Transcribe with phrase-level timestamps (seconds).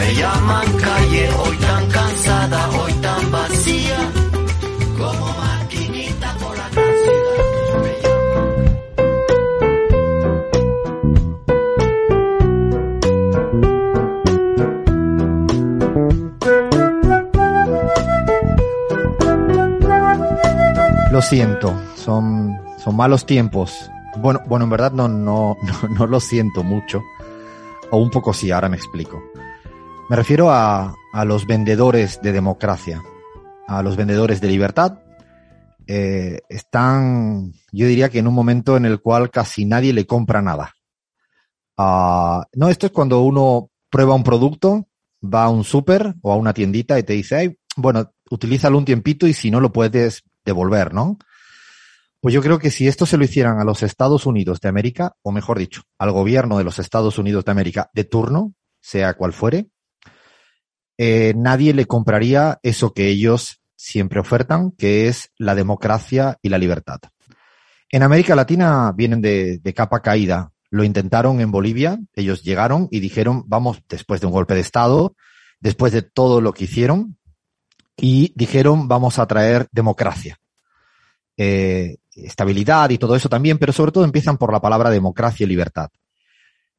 [0.00, 3.98] Me llaman calle, hoy tan cansada, hoy tan vacía.
[4.96, 6.90] Como maquinita por la ciudad.
[21.12, 23.90] Lo siento, son, son malos tiempos.
[24.16, 25.58] Bueno, bueno, en verdad no, no,
[25.90, 27.02] no lo siento mucho.
[27.90, 29.22] O un poco sí, ahora me explico.
[30.10, 33.00] Me refiero a, a los vendedores de democracia,
[33.68, 34.98] a los vendedores de libertad.
[35.86, 40.42] Eh, están, yo diría que en un momento en el cual casi nadie le compra
[40.42, 40.74] nada.
[41.76, 44.88] Ah, no, esto es cuando uno prueba un producto,
[45.22, 48.84] va a un súper o a una tiendita y te dice, "Ay, bueno, utilízalo un
[48.84, 51.18] tiempito y si no lo puedes devolver, ¿no?
[52.20, 55.14] Pues yo creo que si esto se lo hicieran a los Estados Unidos de América,
[55.22, 59.32] o mejor dicho, al gobierno de los Estados Unidos de América de turno, sea cual
[59.32, 59.70] fuere,
[61.02, 66.58] eh, nadie le compraría eso que ellos siempre ofertan, que es la democracia y la
[66.58, 67.00] libertad.
[67.88, 70.52] En América Latina vienen de, capa caída.
[70.68, 75.16] Lo intentaron en Bolivia, ellos llegaron y dijeron, vamos, después de un golpe de Estado,
[75.58, 77.16] después de todo lo que hicieron,
[77.96, 80.36] y dijeron, vamos a traer democracia.
[81.38, 85.48] Eh, estabilidad y todo eso también, pero sobre todo empiezan por la palabra democracia y
[85.48, 85.88] libertad.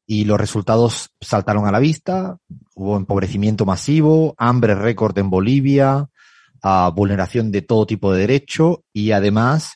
[0.06, 2.38] Y los resultados saltaron a la vista,
[2.76, 6.08] hubo empobrecimiento masivo, hambre récord en Bolivia,
[6.64, 9.74] ah, vulneración de todo tipo de derecho y además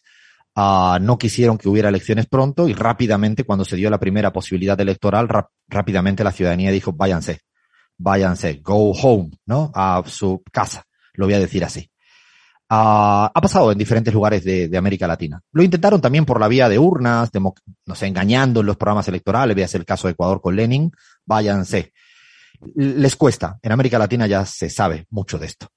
[0.55, 4.79] ah, no quisieron que hubiera elecciones pronto y rápidamente, cuando se dio la primera posibilidad
[4.79, 5.27] electoral,
[5.67, 7.41] rápidamente la ciudadanía dijo, váyanse,
[7.97, 9.71] váyanse, go home, ¿no?
[9.73, 11.89] A su casa, lo voy a decir así.
[12.67, 15.39] Ah, ha pasado en diferentes lugares de, de América Latina.
[15.51, 17.53] Lo intentaron también por la vía de urnas, demo-
[17.85, 20.91] no sé, engañando en los programas electorales, veas el caso de Ecuador con Lenin,
[21.25, 21.93] váyanse.
[22.75, 25.67] Les cuesta, en América Latina ya se sabe mucho de esto.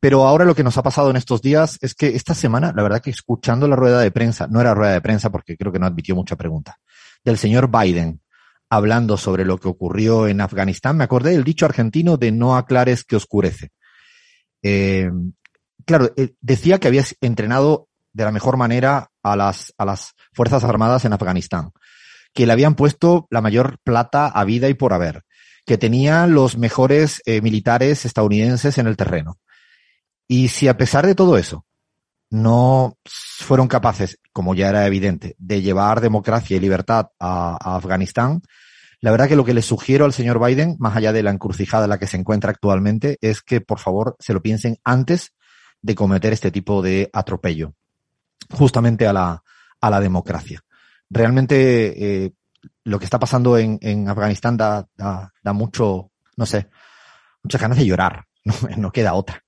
[0.00, 2.82] Pero ahora lo que nos ha pasado en estos días es que esta semana, la
[2.82, 5.80] verdad que escuchando la rueda de prensa, no era rueda de prensa porque creo que
[5.80, 6.76] no admitió mucha pregunta,
[7.24, 8.20] del señor Biden
[8.70, 13.02] hablando sobre lo que ocurrió en Afganistán, me acordé del dicho argentino de no aclares
[13.02, 13.70] que oscurece.
[14.62, 15.10] Eh,
[15.84, 20.64] claro, eh, decía que había entrenado de la mejor manera a las, a las Fuerzas
[20.64, 21.70] Armadas en Afganistán,
[22.34, 25.24] que le habían puesto la mayor plata a vida y por haber,
[25.68, 29.38] que tenía los mejores eh, militares estadounidenses en el terreno.
[30.26, 31.66] Y si a pesar de todo eso
[32.30, 38.40] no fueron capaces, como ya era evidente, de llevar democracia y libertad a, Afganistán,
[39.02, 41.84] la verdad que lo que le sugiero al señor Biden, más allá de la encrucijada
[41.84, 45.34] en la que se encuentra actualmente, es que por favor se lo piensen antes
[45.82, 47.74] de cometer este tipo de atropello,
[48.54, 49.42] justamente a la,
[49.82, 50.62] a la democracia.
[51.10, 52.32] Realmente eh,
[52.88, 56.68] lo que está pasando en, en Afganistán da, da, da mucho, no sé,
[57.42, 59.44] muchas ganas de llorar, no, no queda otra.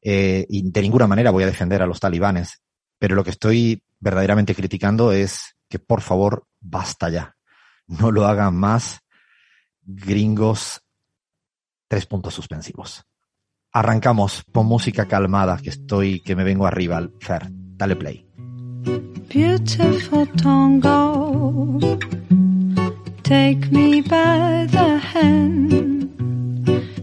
[0.00, 2.62] Eh, y de ninguna manera voy a defender a los talibanes,
[2.98, 7.34] pero lo que estoy verdaderamente criticando es que por favor basta ya.
[7.88, 9.00] No lo hagan más
[9.82, 10.80] gringos
[11.88, 13.04] tres puntos suspensivos.
[13.72, 17.48] Arrancamos con música calmada, que estoy, que me vengo arriba, Fer.
[17.50, 18.24] Dale play.
[19.28, 20.28] Beautiful
[23.28, 26.08] take me by the hand.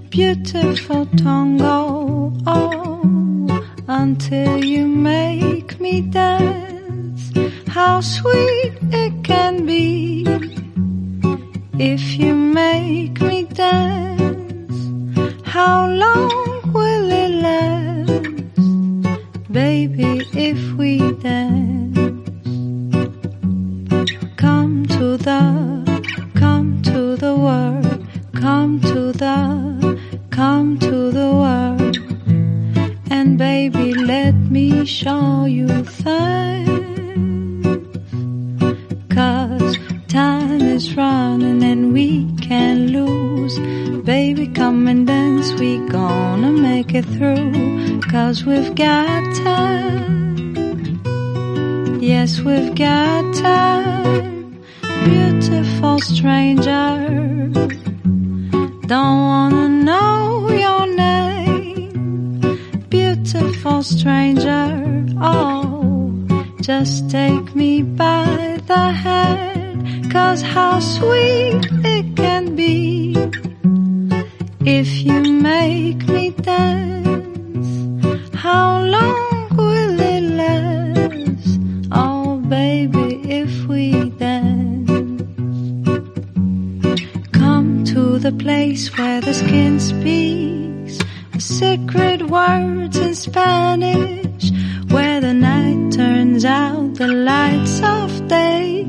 [0.10, 7.32] Beautiful Tongo, oh, until you make me dance.
[7.68, 10.26] How sweet it can be
[11.78, 14.78] if you make me dance.
[15.46, 18.26] How long will it last?
[19.52, 22.10] baby, if we dance.
[24.38, 25.85] Come to the,
[27.26, 30.00] the world, come to the,
[30.30, 31.96] come to the world.
[33.10, 35.68] And baby, let me show you
[36.04, 36.86] things.
[39.18, 39.78] Cause
[40.08, 42.10] time is running and we
[42.48, 43.56] can't lose.
[44.14, 48.02] Baby, come and dance, we gonna make it through.
[48.02, 51.02] Cause we've got time.
[52.02, 54.35] Yes, we've got time.
[55.06, 56.88] Beautiful stranger.
[58.88, 62.30] Don't wanna know your name.
[62.90, 64.66] Beautiful stranger.
[65.22, 66.12] Oh,
[66.62, 71.62] just take me by the hand, cause how sweet
[71.96, 73.16] it can be
[74.66, 77.70] if you make me dance.
[78.34, 81.60] How long will it last?
[81.92, 84.15] Oh, baby, if we
[88.26, 90.98] the place where the skin speaks
[91.32, 94.50] the secret words in Spanish,
[94.90, 98.84] where the night turns out the lights of day,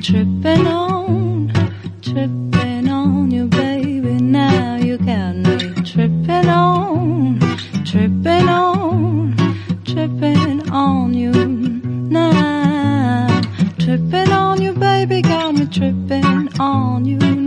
[0.00, 1.52] tripping on,
[2.00, 4.14] tripping on you, baby.
[4.14, 7.38] Now you got me tripping on,
[7.84, 9.36] tripping on,
[9.84, 13.42] tripping on you now,
[13.78, 15.20] tripping on you, baby.
[15.20, 17.39] Got me tripping on you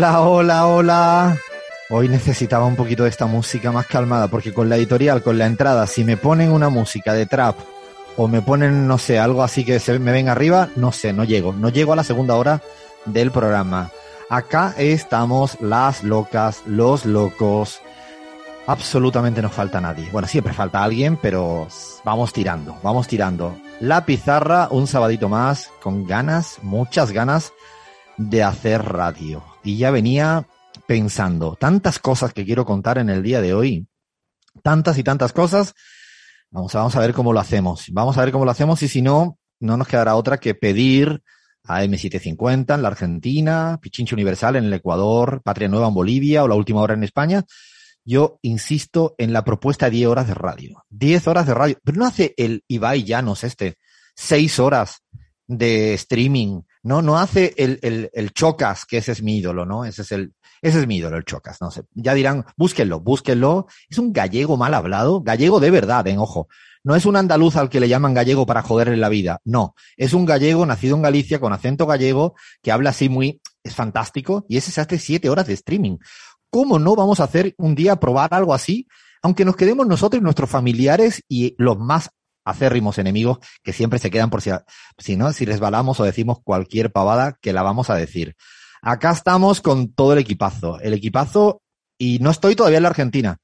[0.00, 1.36] Hola, hola, hola.
[1.90, 5.44] Hoy necesitaba un poquito de esta música más calmada, porque con la editorial, con la
[5.44, 7.58] entrada, si me ponen una música de trap
[8.16, 11.24] o me ponen, no sé, algo así que se me venga arriba, no sé, no
[11.24, 11.52] llego.
[11.52, 12.62] No llego a la segunda hora
[13.04, 13.90] del programa.
[14.30, 17.82] Acá estamos las locas, los locos.
[18.66, 20.08] Absolutamente no falta nadie.
[20.10, 21.68] Bueno, siempre falta alguien, pero
[22.04, 23.54] vamos tirando, vamos tirando.
[23.80, 27.52] La pizarra, un sabadito más, con ganas, muchas ganas
[28.20, 29.42] de hacer radio.
[29.64, 30.46] Y ya venía
[30.86, 33.86] pensando, tantas cosas que quiero contar en el día de hoy,
[34.62, 35.74] tantas y tantas cosas.
[36.50, 37.86] Vamos a, vamos a ver cómo lo hacemos.
[37.92, 41.22] Vamos a ver cómo lo hacemos y si no, no nos quedará otra que pedir
[41.64, 46.48] a M750 en la Argentina, Pichincha Universal en el Ecuador, Patria Nueva en Bolivia o
[46.48, 47.44] La Última Hora en España.
[48.04, 50.84] Yo insisto en la propuesta de 10 horas de radio.
[50.90, 51.78] 10 horas de radio.
[51.82, 53.76] Pero no hace el Ibai Llanos este.
[54.16, 55.02] 6 horas
[55.46, 56.62] de streaming.
[56.82, 59.84] No, no hace el, el, el Chocas, que ese es mi ídolo, ¿no?
[59.84, 60.32] Ese es el,
[60.62, 61.60] ese es mi ídolo, el Chocas.
[61.60, 61.82] No sé.
[61.94, 63.66] Ya dirán, búsquenlo, búsquenlo.
[63.88, 65.20] Es un gallego mal hablado.
[65.20, 66.48] Gallego de verdad, en ojo.
[66.82, 69.40] No es un andaluz al que le llaman gallego para joderle la vida.
[69.44, 69.74] No.
[69.96, 74.46] Es un gallego nacido en Galicia con acento gallego que habla así muy, es fantástico.
[74.48, 75.98] Y ese se hace siete horas de streaming.
[76.50, 78.88] ¿Cómo no vamos a hacer un día probar algo así?
[79.22, 82.10] Aunque nos quedemos nosotros nuestros familiares y los más
[82.44, 84.50] acérrimos enemigos que siempre se quedan por si,
[84.98, 88.36] si no, si resbalamos o decimos cualquier pavada que la vamos a decir.
[88.82, 90.80] Acá estamos con todo el equipazo.
[90.80, 91.62] El equipazo,
[91.98, 93.36] y no estoy todavía en la Argentina.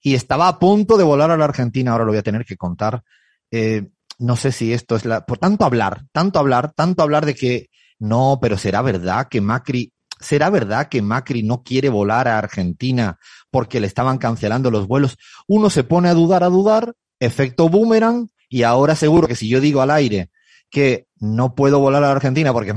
[0.00, 2.56] Y estaba a punto de volar a la Argentina, ahora lo voy a tener que
[2.56, 3.02] contar.
[3.50, 7.34] Eh, no sé si esto es la, por tanto hablar, tanto hablar, tanto hablar de
[7.34, 7.68] que
[7.98, 13.18] no, pero será verdad que Macri, será verdad que Macri no quiere volar a Argentina
[13.50, 15.16] porque le estaban cancelando los vuelos.
[15.46, 19.60] Uno se pone a dudar, a dudar, efecto boomerang, y ahora seguro que si yo
[19.60, 20.30] digo al aire
[20.70, 22.72] que no puedo volar a la Argentina porque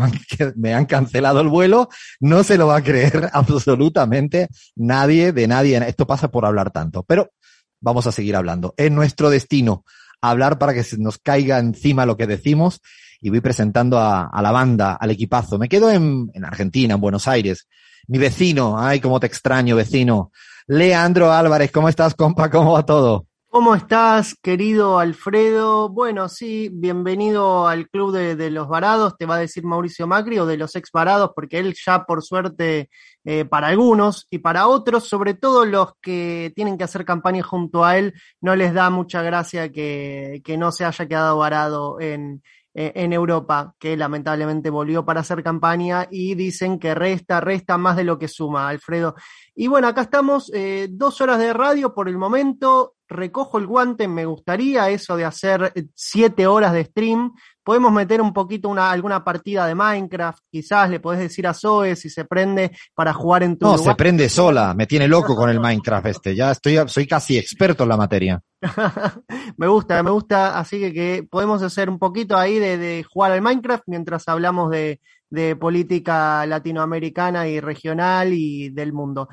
[0.55, 1.87] me han, cancelado el vuelo,
[2.19, 5.77] no se lo va a creer absolutamente nadie de nadie.
[5.87, 7.29] Esto pasa por hablar tanto, pero
[7.79, 8.73] vamos a seguir hablando.
[8.75, 9.85] Es nuestro destino
[10.19, 12.81] hablar para que se nos caiga encima lo que decimos
[13.21, 15.59] y voy presentando a, a la banda, al equipazo.
[15.59, 17.67] Me quedo en, en, Argentina, en Buenos Aires.
[18.07, 20.31] Mi vecino, ay, cómo te extraño, vecino.
[20.65, 22.49] Leandro Álvarez, ¿cómo estás, compa?
[22.49, 23.26] ¿Cómo va todo?
[23.49, 25.87] ¿Cómo estás, querido Alfredo?
[25.87, 30.45] Bueno, sí, bienvenido al Club de, los Varados, te va a decir Mauricio Macri, o
[30.45, 32.89] de los ex varados, porque él ya, por suerte,
[33.23, 37.85] eh, para algunos y para otros, sobre todo los que tienen que hacer campaña junto
[37.85, 42.43] a él, no les da mucha gracia que, que no se haya quedado varado en,
[42.77, 48.03] en Europa, que lamentablemente volvió para hacer campaña y dicen que resta, resta más de
[48.03, 49.15] lo que suma, Alfredo.
[49.55, 54.07] Y bueno, acá estamos, eh, dos horas de radio por el momento, recojo el guante,
[54.07, 57.33] me gustaría eso de hacer siete horas de stream.
[57.67, 61.97] Podemos meter un poquito una, alguna partida de Minecraft, quizás le podés decir a Zoe
[61.97, 63.91] si se prende para jugar en tu No, lugar.
[63.91, 67.83] se prende sola, me tiene loco con el Minecraft este, ya estoy, soy casi experto
[67.83, 68.41] en la materia.
[69.57, 73.33] me gusta, me gusta, así que, que podemos hacer un poquito ahí de, de jugar
[73.33, 79.27] al Minecraft mientras hablamos de, de política latinoamericana y regional y del mundo.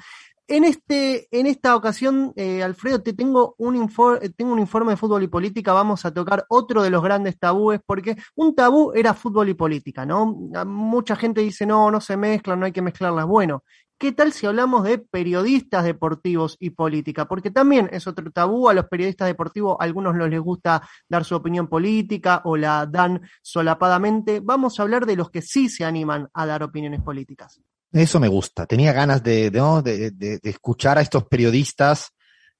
[0.46, 4.98] En, este, en esta ocasión, eh, Alfredo, te tengo un, informe, tengo un informe de
[4.98, 5.72] fútbol y política.
[5.72, 10.04] Vamos a tocar otro de los grandes tabúes, porque un tabú era fútbol y política,
[10.04, 10.26] ¿no?
[10.66, 13.26] Mucha gente dice, no, no se mezclan, no hay que mezclarlas.
[13.26, 13.64] Bueno,
[13.96, 17.26] ¿Qué tal si hablamos de periodistas deportivos y política?
[17.26, 21.24] Porque también es otro tabú, a los periodistas deportivos a algunos no les gusta dar
[21.24, 24.40] su opinión política o la dan solapadamente.
[24.40, 27.62] Vamos a hablar de los que sí se animan a dar opiniones políticas.
[27.94, 28.66] Eso me gusta.
[28.66, 32.10] Tenía ganas de, de, de, de escuchar a estos periodistas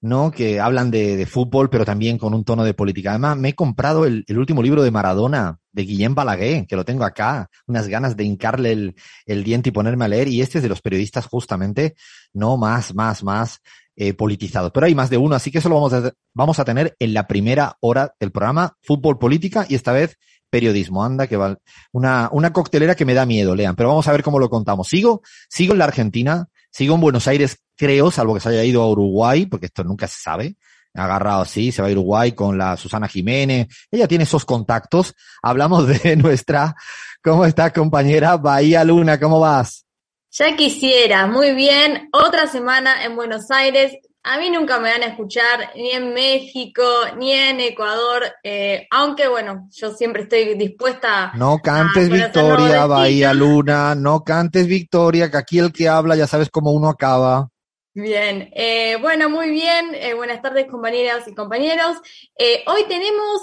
[0.04, 0.30] ¿no?
[0.30, 3.10] Que hablan de, de, fútbol, pero también con un tono de política.
[3.10, 6.84] Además, me he comprado el, el, último libro de Maradona, de Guillem Balaguer, que lo
[6.84, 10.58] tengo acá, unas ganas de hincarle el, el, diente y ponerme a leer, y este
[10.58, 11.94] es de los periodistas justamente,
[12.34, 13.60] no más, más, más
[13.96, 14.72] eh, politizados.
[14.74, 17.14] Pero hay más de uno, así que eso lo vamos a, vamos a tener en
[17.14, 20.18] la primera hora del programa, fútbol, política, y esta vez
[20.54, 21.02] periodismo.
[21.02, 21.58] Anda, que va.
[21.90, 24.87] Una, una coctelera que me da miedo, lean, pero vamos a ver cómo lo contamos.
[24.87, 28.80] Sigo, sigo en la Argentina, sigo en Buenos Aires, creo, salvo que se haya ido
[28.80, 30.54] a Uruguay, porque esto nunca se sabe.
[30.94, 33.66] Agarrado así, se va a Uruguay con la Susana Jiménez.
[33.90, 35.16] Ella tiene esos contactos.
[35.42, 36.76] Hablamos de nuestra,
[37.20, 38.37] ¿cómo está compañera?
[38.37, 39.87] Bahía Luna, ¿cómo vas?
[40.30, 42.11] Ya quisiera, muy bien.
[42.12, 43.96] Otra semana en Buenos Aires.
[44.26, 46.83] A mí nunca me van a escuchar ni en México,
[47.19, 53.95] ni en Ecuador, eh, aunque bueno, yo siempre estoy dispuesta No cantes Victoria, Bahía Luna,
[53.95, 57.50] no cantes Victoria, que aquí el que habla ya sabes cómo uno acaba.
[57.96, 59.94] Bien, eh, bueno, muy bien.
[59.94, 61.98] Eh, buenas tardes, compañeras y compañeros.
[62.36, 63.42] Eh, hoy tenemos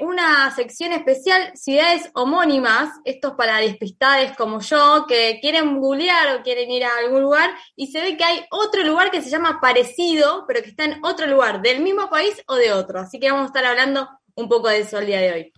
[0.00, 2.88] una sección especial, ciudades homónimas.
[3.04, 7.50] Esto es para despistades como yo, que quieren googlear o quieren ir a algún lugar
[7.76, 11.04] y se ve que hay otro lugar que se llama parecido, pero que está en
[11.04, 13.00] otro lugar, del mismo país o de otro.
[13.00, 15.52] Así que vamos a estar hablando un poco de eso el día de hoy.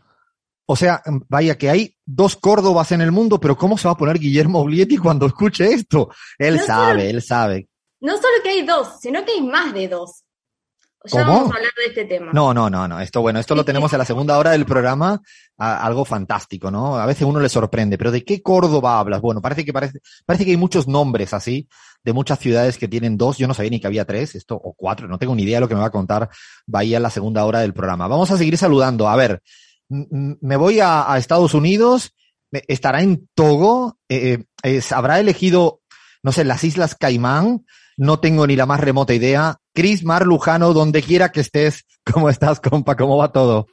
[0.67, 3.97] O sea, vaya que hay dos Córdobas en el mundo, pero ¿cómo se va a
[3.97, 6.11] poner Guillermo Oblietti cuando escuche esto?
[6.39, 7.11] Él no sabe, solo...
[7.11, 7.70] él sabe
[8.01, 10.25] no solo que hay dos, sino que hay más de dos.
[11.05, 11.39] Ya ¿Cómo?
[11.39, 12.31] vamos a hablar de este tema.
[12.35, 13.01] No, no, no, no.
[13.01, 15.23] Esto, bueno, esto lo tenemos en la segunda hora del programa,
[15.57, 16.99] a, algo fantástico, ¿no?
[16.99, 19.23] A veces uno le sorprende, pero ¿de qué Córdoba hablas?
[19.23, 21.69] Bueno, parece que parece, parece que hay muchos nombres así,
[22.05, 23.39] de muchas ciudades que tienen dos.
[23.39, 25.63] Yo no sabía ni que había tres, esto, o cuatro, no tengo ni idea de
[25.63, 26.29] lo que me va a contar
[26.67, 28.07] Bahía en la segunda hora del programa.
[28.07, 29.09] Vamos a seguir saludando.
[29.09, 29.43] A ver,
[29.89, 32.15] me voy a, a Estados Unidos,
[32.51, 35.81] estará en Togo, eh, es, habrá elegido,
[36.23, 37.65] no sé, las Islas Caimán,
[37.97, 39.57] no tengo ni la más remota idea.
[39.75, 42.97] Cris Mar Lujano, donde quiera que estés, ¿cómo estás, compa?
[42.97, 43.67] ¿Cómo va todo?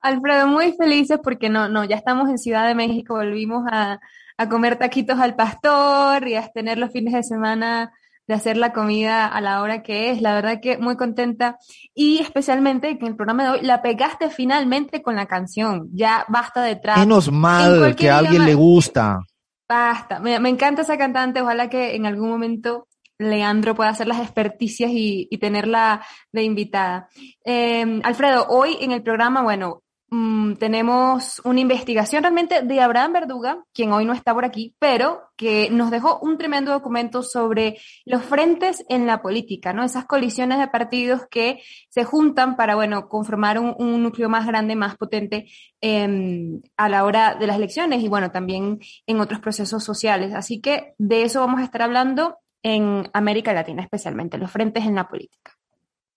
[0.00, 3.98] Alfredo, muy felices porque no, no, ya estamos en Ciudad de México, volvimos a,
[4.36, 7.92] a comer taquitos al pastor y a tener los fines de semana
[8.28, 10.20] de hacer la comida a la hora que es.
[10.20, 11.58] La verdad que muy contenta
[11.94, 15.88] y especialmente que en el programa de hoy la pegaste finalmente con la canción.
[15.92, 16.98] Ya basta de trap.
[16.98, 19.20] Menos mal que a alguien le gusta.
[19.66, 20.20] Basta.
[20.20, 21.40] Me, me, encanta esa cantante.
[21.40, 22.86] Ojalá que en algún momento
[23.18, 27.08] Leandro pueda hacer las experticias y, tenerla de invitada.
[27.44, 33.64] Eh, Alfredo, hoy en el programa, bueno, mmm, tenemos una investigación realmente de Abraham Verduga,
[33.72, 38.22] quien hoy no está por aquí, pero que nos dejó un tremendo documento sobre los
[38.24, 39.84] frentes en la política, ¿no?
[39.84, 44.76] Esas colisiones de partidos que se juntan para, bueno, conformar un, un núcleo más grande,
[44.76, 45.46] más potente
[45.80, 50.34] eh, a la hora de las elecciones y, bueno, también en otros procesos sociales.
[50.34, 54.94] Así que de eso vamos a estar hablando en América Latina, especialmente, los frentes en
[54.94, 55.52] la política.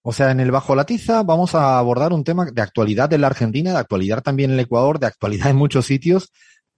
[0.04, 3.22] O sea, en el Bajo la Tiza vamos a abordar un tema de actualidad en
[3.22, 6.32] la Argentina, de actualidad también en el Ecuador, de actualidad en muchos sitios,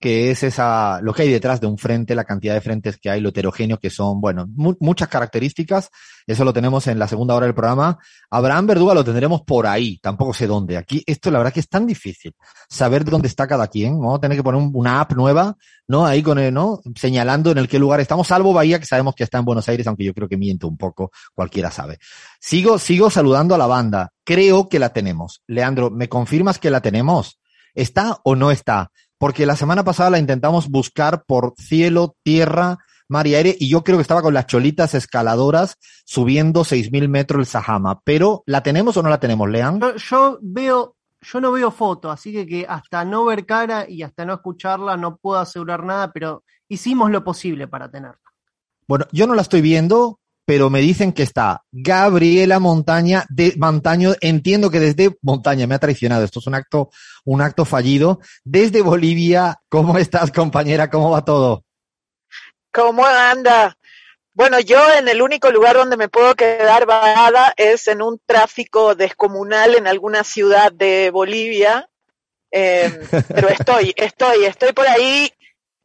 [0.03, 3.09] que es esa, lo que hay detrás de un frente, la cantidad de frentes que
[3.09, 5.91] hay, lo heterogéneo que son, bueno, mu muchas características.
[6.27, 7.97] Eso lo tenemos en la segunda hora del programa.
[8.29, 10.75] Abraham Verduga lo tendremos por ahí, tampoco sé dónde.
[10.75, 12.35] Aquí, esto la verdad que es tan difícil
[12.67, 13.97] saber dónde está cada quien.
[13.97, 15.55] Vamos a tener que poner un, una app nueva,
[15.87, 16.05] ¿no?
[16.05, 16.81] Ahí con el, ¿no?
[16.97, 19.87] Señalando en el qué lugar estamos, salvo Bahía, que sabemos que está en Buenos Aires,
[19.87, 21.97] aunque yo creo que miento un poco, cualquiera sabe.
[22.41, 24.11] Sigo, sigo saludando a la banda.
[24.25, 25.43] Creo que la tenemos.
[25.47, 27.39] Leandro, ¿me confirmas que la tenemos?
[27.73, 28.91] ¿Está o no está?
[29.23, 33.81] Porque la semana pasada la intentamos buscar por cielo, tierra, mar y aire, y yo
[33.81, 38.01] creo que estaba con las cholitas escaladoras subiendo 6.000 metros el Sahama.
[38.03, 39.79] Pero, ¿la tenemos o no la tenemos, Lean?
[39.79, 44.03] Yo, yo, veo, yo no veo foto, así que, que hasta no ver cara y
[44.03, 48.19] hasta no escucharla no puedo asegurar nada, pero hicimos lo posible para tenerla.
[48.89, 54.13] Bueno, yo no la estoy viendo, pero me dicen que está Gabriela Montaña de Montaño,
[54.19, 56.89] entiendo que desde Montaña me ha traicionado, esto es un acto,
[57.23, 58.19] un acto fallido.
[58.43, 60.89] Desde Bolivia, ¿cómo estás, compañera?
[60.89, 61.63] ¿Cómo va todo?
[62.73, 63.77] ¿Cómo anda?
[64.33, 68.95] Bueno, yo en el único lugar donde me puedo quedar varada es en un tráfico
[68.95, 71.87] descomunal en alguna ciudad de Bolivia.
[72.51, 75.31] Eh, pero estoy, estoy, estoy por ahí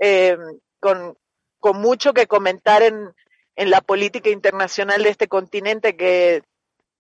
[0.00, 0.36] eh,
[0.80, 1.16] con,
[1.60, 3.14] con mucho que comentar en,
[3.58, 6.44] en la política internacional de este continente que,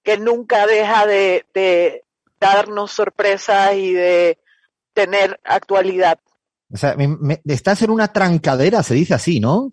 [0.02, 2.02] que nunca deja de, de
[2.40, 4.38] darnos sorpresas y de
[4.92, 6.18] tener actualidad.
[6.72, 9.72] O sea, me, me, estás en una trancadera, se dice así, ¿no?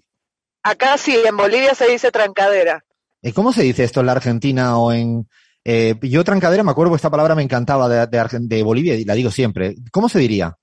[0.61, 2.85] Acá sí, en Bolivia se dice trancadera.
[3.19, 5.27] ¿Y cómo se dice esto en la Argentina o en...
[5.63, 9.05] Eh, yo trancadera me acuerdo que esta palabra me encantaba de, de, de Bolivia y
[9.05, 9.75] la digo siempre.
[9.91, 10.55] ¿Cómo se diría?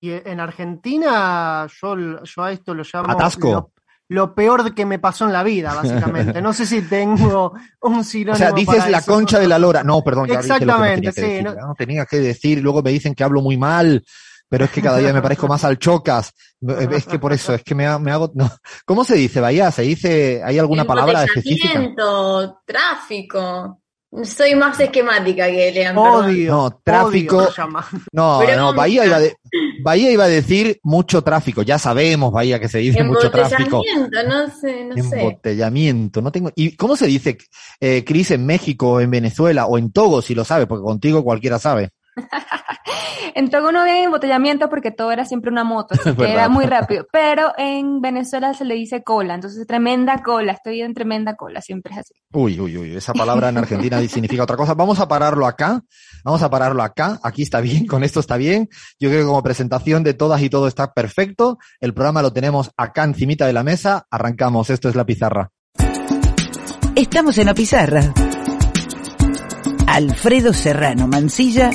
[0.00, 3.12] Y en Argentina yo, yo a esto lo llamo...
[3.12, 3.73] Atasco.
[4.08, 6.42] Lo, peor que me pasó en la vida, básicamente.
[6.42, 8.34] No sé si tengo un sinónimo.
[8.34, 9.12] O sea, dices para la eso.
[9.12, 9.82] concha de la lora.
[9.82, 11.44] No, perdón, ya dije lo que no Exactamente, tenía que sí, decir.
[11.66, 14.04] no- tenía que decir, luego me dicen que hablo muy mal,
[14.48, 16.32] pero es que cada día me parezco más al chocas.
[16.92, 18.30] Es que por eso, es que me, ha- me hago.
[18.34, 18.50] no.
[18.86, 19.70] ¿Cómo se dice, Bahía?
[19.70, 21.80] ¿Se dice, hay alguna palabra específica?
[22.64, 23.80] Tráfico.
[24.22, 26.24] Soy más esquemática que Lean, perdón.
[26.26, 26.50] Odio.
[26.52, 27.38] No, tráfico.
[27.38, 27.50] odio.
[28.12, 29.36] No, Pero no, Bahía iba, de-
[29.82, 31.62] Bahía iba a decir mucho tráfico.
[31.62, 33.82] Ya sabemos, Bahía, que se dice mucho tráfico.
[33.84, 35.20] Embotellamiento, no sé, no sé.
[35.20, 36.52] Embotellamiento, no tengo.
[36.54, 37.38] ¿Y cómo se dice,
[37.80, 40.66] eh, Cris, en México, en Venezuela o en Togo, si lo sabe?
[40.68, 41.90] Porque contigo cualquiera sabe.
[43.34, 46.66] En Togo no había embotellamiento porque todo era siempre una moto, así que era muy
[46.66, 47.06] rápido.
[47.12, 51.92] Pero en Venezuela se le dice cola, entonces tremenda cola, estoy en tremenda cola, siempre
[51.94, 52.14] es así.
[52.32, 54.74] Uy, uy, uy, esa palabra en Argentina significa otra cosa.
[54.74, 55.82] Vamos a pararlo acá,
[56.24, 58.68] vamos a pararlo acá, aquí está bien, con esto está bien.
[58.98, 61.58] Yo creo que como presentación de todas y todo está perfecto.
[61.80, 65.50] El programa lo tenemos acá encimita de la mesa, arrancamos, esto es la pizarra.
[66.94, 68.12] Estamos en la pizarra.
[69.86, 71.70] Alfredo Serrano Mancilla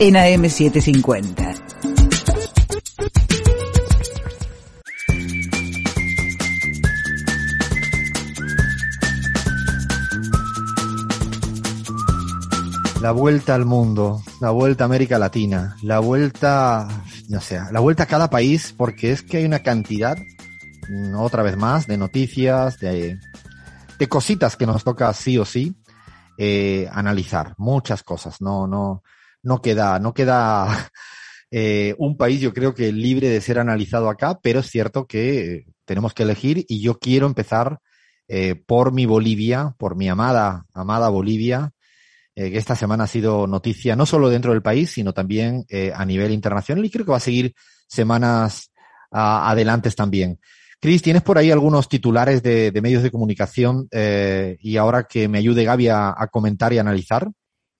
[0.00, 1.54] en AM750.
[13.00, 16.86] La vuelta al mundo, la vuelta a América Latina, la vuelta,
[17.28, 20.16] no sé, la vuelta a cada país, porque es que hay una cantidad,
[20.88, 23.18] mm, otra vez más, de noticias, de,
[23.98, 25.74] de cositas que nos toca sí o sí
[26.36, 28.40] eh, analizar, muchas cosas.
[28.40, 29.02] No, no,
[29.42, 30.90] no queda, no queda
[31.50, 35.66] eh, un país, yo creo que libre de ser analizado acá, pero es cierto que
[35.84, 37.78] tenemos que elegir y yo quiero empezar
[38.28, 41.72] eh, por mi Bolivia, por mi amada, amada Bolivia,
[42.40, 45.90] eh, que esta semana ha sido noticia no solo dentro del país, sino también eh,
[45.92, 47.52] a nivel internacional y creo que va a seguir
[47.88, 48.70] semanas
[49.10, 50.38] ah, adelantes también.
[50.78, 55.26] Cris, ¿tienes por ahí algunos titulares de, de medios de comunicación eh, y ahora que
[55.26, 57.28] me ayude Gaby a, a comentar y analizar?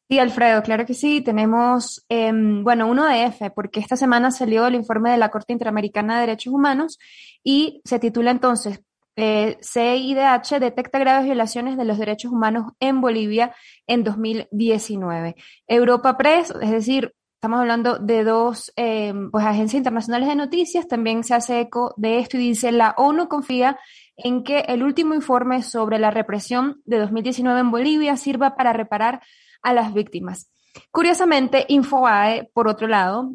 [0.08, 1.20] Sí, Alfredo, claro que sí.
[1.20, 5.52] Tenemos, em, bueno, uno de F, porque esta semana salió el informe de la Corte
[5.52, 6.98] Interamericana de Derechos Humanos
[7.44, 8.80] y se titula entonces,
[9.16, 13.54] eh, CIDH detecta graves violaciones de los derechos humanos en Bolivia
[13.86, 15.34] en 2019.
[15.66, 21.22] Europa Press, es decir, estamos hablando de dos eh, pues, agencias internacionales de noticias, también
[21.22, 23.78] se hace eco de esto y dice, la ONU confía
[24.16, 29.20] en que el último informe sobre la represión de 2019 en Bolivia sirva para reparar
[29.62, 30.50] a las víctimas.
[30.90, 33.32] Curiosamente, Infobae, por otro lado,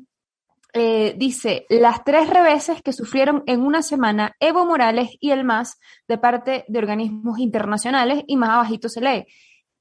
[0.75, 5.79] eh, dice, las tres reveses que sufrieron en una semana Evo Morales y el MAS
[6.07, 9.25] de parte de organismos internacionales y más abajito se lee.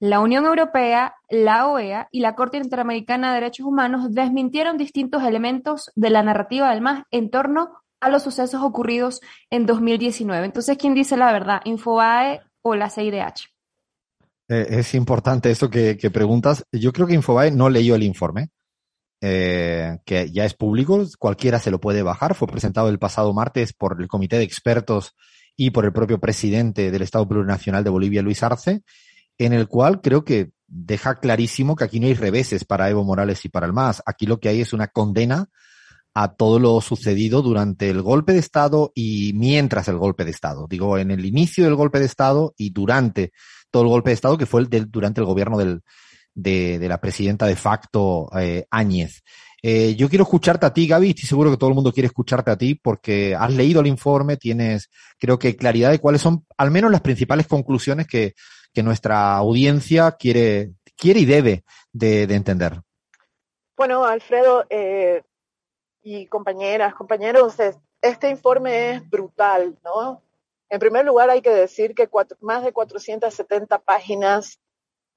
[0.00, 5.90] La Unión Europea, la OEA y la Corte Interamericana de Derechos Humanos desmintieron distintos elementos
[5.94, 10.44] de la narrativa del MAS en torno a los sucesos ocurridos en 2019.
[10.44, 11.62] Entonces, ¿quién dice la verdad?
[11.64, 13.51] ¿Infobae o la CIDH?
[14.52, 16.64] Eh, es importante eso que, preguntas.
[16.72, 18.50] Yo creo que Infobae no leyó el informe,
[19.22, 22.34] eh, que ya es público, cualquiera se lo puede bajar.
[22.34, 25.14] Fue presentado el pasado martes por el Comité de Expertos
[25.56, 28.82] y por el propio presidente del Estado Plurinacional de Bolivia, Luis Arce,
[29.38, 33.42] en el cual creo que deja clarísimo que aquí no hay reveses para Evo Morales
[33.46, 34.02] y para el MAS.
[34.04, 35.48] Aquí lo que hay es una condena
[36.14, 40.66] a todo lo sucedido durante el golpe de Estado y mientras el golpe de Estado.
[40.68, 43.32] Digo, en el inicio del golpe de Estado y durante
[43.72, 45.82] todo el golpe de Estado que fue el del, durante el gobierno del,
[46.34, 49.22] de, la presidenta de facto eh, Áñez.
[49.64, 52.50] Eh, yo quiero escucharte a ti, Gaby, estoy seguro que todo el mundo quiere escucharte
[52.50, 56.70] a ti porque has leído el informe, tienes, creo que claridad de cuáles son al
[56.70, 58.34] menos las principales conclusiones que,
[58.72, 62.80] que nuestra audiencia quiere, quiere y debe de, de entender.
[63.76, 65.22] Bueno, Alfredo eh,
[66.02, 67.54] y compañeras, compañeros,
[68.00, 70.22] este informe es brutal, ¿no?
[70.72, 72.08] En primer lugar, hay que decir que
[72.40, 74.58] más de 470 páginas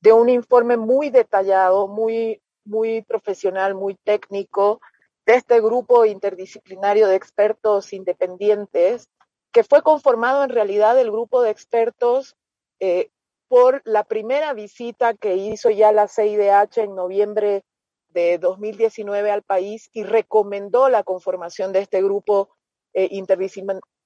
[0.01, 4.81] de un informe muy detallado, muy, muy profesional, muy técnico,
[5.25, 9.07] de este grupo interdisciplinario de expertos independientes,
[9.53, 12.35] que fue conformado en realidad el grupo de expertos
[12.81, 13.09] eh,
[13.47, 17.63] por la primera visita que hizo ya la CIDH en noviembre
[18.09, 22.49] de 2019 al país y recomendó la conformación de este grupo
[22.93, 23.07] eh,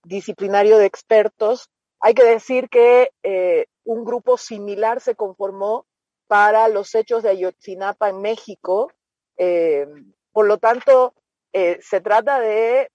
[0.04, 1.70] interdisciplinario de expertos.
[2.00, 5.86] Hay que decir que eh, un grupo similar se conformó
[6.28, 8.92] para los hechos de Ayotzinapa en México.
[9.38, 9.88] Eh,
[10.32, 11.14] por lo tanto,
[11.54, 12.90] eh, se trata de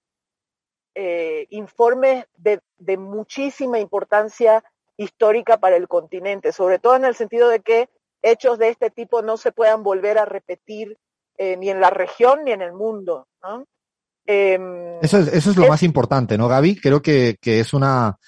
[1.50, 2.60] informes de,
[2.96, 4.62] muchísima importancia
[4.96, 7.88] histórica para el continente, sobre todo en el sentido de que
[8.22, 10.96] hechos de este tipo no se puedan volver a repetir
[11.36, 13.26] ni en la región ni en el mundo.
[14.26, 16.76] Eh, Eso es, eso es lo más importante, ¿no, Gaby?
[16.76, 18.18] Creo que, que es una,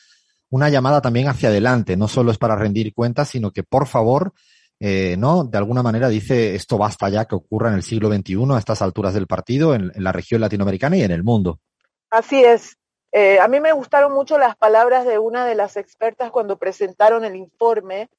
[0.51, 1.97] una llamada también hacia adelante.
[1.97, 4.33] No solo es para rendir cuentas, sino que, por favor,
[4.79, 5.45] eh, ¿no?
[5.45, 8.83] De alguna manera dice esto basta ya que ocurra en el siglo XXI a estas
[8.83, 11.61] alturas del partido, en, en la región latinoamericana y en el mundo.
[12.11, 12.77] Así es.
[13.13, 17.25] Eh, a mí me gustaron mucho las palabras de una de las expertas cuando presentaron
[17.25, 18.11] el informe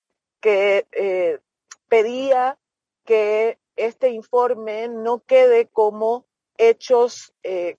[0.41, 1.39] que eh,
[1.87, 2.57] pedía
[3.05, 6.25] que este informe no quede como
[6.57, 7.77] hechos eh,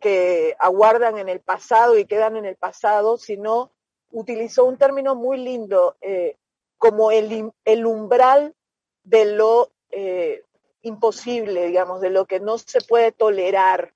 [0.00, 3.70] que aguardan en el pasado y quedan en el pasado, sino
[4.10, 6.36] utilizó un término muy lindo, eh,
[6.78, 7.52] como el,
[7.86, 8.54] umbral
[9.04, 10.42] de lo eh,
[10.82, 13.94] imposible, digamos, de lo que no se puede tolerar.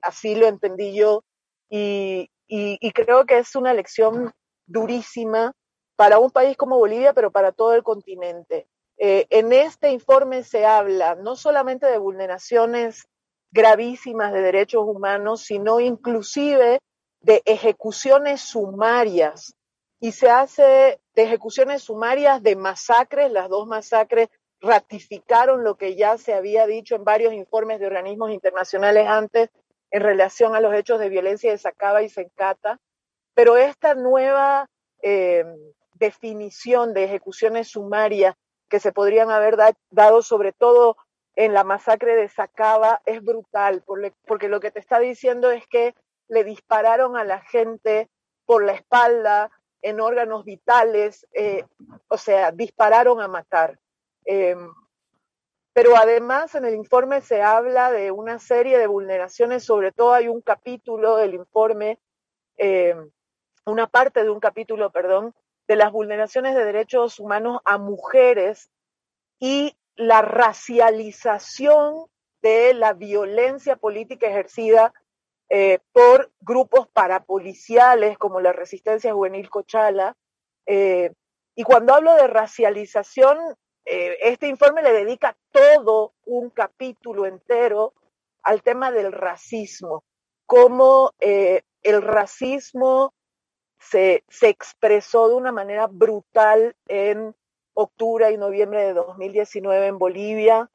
[0.00, 1.24] Así lo entendí yo.
[1.68, 4.32] Y, y, creo que es una lección
[4.66, 5.52] durísima
[5.96, 8.68] para un país como Bolivia, pero para todo el continente.
[8.98, 13.06] Eh, en este informe se habla no solamente de vulneraciones
[13.50, 16.80] gravísimas de derechos humanos, sino inclusive
[17.20, 19.54] de ejecuciones sumarias.
[20.00, 24.28] Y se hace de ejecuciones sumarias de masacres, las dos masacres
[24.60, 29.50] ratificaron lo que ya se había dicho en varios informes de organismos internacionales antes
[29.90, 32.78] en relación a los hechos de violencia de Sacaba y Sencata,
[33.34, 34.68] pero esta nueva
[35.02, 35.44] eh,
[35.94, 38.34] definición de ejecuciones sumarias
[38.68, 40.96] que se podrían haber da dado sobre todo
[41.34, 43.84] en la masacre de Sacaba es brutal,
[44.26, 45.94] porque lo que te está diciendo es que
[46.28, 48.08] le dispararon a la gente
[48.46, 49.50] por la espalda,
[49.82, 51.64] en órganos vitales, eh,
[52.08, 53.78] o sea, dispararon a matar.
[54.24, 54.56] Eh,
[55.72, 60.26] pero además en el informe se habla de una serie de vulneraciones, sobre todo hay
[60.26, 62.00] un capítulo del informe,
[62.56, 62.96] eh,
[63.66, 65.34] una parte de un capítulo, perdón,
[65.68, 68.70] de las vulneraciones de derechos humanos a mujeres
[69.38, 72.06] y la racialización
[72.42, 74.92] de la violencia política ejercida
[75.48, 80.16] eh, por grupos parapoliciales como la Resistencia Juvenil Cochala.
[80.66, 81.12] Eh,
[81.54, 83.38] y cuando hablo de racialización,
[83.84, 87.94] eh, este informe le dedica todo un capítulo entero
[88.42, 90.04] al tema del racismo,
[90.46, 93.12] cómo el racismo
[93.90, 97.34] se, se, expresó de una manera brutal en
[97.74, 100.70] octubre y noviembre de 2019 en Bolivia.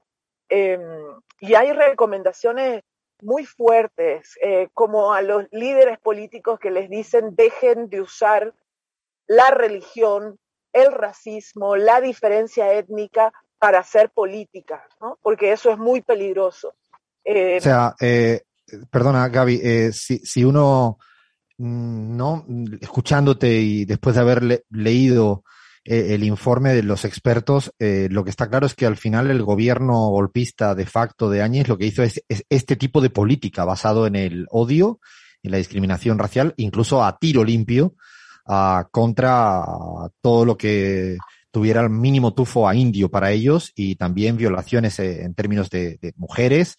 [0.50, 0.80] Eh,
[1.40, 2.84] y hay recomendaciones
[3.22, 8.54] muy fuertes, eh, como a los líderes políticos que les dicen dejen de usar
[9.28, 10.38] la religión
[10.74, 15.20] el racismo, la diferencia étnica para hacer política, ¿no?
[15.22, 16.70] Porque eso es muy peligroso.
[17.24, 18.42] O sea, eh,
[18.90, 20.98] perdona, Gaby, si, si, uno,
[21.62, 22.46] ¿no?
[22.80, 25.44] Escuchándote y después de haber le leído
[25.86, 29.30] eh, el informe de los expertos, eh, lo que está claro es que al final
[29.30, 33.12] el gobierno golpista de facto de Áñez lo que hizo es, es este tipo de
[33.12, 35.00] política basado en el odio,
[35.44, 37.96] en la discriminación racial, incluso a tiro limpio,
[38.92, 39.64] contra
[40.20, 41.18] todo lo que
[41.52, 46.14] tuviera el mínimo tufo a indio para ellos y también violaciones eh, en términos de
[46.18, 46.76] mujeres.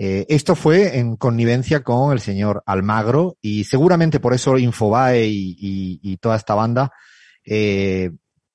[0.00, 6.16] Eh, esto fue en connivencia con el señor Almagro y seguramente por eso Infobae y,
[6.20, 6.92] toda esta banda
[7.44, 8.12] eh,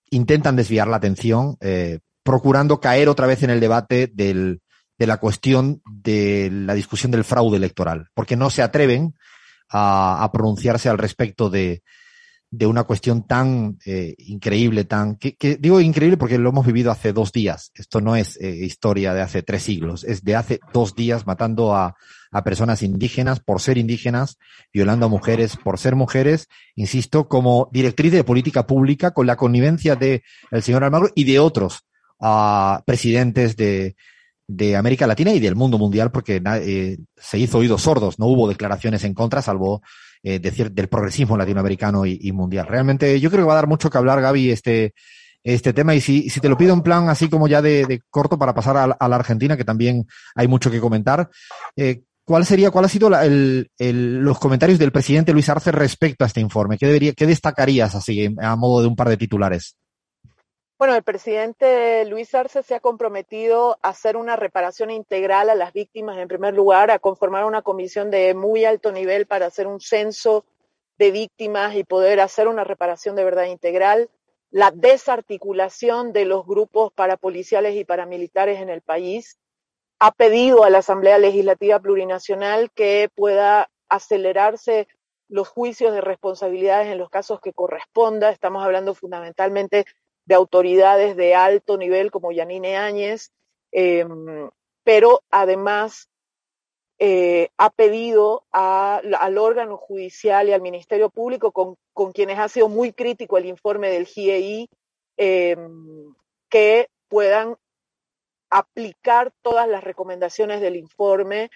[0.09, 4.59] intentan desviar la atención, eh, procurando caer otra vez en el debate de
[4.99, 9.13] la cuestión de la discusión del fraude electoral, porque no se atreven
[9.69, 11.81] a pronunciarse al respecto de,
[12.55, 16.91] de una cuestión tan eh, increíble, tan que, que, digo increíble porque lo hemos vivido
[16.91, 17.71] hace dos días.
[17.73, 21.73] Esto no es eh, historia de hace tres siglos, es de hace dos días matando
[21.73, 21.95] a,
[22.31, 24.37] a personas indígenas por ser indígenas,
[24.71, 29.95] violando a mujeres por ser mujeres, insisto, como directriz de política pública con la connivencia
[29.95, 31.79] de el señor Almagro y de otros
[32.19, 33.95] uh, presidentes de,
[34.47, 38.47] de América Latina y del mundo mundial, porque eh, se hizo oídos sordos, no hubo
[38.47, 39.81] declaraciones en contra, salvo
[40.23, 42.65] eh, decir, del progresismo latinoamericano y, mundial.
[42.67, 44.93] Realmente yo creo que va a dar mucho que hablar, Gaby, este,
[45.43, 45.93] este tema.
[45.93, 48.53] Y si, si te lo pido en plan así como ya de, de corto para
[48.53, 51.29] pasar a, a, la Argentina, que también hay mucho que comentar,
[51.75, 55.71] eh, ¿cuál sería, cuál ha sido la, el, el, los comentarios del presidente Luis Arce
[55.71, 56.77] respecto a este informe?
[56.77, 59.75] ¿Qué debería, qué destacarías así a modo de un par de titulares?
[60.83, 65.71] Bueno, el presidente Luis Arce se ha comprometido a hacer una reparación integral a las
[65.71, 69.79] víctimas, en primer lugar, a conformar una comisión de muy alto nivel para hacer un
[69.79, 70.43] censo
[70.97, 74.09] de víctimas y poder hacer una reparación de verdad integral,
[74.51, 79.39] la desarticulación de los grupos parapoliciales y paramilitares en el país,
[79.99, 84.89] ha pedido a la Asamblea Legislativa Plurinacional que pueda acelerarse
[85.29, 88.31] los juicios de responsabilidades en los casos que corresponda.
[88.31, 89.85] Estamos hablando fundamentalmente
[90.25, 93.31] de autoridades de alto nivel como Yanine Áñez,
[93.71, 94.49] em,
[94.83, 96.09] pero además
[96.99, 102.93] eh, ha pedido al órgano judicial y al Ministerio Público, con, quienes ha sido muy
[102.93, 104.69] crítico el informe del GIEI,
[105.17, 106.15] em,
[106.49, 107.57] que puedan
[108.49, 111.49] aplicar todas las recomendaciones del informe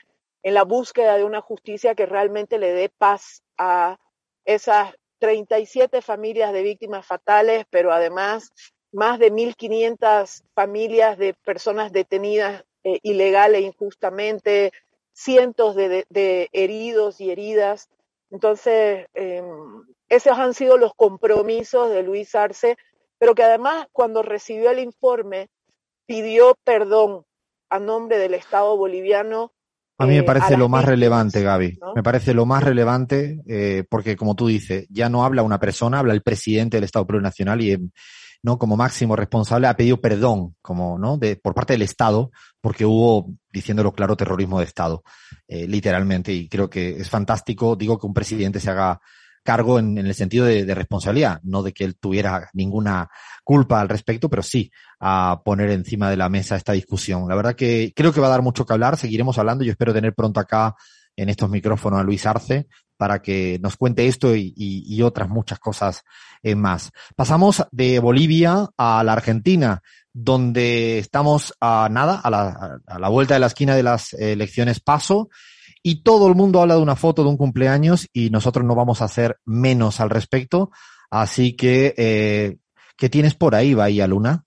[0.43, 3.97] en la búsqueda de una justicia que realmente le dé paz a
[4.45, 8.51] esas 37 familias de víctimas fatales, pero además
[8.91, 14.71] más de 1.500 familias de personas detenidas eh, ilegal e injustamente,
[15.13, 16.05] cientos de,
[16.53, 17.89] heridos y heridas.
[18.29, 22.77] Entonces, em, esos han sido los compromisos de Luis Arce,
[23.17, 25.49] pero que además cuando recibió el informe
[26.05, 27.25] pidió perdón
[27.69, 29.51] a nombre del Estado boliviano
[29.99, 31.79] a mí me eh, parece lo más relevante, Gaby.
[31.95, 35.99] Me parece lo más relevante eh, porque, como tú dices, ya no habla una persona,
[35.99, 37.77] habla el presidente del Estado plurinacional y,
[38.43, 38.57] ¿no?
[38.57, 41.17] Como máximo responsable ha pedido perdón, como, ¿no?
[41.17, 42.31] De, por parte del Estado,
[42.61, 45.03] porque hubo, diciéndolo claro, terrorismo de Estado,
[45.47, 46.31] eh, literalmente.
[46.31, 48.99] Y creo que es fantástico, digo, que un presidente se haga
[49.43, 53.09] cargo en, el sentido de, responsabilidad, no de que él tuviera ninguna
[53.47, 57.29] culpa al respecto, pero sí a poner encima de la mesa esta discusión.
[57.29, 59.93] La verdad que creo que va a dar mucho que hablar, seguiremos hablando, yo espero
[59.93, 60.75] tener pronto acá
[61.15, 66.03] en estos micrófonos a Luis Arce para que nos cuente esto y, otras muchas cosas
[66.57, 66.91] más.
[67.15, 69.81] Pasamos de Bolivia a la Argentina,
[70.11, 74.81] donde estamos a nada, a la, a la vuelta de la esquina de las elecciones
[74.81, 75.29] paso
[75.81, 79.01] y todo el mundo habla de una foto de un cumpleaños y nosotros no vamos
[79.01, 80.69] a hacer menos al respecto.
[81.09, 82.57] Así que, eh,
[82.97, 84.43] ¿qué tienes por ahí, Bahía Luna?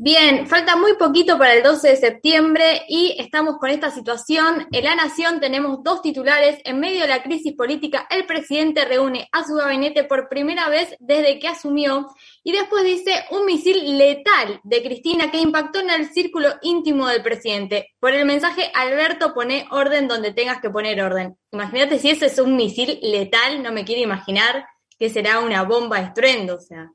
[0.00, 4.68] Bien, falta muy poquito para el 12 de septiembre y estamos con esta situación.
[4.70, 6.60] En La Nación tenemos dos titulares.
[6.62, 10.94] En medio de la crisis política, el presidente reúne a su gabinete por primera vez
[11.00, 12.06] desde que asumió
[12.44, 17.20] y después dice un misil letal de Cristina que impactó en el círculo íntimo del
[17.20, 17.88] presidente.
[17.98, 21.36] Por el mensaje, Alberto pone orden donde tengas que poner orden.
[21.50, 24.64] Imagínate si ese es un misil letal, no me quiero imaginar
[24.96, 26.92] que será una bomba estruendo, o sea.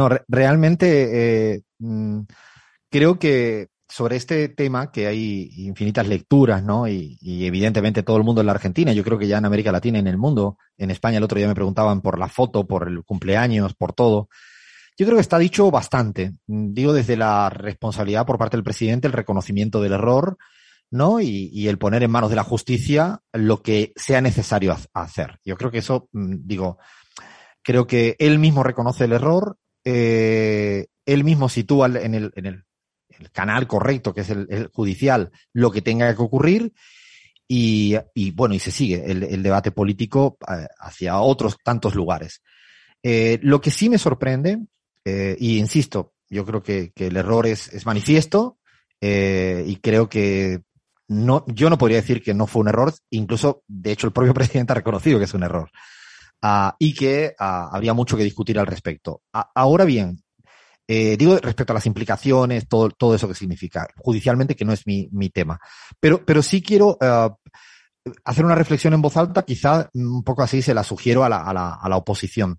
[0.00, 2.20] No, realmente eh, mm,
[2.90, 6.88] creo que sobre este tema, que hay infinitas lecturas, ¿no?
[6.88, 9.98] Y, evidentemente todo el mundo en la Argentina, yo creo que ya en América Latina
[9.98, 12.88] y en el mundo, en España el otro día me preguntaban por la foto, por
[12.88, 14.30] el cumpleaños, por todo.
[14.96, 16.32] Yo creo que está dicho bastante.
[16.46, 20.38] Mm, digo desde la responsabilidad por parte del presidente, el reconocimiento del error,
[20.90, 21.20] ¿no?
[21.20, 25.38] Y, el poner en manos de la justicia lo que sea necesario hacer.
[25.44, 26.78] Yo creo que eso, mm, digo,
[27.62, 32.64] creo que él mismo reconoce el error, eh, él mismo sitúa en el, en el,
[33.32, 36.72] canal correcto, que es el, judicial, lo que tenga que ocurrir.
[37.46, 37.98] Y,
[38.34, 42.42] bueno, y se sigue el, debate político eh, hacia otros tantos lugares.
[43.02, 44.58] Eh, lo que sí me sorprende,
[45.04, 48.58] y insisto, yo creo que, el error es, manifiesto,
[49.00, 50.62] y creo que
[51.08, 54.32] no, yo no podría decir que no fue un error, incluso, de hecho, el propio
[54.34, 55.70] presidente ha reconocido que es un error.
[56.42, 59.22] Ah, y que ah, habría mucho que discutir al respecto.
[59.32, 60.22] ahora bien,
[60.88, 64.86] eh, digo respecto a las implicaciones, todo, todo eso que significa, judicialmente, que no es
[64.86, 65.60] mi, mi tema.
[66.00, 67.36] Pero, pero sí quiero ah,
[68.24, 71.42] hacer una reflexión en voz alta, quizá un poco así se la sugiero a la,
[71.44, 72.58] a la, a la oposición.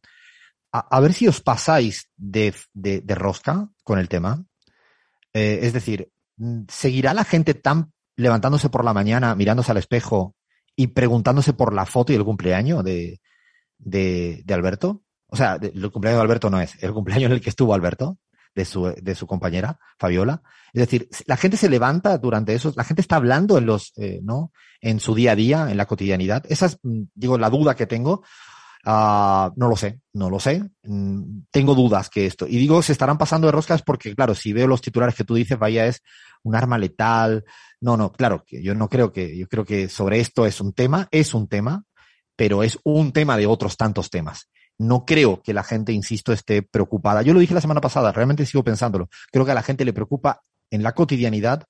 [0.73, 4.41] A, ver si os pasáis de, de, de rosca con el tema.
[5.33, 6.09] Eh, es decir,
[6.69, 10.35] ¿seguirá la gente tan levantándose por la mañana, mirándose al espejo
[10.73, 13.19] y preguntándose por la foto y el cumpleaños de,
[13.83, 15.03] de, de Alberto.
[15.27, 18.17] O sea, el cumpleaños de Alberto no es, el cumpleaños en el que estuvo Alberto,
[18.53, 20.41] de su, de su compañera, Fabiola.
[20.73, 24.19] Es decir, la gente se levanta durante eso, la gente está hablando en los, eh,
[24.23, 24.51] ¿no?
[24.81, 26.43] En su día a día, en la cotidianidad.
[26.49, 28.23] Esa es, mm, digo, la duda que tengo.
[28.83, 30.63] Uh, no lo sé, no lo sé.
[30.83, 32.47] Mm, tengo dudas que esto.
[32.47, 35.35] Y digo, se estarán pasando de roscas porque, claro, si veo los titulares que tú
[35.35, 36.01] dices, vaya, es
[36.43, 37.45] un arma letal.
[37.79, 41.07] No, no, claro, yo no creo que, yo creo que sobre esto es un tema,
[41.11, 41.83] es un tema,
[42.41, 44.49] pero es un tema de otros tantos temas.
[44.79, 47.21] No creo que la gente, insisto, esté preocupada.
[47.21, 49.09] Yo lo dije la semana pasada, realmente sigo pensándolo.
[49.31, 51.65] Creo que a la gente le preocupa en la cotidianidad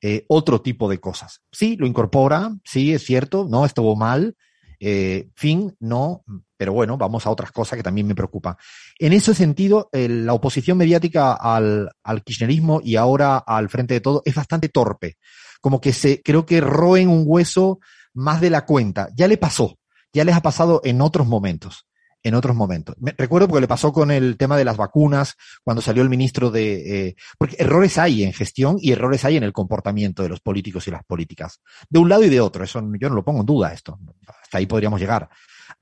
[0.00, 1.42] eh, otro tipo de cosas.
[1.52, 4.34] Sí, lo incorpora, sí, es cierto, no, estuvo mal,
[4.80, 6.24] eh, fin, no,
[6.56, 8.56] pero bueno, vamos a otras cosas que también me preocupan.
[8.98, 14.22] En ese sentido, la oposición mediática al, al, kirchnerismo y ahora al frente de todo
[14.24, 15.18] es bastante torpe.
[15.60, 17.78] Como que se, creo que roen un hueso
[18.12, 19.08] más de la cuenta.
[19.14, 19.78] Ya le pasó
[20.16, 21.86] ya les ha pasado en otros momentos.
[22.22, 22.96] en otros momentos.
[22.98, 26.50] Me, recuerdo porque le pasó con el tema de las vacunas, cuando salió el ministro
[26.50, 27.08] de...
[27.08, 30.88] Eh, porque errores hay en gestión y errores hay en el comportamiento de los políticos
[30.88, 31.60] y las políticas.
[31.88, 34.00] De un lado y de otro, eso yo no lo pongo en duda esto.
[34.26, 35.28] Hasta ahí podríamos llegar.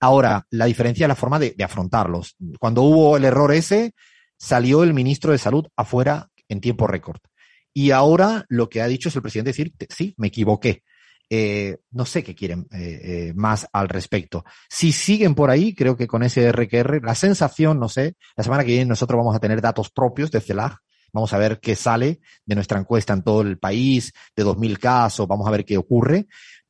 [0.01, 2.37] Ahora, la diferencia es la forma de afrontarlos.
[2.59, 3.95] Cuando hubo el error ese,
[4.37, 7.21] salió el ministro de Salud afuera en tiempo récord.
[7.73, 10.83] Y ahora lo que ha dicho es el presidente decir, sí, me equivoqué.
[11.31, 14.45] Eh, no sé qué quieren eh, eh, más al respecto.
[14.69, 18.63] Si siguen por ahí, creo que con ese RQR, la sensación, no sé, la semana
[18.63, 20.77] que viene nosotros vamos a tener datos propios de CELAG,
[21.13, 25.27] vamos a ver qué sale de nuestra encuesta en todo el país, de 2.000 casos,
[25.27, 26.27] vamos a ver qué ocurre.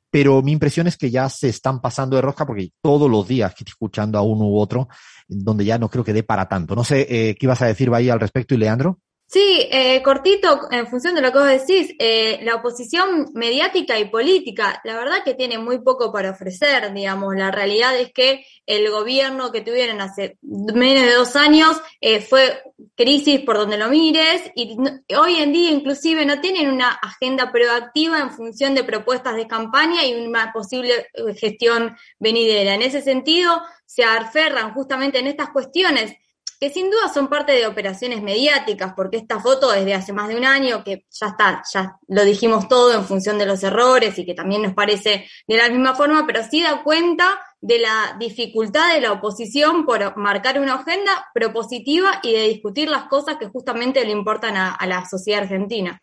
[0.09, 3.51] Pero mi impresión es que ya se están pasando de rosca porque todos los días
[3.51, 4.87] que estoy escuchando a uno u otro,
[5.27, 6.77] donde ya no creo que dé para tanto.
[6.77, 9.01] No sé qué ibas a decir, ahí al respecto, y Leandro.
[9.27, 14.05] Sí, eh, cortito, en función de lo que vos decís, eh, la oposición mediática y
[14.05, 18.89] política, la verdad que tiene muy poco para ofrecer, digamos, la realidad es que el
[18.91, 22.63] gobierno que tuvieron hace menos de dos años eh, fue
[22.95, 24.77] crisis por donde lo mires y
[25.17, 30.05] hoy en día inclusive no tienen una agenda proactiva en función de propuestas de campaña
[30.05, 32.75] y una posible eh, gestión venidera.
[32.75, 36.15] En ese sentido, se aferran justamente en estas cuestiones
[36.61, 40.37] que sin duda son parte de operaciones mediáticas, porque esta foto desde hace más de
[40.37, 44.25] un año, que ya está, ya lo dijimos todo en función de los errores y
[44.25, 48.95] que también nos parece de la misma forma, pero sí da cuenta de la dificultad
[48.95, 54.05] de la oposición por marcar una agenda propositiva y de discutir las cosas que justamente
[54.05, 56.01] le importan a, a la sociedad argentina.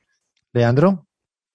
[0.53, 1.07] Leandro.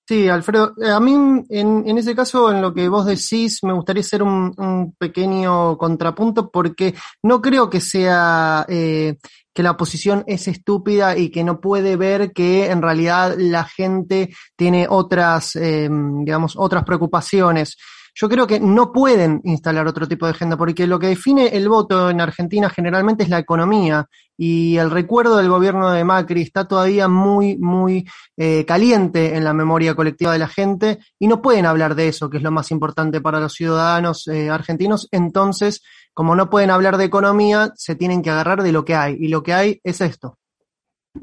[0.09, 1.15] Sí, Alfredo, eh, a mí
[1.49, 5.77] en, en, ese caso, en lo que vos decís, me gustaría hacer un, un pequeño
[5.77, 9.17] contrapunto porque no creo que sea eh,
[9.53, 14.33] que la oposición es estúpida y que no puede ver que en realidad la gente
[14.55, 17.77] tiene otras, eh, digamos, otras preocupaciones
[18.19, 21.69] yo creo que no pueden instalar otro tipo de agenda, porque lo que define el
[21.69, 26.67] voto en Argentina generalmente es la economía y el recuerdo del gobierno de Macri está
[26.67, 31.67] todavía muy, muy eh, caliente en la memoria colectiva de la gente y no pueden
[31.67, 35.09] hablar de eso, que es lo más importante para los ciudadanos eh, argentinos.
[35.13, 35.83] Entonces,
[36.15, 39.29] como no pueden hablar de economía, se tienen que agarrar de lo que hay y
[39.29, 40.39] lo que hay es esto.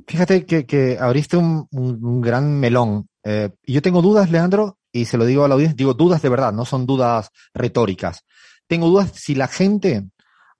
[0.08, 3.08] Fíjate que, abriste un gran melón.
[3.24, 6.30] Eh, yo tengo dudas, Leandro, y se lo digo a la audiencia, digo dudas de
[6.30, 8.24] verdad, no son dudas retóricas.
[8.68, 10.06] Tengo dudas si la gente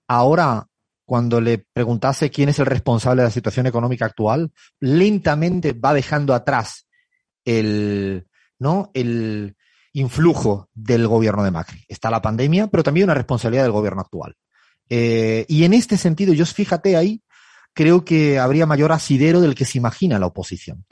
[0.08, 0.66] ahora,
[1.06, 6.34] cuando le preguntase quién es el responsable de la situación económica actual, lentamente va dejando
[6.34, 6.86] atrás
[7.44, 8.26] el,
[8.58, 8.90] ¿no?
[8.92, 9.56] El
[9.92, 11.84] influjo del gobierno de Macri.
[11.86, 14.36] Está la pandemia, pero también una responsabilidad del gobierno actual.
[14.88, 17.22] Eh, y en este sentido, yo fíjate ahí,
[17.72, 20.84] creo que habría mayor asidero del que se imagina la oposición.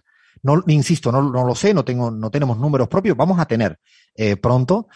[0.43, 3.79] No, insisto, no, no lo sé, no tengo, no tenemos números propios, vamos a tener
[4.15, 4.89] eh, pronto,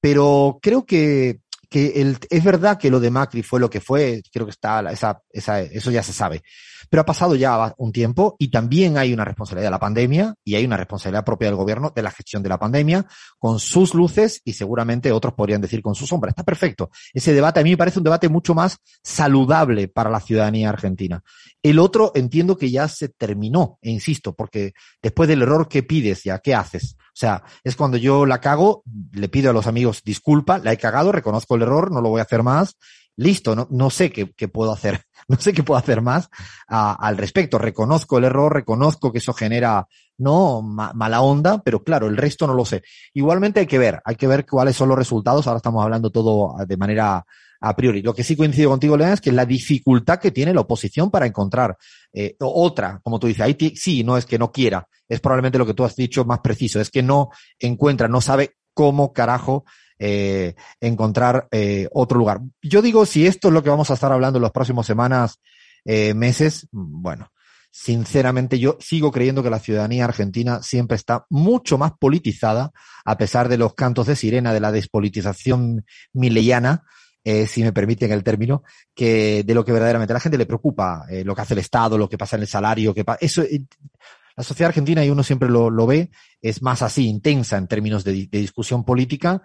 [0.00, 1.40] pero creo que,
[1.74, 5.60] es verdad que lo de Macri fue lo que fue, creo que está, esa, esa,
[5.60, 6.42] eso ya se sabe.
[6.90, 10.54] Pero ha pasado ya un tiempo y también hay una responsabilidad de la pandemia y
[10.54, 13.06] hay una responsabilidad propia del gobierno de la gestión de la pandemia
[13.38, 16.30] con sus luces y seguramente otros podrían decir con su sombra.
[16.30, 16.90] Está perfecto.
[17.12, 21.22] Ese debate a mí me parece un debate mucho más saludable para la ciudadanía argentina.
[21.62, 26.22] El otro entiendo que ya se terminó, e insisto, porque después del error que pides
[26.22, 26.96] ya, ¿qué haces?
[27.14, 28.82] O sea, es cuando yo la cago,
[29.12, 32.20] le pido a los amigos disculpa, la he cagado, reconozco el error, no lo voy
[32.20, 32.76] a hacer más
[33.16, 36.28] listo, no, no sé qué, qué, puedo hacer, no sé qué puedo hacer más
[36.66, 37.58] al respecto.
[37.58, 39.86] Reconozco el error, reconozco que eso genera,
[40.18, 42.82] no, ma, mala onda, pero claro, el resto no lo sé.
[43.12, 45.46] Igualmente hay que ver, hay que ver cuáles son los resultados.
[45.46, 47.24] Ahora estamos hablando todo de manera
[47.60, 48.02] a priori.
[48.02, 51.26] Lo que sí coincido contigo, León, es que la dificultad que tiene la oposición para
[51.26, 51.76] encontrar
[52.12, 55.66] eh, otra, como tú dices, ahí sí, no es que no quiera, es probablemente lo
[55.66, 59.64] que tú has dicho más preciso, es que no encuentra, no sabe cómo carajo
[59.98, 62.40] eh, encontrar eh, otro lugar.
[62.62, 65.40] Yo digo, si esto es lo que vamos a estar hablando en las próximas semanas,
[65.84, 67.30] eh, meses, bueno,
[67.70, 72.70] sinceramente yo sigo creyendo que la ciudadanía argentina siempre está mucho más politizada,
[73.04, 76.84] a pesar de los cantos de sirena de la despolitización mileyana,
[77.24, 78.62] eh, si me permiten el término,
[78.94, 81.60] que de lo que verdaderamente a la gente le preocupa, eh, lo que hace el
[81.60, 83.64] Estado, lo que pasa en el salario, que eso, eh,
[84.36, 88.04] la sociedad argentina, y uno siempre lo, lo, ve, es más así, intensa en términos
[88.04, 89.42] de, de discusión política,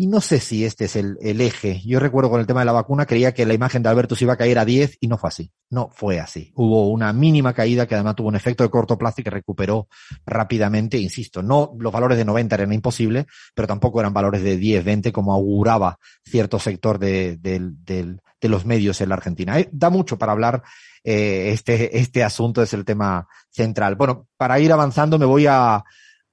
[0.00, 1.82] y no sé si este es el, eje.
[1.84, 4.24] Yo recuerdo con el tema de la vacuna, creía que la imagen de Alberto se
[4.24, 5.52] iba a caer a 10 y no fue así.
[5.68, 6.54] No fue así.
[6.54, 9.88] Hubo una mínima caída que además tuvo un efecto de corto plazo y que recuperó
[10.24, 10.96] rápidamente.
[10.96, 15.12] Insisto, no, los valores de 90 eran imposibles, pero tampoco eran valores de 10, 20
[15.12, 19.60] como auguraba cierto sector de, de los medios en la Argentina.
[19.60, 20.62] Eh, da mucho para hablar
[21.04, 23.96] eh, este, este asunto, es el tema central.
[23.96, 25.84] Bueno, para ir avanzando me voy a,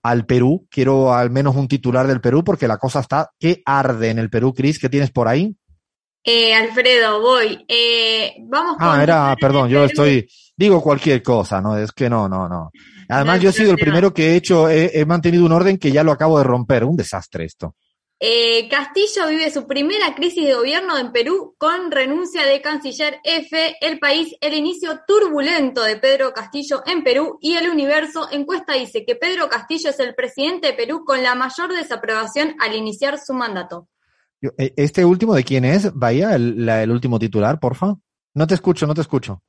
[0.09, 0.67] al Perú.
[0.69, 4.29] Quiero al menos un titular del Perú porque la cosa está que arde en el
[4.29, 4.53] Perú.
[4.53, 5.55] Cris, ¿qué tienes por ahí?
[6.23, 7.63] Eh, Alfredo, voy.
[7.67, 10.27] Eh, vamos Ah, con- era, perdón, yo estoy,
[10.57, 11.77] digo cualquier cosa, ¿no?
[11.77, 12.69] Es que no, no, no.
[13.09, 13.81] Además, No, yo he sido el no.
[13.83, 16.83] primero que he hecho, he, he mantenido un orden que ya lo acabo de romper.
[16.83, 17.75] Un desastre esto.
[18.19, 23.75] Eh, Castillo vive su primera crisis de gobierno en Perú con renuncia de canciller F.
[23.79, 29.05] El país, el inicio turbulento de Pedro Castillo en Perú y el universo encuesta dice
[29.05, 33.33] que Pedro Castillo es el presidente de Perú con la mayor desaprobación al iniciar su
[33.35, 33.87] mandato.
[34.41, 35.93] Eh, ¿Este último de quién es?
[35.93, 37.93] Bahía, el, la- el último titular, porfa.
[38.33, 39.43] No te escucho, no te escucho.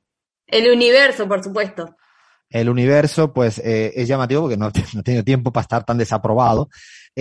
[0.45, 1.95] El universo, por supuesto.
[2.51, 5.97] El universo, pues, eh, es llamativo porque no, no he tenido tiempo para estar tan
[5.97, 6.69] desaprobado.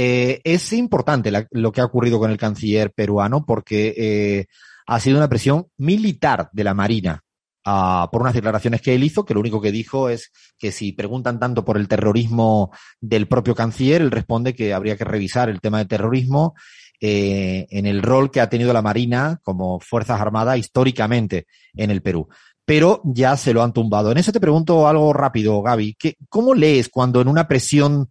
[0.00, 4.46] Eh, es importante lo que ha ocurrido con el canciller peruano porque eh,
[4.86, 7.24] ha sido una presión militar de la Marina
[7.64, 10.92] ah, por unas declaraciones que él hizo, que lo único que dijo es que si
[10.92, 12.70] preguntan tanto por el terrorismo
[13.00, 16.54] del propio canciller, él responde que habría que revisar el tema de terrorismo
[17.00, 22.02] eh, en el rol que ha tenido la Marina como Fuerzas Armadas históricamente en el
[22.02, 22.28] Perú
[22.64, 24.12] pero ya se lo han tumbado.
[24.12, 25.96] En eso te pregunto algo rápido, Gaby.
[25.98, 28.10] ¿Qué, ¿Cómo lees cuando en una presión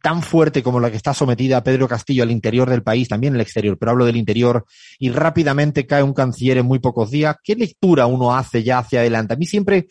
[0.00, 3.40] tan fuerte como la que está sometida Pedro Castillo al interior del país, también el
[3.40, 4.64] exterior, pero hablo del interior,
[4.98, 9.00] y rápidamente cae un canciller en muy pocos días, ¿qué lectura uno hace ya hacia
[9.00, 9.34] adelante?
[9.34, 9.88] A mí siempre,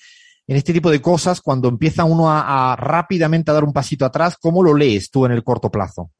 [0.47, 4.37] en este tipo de cosas, cuando empieza uno a, rápidamente a dar un pasito atrás,
[4.39, 6.11] ¿cómo lo lees tú en el corto plazo?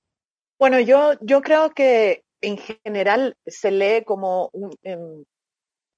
[0.60, 5.24] Bueno, yo, yo creo que en general se lee como un, em,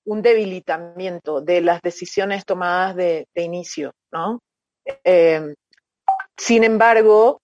[0.06, 4.40] debilitamiento de las decisiones tomadas de, inicio, ¿no?
[5.04, 5.54] Eh,
[6.38, 7.42] sin embargo,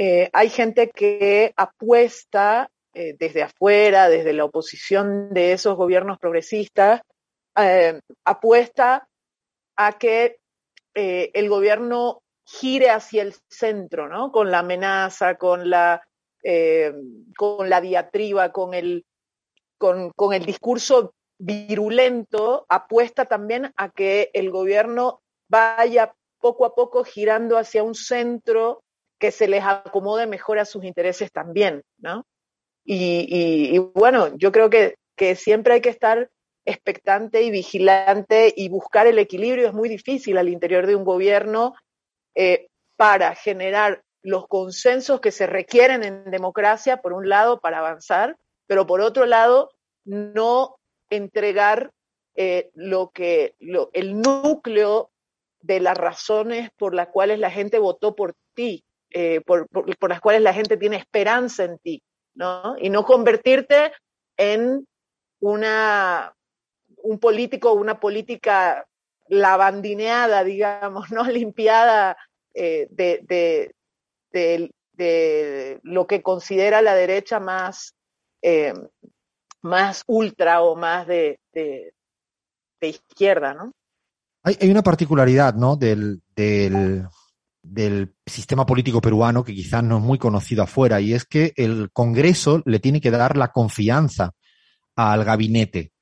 [0.00, 7.02] eh, hay gente que apuesta eh, desde afuera, desde la oposición de esos gobiernos progresistas,
[7.56, 9.08] eh, apuesta
[9.76, 10.36] a que
[10.94, 14.32] el gobierno gire hacia el centro, ¿no?
[14.32, 16.02] Con la amenaza, con la,
[17.36, 19.06] con la diatriba, con el,
[19.76, 27.04] con, con el discurso virulento, apuesta también a que el gobierno vaya poco a poco
[27.04, 28.82] girando hacia un centro
[29.18, 32.26] que se les acomode mejor a sus intereses también, ¿no?
[32.84, 34.96] Y, bueno, yo creo que,
[35.36, 36.30] siempre hay que estar
[36.64, 41.74] expectante y vigilante y buscar el equilibrio es muy difícil al interior de un gobierno
[42.34, 48.36] eh, para generar los consensos que se requieren en democracia, por un lado, para avanzar,
[48.66, 49.70] pero por otro lado,
[50.04, 50.76] no
[51.10, 51.90] entregar
[52.36, 53.54] eh, lo que
[53.92, 55.10] el núcleo
[55.60, 59.68] de las razones por las cuales la gente votó por ti, eh, por,
[60.08, 62.02] las cuales la gente tiene esperanza en ti,
[62.34, 62.76] ¿no?
[62.78, 63.92] Y no convertirte
[64.36, 64.86] en
[65.40, 66.34] una
[67.02, 68.86] un político o una política
[69.28, 71.22] lavandineada, digamos, ¿no?
[71.30, 72.16] Limpiada
[72.54, 73.72] eh, de,
[74.32, 77.94] de, lo que considera la derecha más,
[78.42, 78.74] eh,
[79.62, 81.38] más ultra o más de,
[82.80, 83.72] izquierda, ¿no?
[84.42, 85.76] Hay, una particularidad, ¿no?
[85.76, 86.20] Del,
[87.70, 91.90] del sistema político peruano que quizás no es muy conocido afuera, y es que el
[91.92, 94.32] Congreso le tiene que dar la confianza
[94.96, 95.92] al gabinete.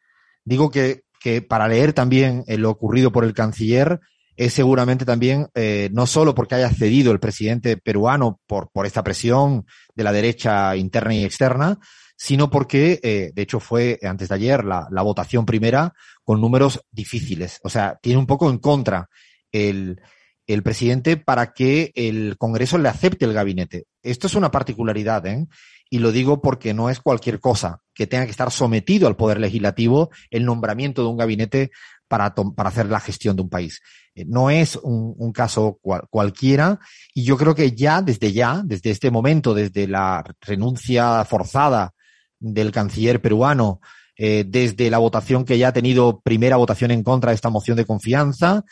[0.44, 4.00] Digo que, que para leer también eh, lo ocurrido por el canciller
[4.36, 9.02] es seguramente también eh, no solo porque haya cedido el presidente peruano por, por esta
[9.02, 9.64] presión
[9.94, 11.78] de la derecha interna y externa,
[12.16, 16.80] sino porque, eh, de hecho, fue antes de ayer la, la votación primera con números
[16.90, 17.60] difíciles.
[17.62, 19.08] O sea, tiene un poco en contra
[19.52, 20.00] el,
[20.46, 23.84] el presidente para que el Congreso le acepte el gabinete.
[24.02, 25.46] Esto es una particularidad, ¿eh?
[25.88, 29.38] Y lo digo porque no es cualquier cosa que tenga que estar sometido al Poder
[29.38, 31.70] Legislativo el nombramiento de un gabinete
[32.08, 33.80] para, para hacer la gestión de un país.
[34.14, 36.80] Eh, No es un, un caso cual- cualquiera
[37.14, 41.92] y yo creo que ya, desde ya, desde este momento, desde la renuncia forzada
[42.38, 43.80] del canciller peruano,
[44.16, 47.76] eh, desde la votación que ya ha tenido primera votación en contra de esta moción
[47.76, 48.64] de confianza,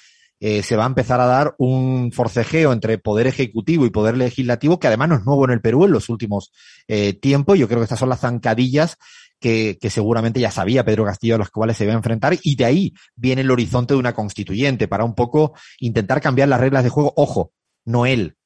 [0.47, 4.79] eh, se va a empezar a dar un forcejeo entre poder ejecutivo y poder legislativo,
[4.79, 6.53] que además no es nuevo en el Perú en los últimos
[6.87, 7.59] eh, tiempos.
[7.59, 8.99] Yo creo que estas son las zancadillas
[9.41, 12.57] que, que seguramente ya sabía Pedro Castillo a los cuales se va a enfrentar, y
[12.57, 16.85] de ahí viene el horizonte de una constituyente para un poco intentar cambiar las reglas
[16.85, 17.15] de juego.
[17.17, 17.53] Ojo,
[17.87, 18.37] no él,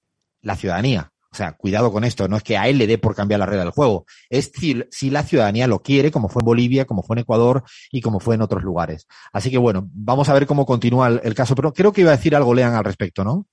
[0.40, 1.11] la ciudadanía.
[1.39, 3.62] Sea, cuidado con esto, no es que a él le dé por cambiar la regla
[3.62, 7.14] del juego, es si, si la ciudadanía lo quiere, como fue en Bolivia, como fue
[7.14, 7.62] en Ecuador
[7.93, 9.07] y como fue en otros lugares.
[9.32, 12.11] Así que bueno, vamos a ver cómo continúa el, el caso, pero creo que iba
[12.11, 13.47] a decir algo Lean al respecto, ¿no?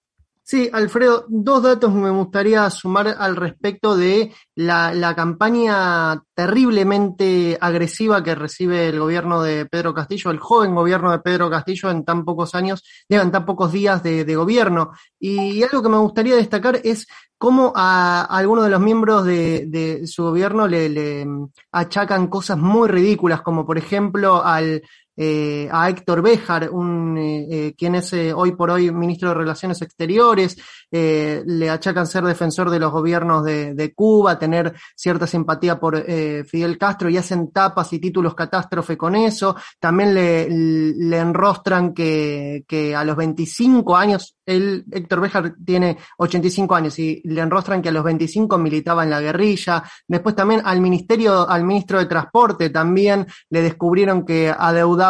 [0.47, 8.35] Sí, Alfredo, dos datos me gustaría sumar al respecto de la, campaña terriblemente agresiva que
[8.35, 12.53] recibe el gobierno de Pedro Castillo, el joven gobierno de Pedro Castillo en tan pocos
[12.53, 14.91] años, en tan pocos días de, gobierno.
[15.19, 17.07] Y algo que me gustaría destacar es
[17.39, 21.27] cómo a, a algunos de los miembros de, de su gobierno le, le
[21.71, 24.83] achacan cosas muy ridículas, como por ejemplo al
[25.17, 30.57] eh, a Héctor Béjar, eh, eh, quien es hoy por hoy ministro de Relaciones Exteriores,
[30.91, 36.01] le achacan ser defensor de los gobiernos de, Cuba, tener cierta simpatía por
[36.45, 39.57] Fidel Castro y hacen tapas y títulos catástrofe con eso.
[39.77, 46.75] También le, le enrostran que, que a los 25 años, él, Héctor Béjar tiene 85
[46.75, 49.83] años y le enrostran que a los 25 militaba en la guerrilla.
[50.07, 55.04] Después también al ministerio, al ministro de Transporte también le descubrieron que adeudaba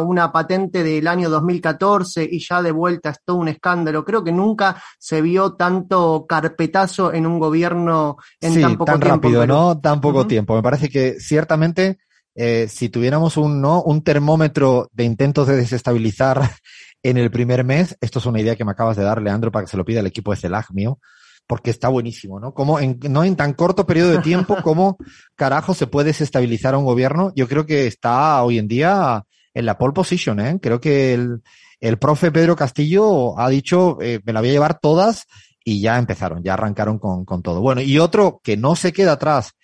[0.00, 4.04] una patente del año 2014 y ya de vuelta es todo un escándalo.
[4.04, 9.00] Creo que nunca se vio tanto carpetazo en un gobierno en sí, tan poco tan
[9.00, 9.28] tiempo.
[9.28, 9.46] rápido.
[9.46, 9.80] ¿no?
[9.80, 10.54] Tan poco tiempo.
[10.54, 11.98] Me parece que ciertamente,
[12.34, 13.82] eh, si tuviéramos un, ¿no?
[13.82, 16.50] un termómetro de intentos de desestabilizar
[17.02, 19.64] en el primer mes, esto es una idea que me acabas de dar, Leandro, para
[19.64, 20.98] que se lo pida el equipo de CELAG mío,
[21.50, 22.54] porque está buenísimo, ¿no?
[22.54, 24.98] Como en, no en tan corto periodo de tiempo, cómo
[25.34, 27.32] carajo se puede desestabilizar a un gobierno.
[27.34, 30.60] Yo creo que está hoy en día en la pole position, ¿eh?
[30.62, 31.42] Creo que el,
[31.80, 35.26] el profe Pedro Castillo ha dicho, eh, me la voy a llevar todas
[35.64, 37.60] y ya empezaron, ya arrancaron con, con todo.
[37.60, 39.54] Bueno, y otro que no se queda atrás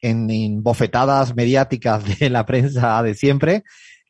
[0.00, 3.64] en, en bofetadas mediáticas de la prensa de siempre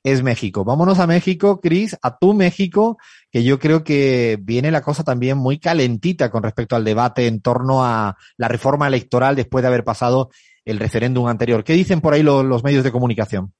[0.04, 0.64] es México.
[0.64, 2.96] Vámonos a México, Cris, a tu México,
[3.34, 7.40] que yo creo que viene la cosa también muy calentita con respecto al debate en
[7.40, 10.30] torno a la reforma electoral después de haber pasado
[10.64, 11.64] el referéndum anterior.
[11.64, 13.52] ¿Qué dicen por ahí los, los medios de comunicación?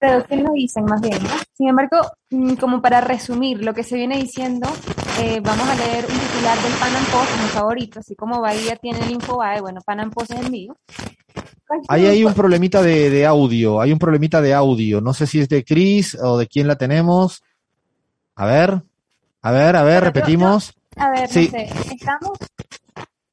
[0.00, 1.22] Pero ¿qué nos dicen más bien?
[1.22, 1.30] no?
[1.56, 4.68] Sin embargo, mm, como para resumir lo que se viene diciendo,
[5.20, 8.74] eh, vamos a leer un titular del Pan Am Post, mi favorito, así como Bahía
[8.82, 10.76] tiene el Infobae, bueno, Pan Am Post es el mío.
[11.86, 15.00] Ahí hay un problemita de, de audio, hay un problemita de audio.
[15.00, 17.44] No sé si es de Cris o de quién la tenemos.
[18.38, 18.82] A ver,
[19.42, 20.72] a ver, a ver, yo- repetimos.
[20.96, 21.50] A ver, Sí.
[21.52, 22.38] no sé, estamos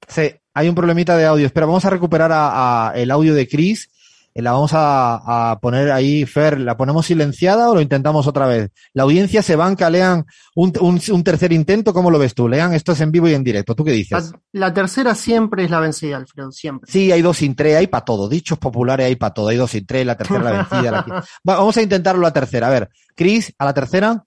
[0.07, 1.45] Sí, hay un problemita de audio.
[1.45, 3.89] Espera, vamos a recuperar a, a el audio de Chris.
[4.33, 8.45] Eh, La vamos a, a poner ahí, Fer, ¿la ponemos silenciada o lo intentamos otra
[8.47, 8.69] vez?
[8.93, 10.25] La audiencia se banca, lean
[10.55, 12.47] un, un, un tercer intento, ¿cómo lo ves tú?
[12.49, 13.75] Lean, esto es en vivo y en directo.
[13.75, 14.31] ¿Tú qué dices?
[14.51, 16.91] La, la tercera siempre es la vencida, Alfredo, siempre.
[16.91, 18.27] Sí, hay dos sin tres, hay para todo.
[18.27, 19.47] Dichos populares hay para todo.
[19.47, 20.91] Hay dos sin tres, la tercera la vencida.
[20.91, 21.05] La...
[21.05, 21.11] qui-
[21.49, 22.67] Va, vamos a intentarlo la tercera.
[22.67, 24.23] A ver, Chris, a la tercera.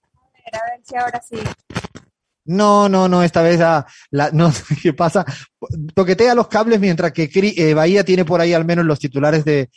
[2.45, 5.25] No, no, no, esta vez ah, la, no sé qué pasa.
[5.93, 9.69] Toquetea los cables mientras que eh, Bahía tiene por ahí al menos los titulares de,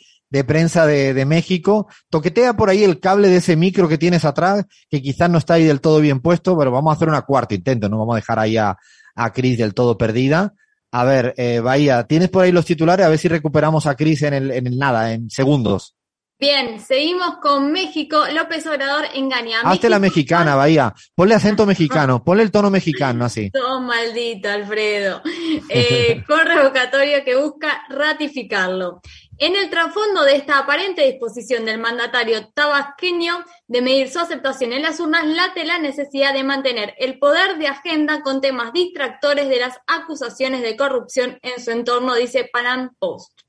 [0.47, 1.87] prensa de, de México.
[2.09, 5.53] Toquetea por ahí el cable de ese micro que tienes atrás, que quizás no está
[5.53, 8.21] ahí del todo bien puesto, pero vamos a hacer una cuarta intento, no vamos a
[8.21, 8.75] dejar ahí a,
[9.15, 10.53] a Cris del todo perdida.
[10.91, 14.23] A ver, eh, Bahía, tienes por ahí los titulares, a ver si recuperamos a Cris
[14.23, 15.95] en el, en el nada, en segundos.
[16.39, 18.25] Bien, seguimos con México.
[18.33, 20.93] López Obrador engaña a Hazte la mexicana, Bahía.
[21.15, 23.49] Ponle acento mexicano, ponle el tono mexicano así.
[23.51, 25.21] Todo maldito, Alfredo.
[25.69, 29.01] Eh, con revocatoria que busca ratificarlo.
[29.37, 34.81] En el trasfondo de esta aparente disposición del mandatario tabasqueño de medir su aceptación en
[34.81, 39.59] las urnas, late la necesidad de mantener el poder de agenda con temas distractores de
[39.59, 43.42] las acusaciones de corrupción en su entorno, dice Panam Post.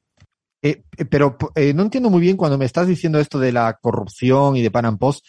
[0.65, 3.75] Eh, eh, pero eh, no entiendo muy bien cuando me estás diciendo esto de la
[3.75, 5.27] corrupción y de Pan Post.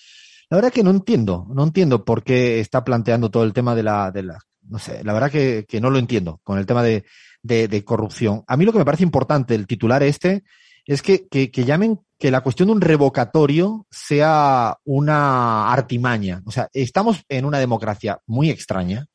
[0.50, 3.84] La verdad que no entiendo, no entiendo por qué está planteando todo el tema de
[3.84, 6.84] la, de la, no sé, la verdad que, que no lo entiendo con el tema
[6.84, 7.04] de,
[7.44, 8.46] de, de corrupción.
[8.48, 10.46] A mí lo que me parece importante el titular este
[10.86, 16.44] es que, que, que llamen que la cuestión de un revocatorio sea una artimaña.
[16.46, 19.08] O sea, estamos en una democracia muy extraña,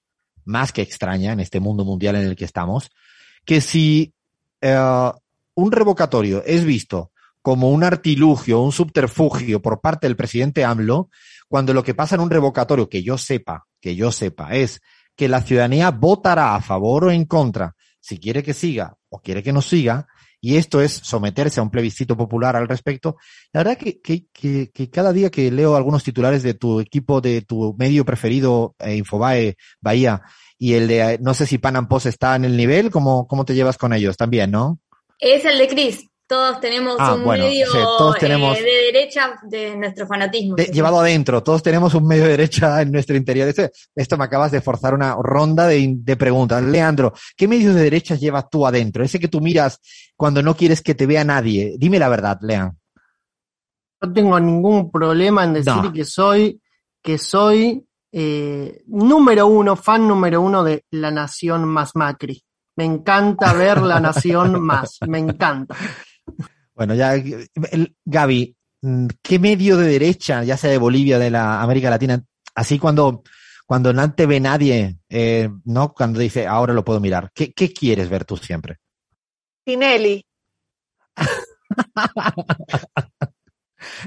[0.45, 2.91] más que extraña en este mundo mundial en el que estamos,
[3.47, 4.13] que si
[4.61, 5.13] eh,
[5.55, 11.09] un revocatorio es visto como un artilugio, un subterfugio por parte del presidente AMLO,
[11.49, 14.81] cuando lo que pasa en un revocatorio, que yo sepa, que yo sepa, es
[15.17, 19.43] que la ciudadanía votará a favor o en contra, si quiere que siga o quiere
[19.43, 20.07] que no siga,
[20.41, 23.17] y esto es someterse a un plebiscito popular al respecto.
[23.53, 27.21] La verdad que, que, que, que cada día que leo algunos titulares de tu equipo,
[27.21, 30.23] de tu medio preferido, eh, Infobae, Bahía,
[30.57, 33.55] y el de, eh, no sé si Pan está en el nivel, ¿cómo, cómo te
[33.55, 34.17] llevas con ellos?
[34.17, 34.79] También, ¿no?
[35.21, 36.07] Es el de Cris.
[36.27, 40.55] Todos tenemos Ah, un bueno, medio sí, todos tenemos- eh, de derecha de nuestro fanatismo.
[40.55, 43.49] De- llevado adentro, todos tenemos un medio de derecha en nuestro interior.
[43.49, 46.63] Esto, esto me acabas de forzar una ronda de, de preguntas.
[46.63, 49.03] Leandro, ¿qué medios de derecha llevas tú adentro?
[49.03, 49.81] Ese que tú miras
[50.17, 51.75] cuando no quieres que te vea nadie.
[51.77, 52.79] Dime la verdad, Lean.
[54.01, 55.93] No tengo ningún problema en decir No.
[55.93, 56.61] que soy,
[57.03, 62.41] que soy eh, número uno, fan número uno de La Nación Más Macri.
[62.81, 65.77] Me encanta ver La Nación Más, me encanta.
[66.75, 68.57] Bueno, ya, el- Gaby,
[69.21, 72.25] ¿qué medio de derecha, ya sea de Bolivia, de la América Latina,
[72.55, 73.23] así cuando,
[73.67, 75.93] cuando no te ve nadie, eh, ¿no?
[75.93, 77.31] Cuando dice, ahora lo puedo mirar.
[77.35, 78.79] ¿Qué, qué quieres ver tú siempre?
[79.63, 80.25] Tinelli.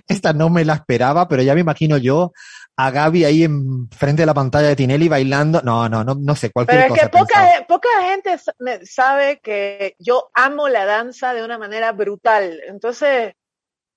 [0.08, 2.32] Esta no me la esperaba, pero ya me imagino yo
[2.76, 5.62] a Gaby ahí en frente de la pantalla de Tinelli bailando.
[5.64, 7.10] No, no, no, no sé, cualquier Pero es cosa.
[7.12, 12.60] que poca, poca gente sabe que yo amo la danza de una manera brutal.
[12.68, 13.34] Entonces,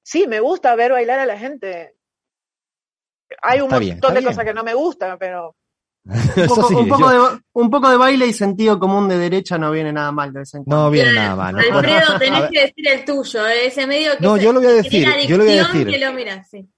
[0.03, 1.95] sí, me gusta ver bailar a la gente.
[3.43, 4.31] Hay un Está montón de bien.
[4.33, 5.57] cosas que no me gustan, pero
[6.07, 9.19] Un poco, sí, un, poco yo- de, un poco de baile y sentido común de
[9.19, 10.85] derecha no viene nada mal de vez en cuando.
[10.85, 11.55] no viene Bien, nada mal.
[11.57, 11.61] ¿no?
[11.79, 14.69] Alfredo, tenés que decir el tuyo, eh, ese medio que No, se- yo lo voy
[14.71, 15.89] a decir, yo lo voy a adicción, decir.
[16.01, 16.69] que lo miras, sí.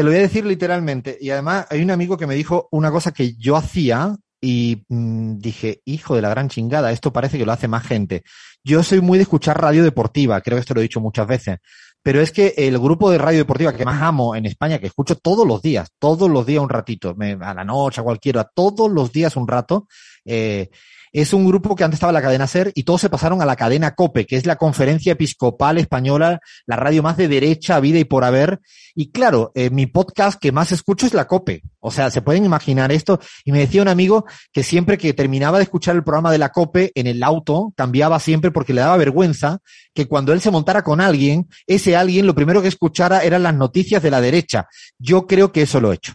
[0.00, 1.18] Te lo voy a decir literalmente.
[1.20, 5.36] Y además hay un amigo que me dijo una cosa que yo hacía y mm,
[5.36, 8.22] dije, hijo de la gran chingada, esto parece que lo hace más gente.
[8.64, 11.58] Yo soy muy de escuchar radio deportiva, creo que esto lo he dicho muchas veces.
[12.02, 15.16] Pero es que el grupo de radio deportiva que más amo en España, que escucho
[15.16, 18.90] todos los días, todos los días un ratito, me- a la noche, a cualquiera, todos
[18.90, 19.86] los días un rato,
[20.24, 20.70] eh,
[21.12, 23.46] es un grupo que antes estaba en la cadena SER y todos se pasaron a
[23.46, 27.98] la cadena COPE, que es la Conferencia Episcopal Española, la radio más de derecha, vida
[27.98, 28.60] y por haber.
[28.94, 31.62] Y claro, eh, mi podcast que más escucho es la COPE.
[31.80, 33.18] O sea, se pueden imaginar esto.
[33.44, 36.50] Y me decía un amigo que siempre que terminaba de escuchar el programa de la
[36.50, 39.58] COPE en el auto, cambiaba siempre porque le daba vergüenza
[39.94, 43.54] que cuando él se montara con alguien, ese alguien lo primero que escuchara eran las
[43.54, 44.68] noticias de la derecha.
[44.98, 46.12] Yo creo que eso lo he hecho.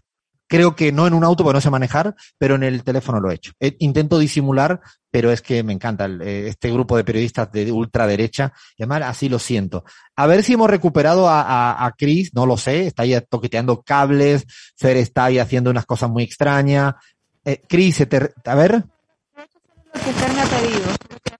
[0.47, 3.31] Creo que no en un auto porque no sé manejar, pero en el teléfono lo
[3.31, 3.51] he hecho.
[3.59, 4.79] Eh, intento disimular,
[5.09, 8.53] pero es que me encanta eh, este grupo de periodistas de ultraderecha.
[8.77, 9.83] Y además así lo siento.
[10.15, 14.45] A ver si hemos recuperado a, a, Chris, no lo sé, está ahí toqueteando cables,
[14.77, 16.93] Fer está ahí haciendo unas cosas muy extrañas.
[17.43, 18.01] Eh, Chris,
[18.45, 18.83] a ver.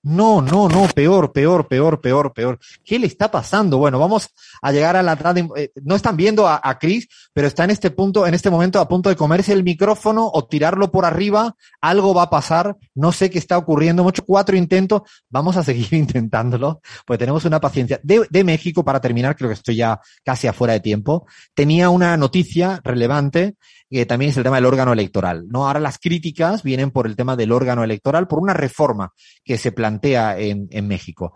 [0.04, 2.60] No, no, no, peor, peor, peor, peor, peor.
[2.84, 3.80] ¿Qué le está pasando?
[3.80, 4.30] Bueno, vamos
[4.62, 5.48] a llegar a la tarde.
[5.58, 8.80] eh, no están viendo a, a Chris, pero está en este punto, en este momento
[8.80, 11.56] a punto de comerse el micrófono o tirarlo por arriba.
[11.82, 12.78] Algo va a pasar.
[12.94, 14.08] No sé qué está ocurriendo.
[14.08, 15.02] Hecho cuatro intentos.
[15.28, 18.00] Vamos a seguir intentándolo, pues tenemos una paciencia.
[18.04, 21.26] De, de México, para terminar, creo que estoy ya casi afuera de tiempo.
[21.56, 23.56] Tenía una noticia relevante
[23.96, 25.46] que también es el tema del órgano electoral.
[25.48, 29.58] No, ahora las críticas vienen por el tema del órgano electoral, por una reforma que
[29.58, 31.34] se plantea en, en México.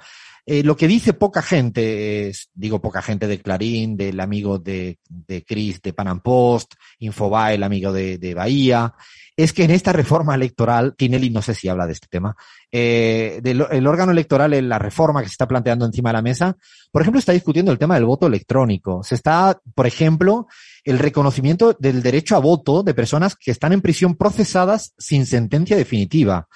[0.51, 4.97] Eh, lo que dice poca gente, es, digo poca gente de Clarín, del amigo de,
[5.07, 8.95] de Chris de Panam Post, Infobae, el amigo de, de Bahía,
[9.37, 12.35] es que en esta reforma electoral, Tinelli no sé si habla de este tema,
[12.71, 16.23] eh, del el órgano electoral, en la reforma que se está planteando encima de la
[16.23, 16.57] mesa,
[16.91, 19.03] por ejemplo, está discutiendo el tema del voto electrónico.
[19.03, 20.47] Se está, por ejemplo,
[20.83, 25.77] el reconocimiento del derecho a voto de personas que están en prisión procesadas sin sentencia
[25.77, 26.47] definitiva.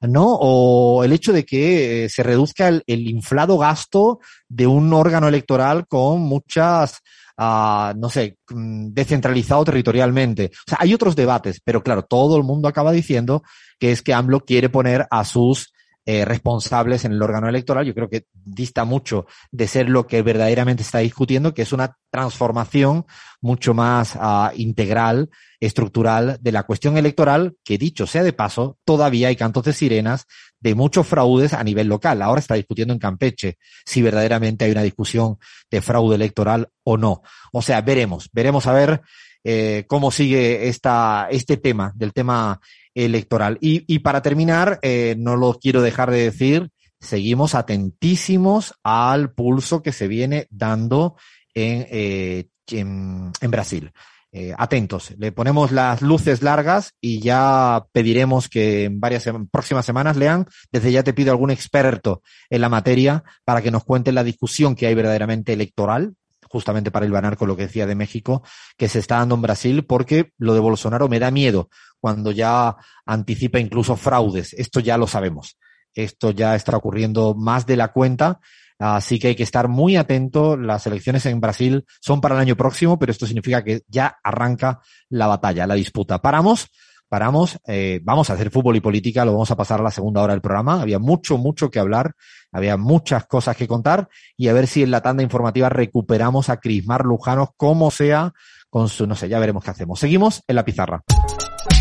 [0.00, 0.34] ¿No?
[0.40, 5.86] O el hecho de que eh, se reduzca el, inflado gasto de un órgano electoral
[5.86, 7.00] con muchas,
[7.36, 10.50] ah, no sé, mm, descentralizado territorialmente.
[10.66, 13.42] O sea, hay otros debates, pero claro, todo el mundo acaba diciendo
[13.78, 15.72] que es que AMLO quiere poner a sus
[16.12, 17.86] eh, responsables en el órgano electoral.
[17.86, 21.98] Yo creo que dista mucho de ser lo que verdaderamente está discutiendo, que es una
[22.10, 23.06] transformación
[23.40, 25.30] mucho más ah, integral,
[25.60, 30.26] estructural de la cuestión electoral, que dicho sea de paso, todavía hay cantos de sirenas
[30.58, 32.22] de muchos fraudes a nivel local.
[32.22, 35.38] Ahora está discutiendo en Campeche si verdaderamente hay una discusión
[35.70, 37.22] de fraude electoral o no.
[37.52, 39.02] O sea, veremos, veremos a ver
[39.44, 42.60] eh, cómo sigue esta, este tema, del tema
[42.94, 43.58] electoral.
[43.60, 46.70] Y, y para terminar, eh, no lo quiero dejar de decir,
[47.00, 51.16] seguimos atentísimos al pulso que se viene dando
[51.54, 53.92] en, eh, en, en Brasil.
[54.32, 60.16] Eh, atentos, le ponemos las luces largas y ya pediremos que en varias próximas semanas
[60.16, 60.46] lean.
[60.70, 64.76] Desde ya te pido algún experto en la materia para que nos cuente la discusión
[64.76, 66.14] que hay verdaderamente electoral,
[66.50, 68.42] justamente para ilvanar con lo que decía de México,
[68.76, 71.70] que se está dando en Brasil, porque lo de Bolsonaro me da miedo
[72.00, 72.76] cuando ya
[73.06, 74.52] anticipa incluso fraudes.
[74.54, 75.58] Esto ya lo sabemos.
[75.94, 78.40] Esto ya está ocurriendo más de la cuenta.
[78.80, 80.56] Así que hay que estar muy atento.
[80.56, 84.80] Las elecciones en Brasil son para el año próximo, pero esto significa que ya arranca
[85.08, 86.20] la batalla, la disputa.
[86.20, 86.66] Paramos,
[87.10, 90.22] paramos, eh, vamos a hacer fútbol y política, lo vamos a pasar a la segunda
[90.22, 90.80] hora del programa.
[90.80, 92.14] Había mucho, mucho que hablar,
[92.52, 96.58] había muchas cosas que contar y a ver si en la tanda informativa recuperamos a
[96.58, 98.32] Crismar Lujano, como sea,
[98.70, 99.98] con su, no sé, ya veremos qué hacemos.
[99.98, 101.02] Seguimos en la pizarra.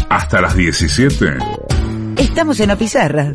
[0.09, 1.37] Hasta las 17.
[2.17, 3.33] Estamos en la pizarra.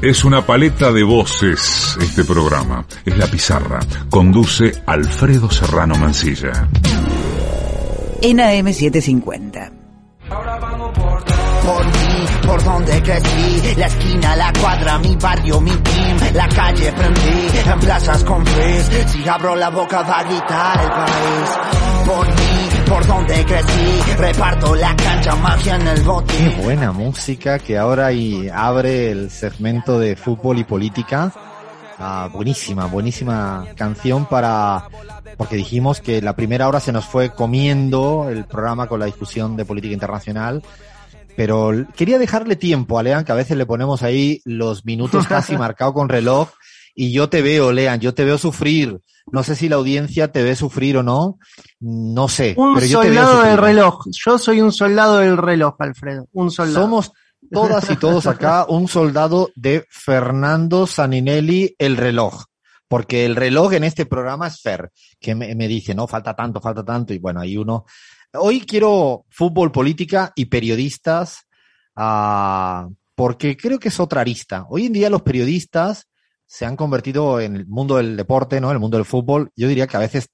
[0.00, 2.86] Es una paleta de voces este programa.
[3.04, 3.80] Es la pizarra.
[4.08, 6.68] Conduce Alfredo Serrano Mancilla.
[8.22, 9.83] En AM750.
[11.64, 16.92] Por mí, por donde crecí, la esquina, la cuadra, mi barrio, mi team, la calle
[16.92, 21.50] prendí, en plazas con frizz, si abro la boca va a gritar el país.
[22.06, 24.16] Por mí, por donde crecí.
[24.18, 26.34] Reparto la cancha, magia en el bote.
[26.36, 31.32] Qué buena música que ahora y abre el segmento de fútbol y política.
[31.98, 34.88] Ah, buenísima, buenísima canción para
[35.36, 39.56] porque dijimos que la primera hora se nos fue comiendo el programa con la discusión
[39.56, 40.62] de política internacional.
[41.36, 45.56] Pero quería dejarle tiempo a Lean, que a veces le ponemos ahí los minutos casi
[45.58, 46.50] marcados con reloj.
[46.94, 49.00] Y yo te veo, Lean, yo te veo sufrir.
[49.32, 51.38] No sé si la audiencia te ve sufrir o no.
[51.80, 52.54] No sé.
[52.56, 54.06] Un pero yo te veo soldado del reloj.
[54.12, 56.28] Yo soy un soldado del reloj, Alfredo.
[56.32, 56.84] Un soldado.
[56.84, 57.12] Somos
[57.50, 62.44] todas y todos acá un soldado de Fernando Saninelli, el reloj.
[62.88, 66.84] Porque el reloj en este programa es Fer, que me, dice, no, falta tanto, falta
[66.84, 67.14] tanto.
[67.14, 67.86] Y bueno, hay uno.
[68.34, 71.46] Hoy quiero fútbol, política y periodistas,
[71.96, 74.66] ah, porque creo que es otra arista.
[74.68, 76.08] Hoy en día los periodistas
[76.46, 78.70] se han convertido en el mundo del deporte, ¿no?
[78.70, 79.50] El mundo del fútbol.
[79.56, 80.28] Yo diría que a veces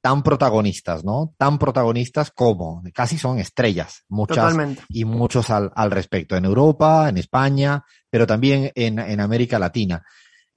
[0.00, 1.34] tan protagonistas, ¿no?
[1.36, 4.82] Tan protagonistas como casi son estrellas, muchas Totalmente.
[4.88, 10.02] y muchos al, al respecto, en Europa, en España, pero también en, en América Latina.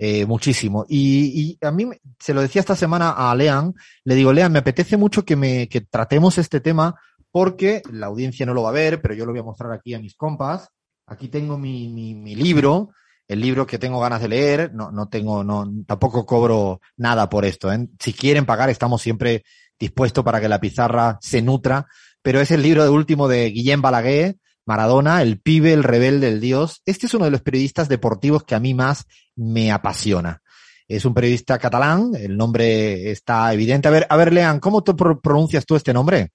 [0.04, 0.84] Eh, muchísimo.
[0.90, 1.88] Y, y a mí
[2.20, 5.70] se lo decía esta semana a Lean, le digo, Lean, me apetece mucho que, me,
[5.70, 9.32] que tratemos este tema porque la audiencia no lo va a ver, pero yo lo
[9.32, 10.70] voy a mostrar aquí a mis compas.
[11.06, 12.90] Aquí tengo mi, mi, mi libro,
[13.32, 17.46] el libro que tengo ganas de leer, no, no tengo, no, tampoco cobro nada por
[17.46, 17.72] esto.
[17.72, 17.88] ¿eh?
[18.00, 19.44] Si quieren pagar, estamos siempre
[19.80, 21.88] dispuestos para que la pizarra se nutra,
[22.22, 26.40] pero es el libro de último de Guillem Balaguer, Maradona, el pibe, el rebelde, el
[26.42, 26.82] dios.
[26.86, 29.06] Este es uno de los periodistas deportivos que a mí más
[29.36, 30.42] me apasiona.
[30.88, 33.88] Es un periodista catalán, el nombre está evidente.
[33.88, 36.32] A ver, a ver, Lean, ¿cómo te pro- pronuncias tú este nombre?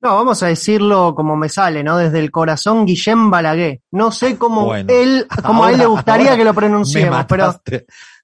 [0.00, 1.98] No, vamos a decirlo como me sale, ¿no?
[1.98, 3.80] Desde el corazón, Guillem Balaguer.
[3.90, 4.92] No sé cómo Bueno.
[4.92, 7.60] él, como a él le gustaría que lo pronunciemos, pero,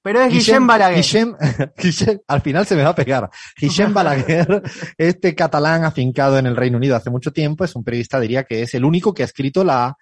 [0.01, 1.03] pero es Guillem Balaguer.
[1.03, 1.35] Guillem,
[1.77, 3.29] Guillem- al final se me va a pegar.
[3.61, 4.63] Guillem Balaguer,
[4.99, 8.63] este catalán afincado en el Reino Unido hace mucho tiempo, es un periodista, diría que
[8.63, 9.97] es el único que ha escrito la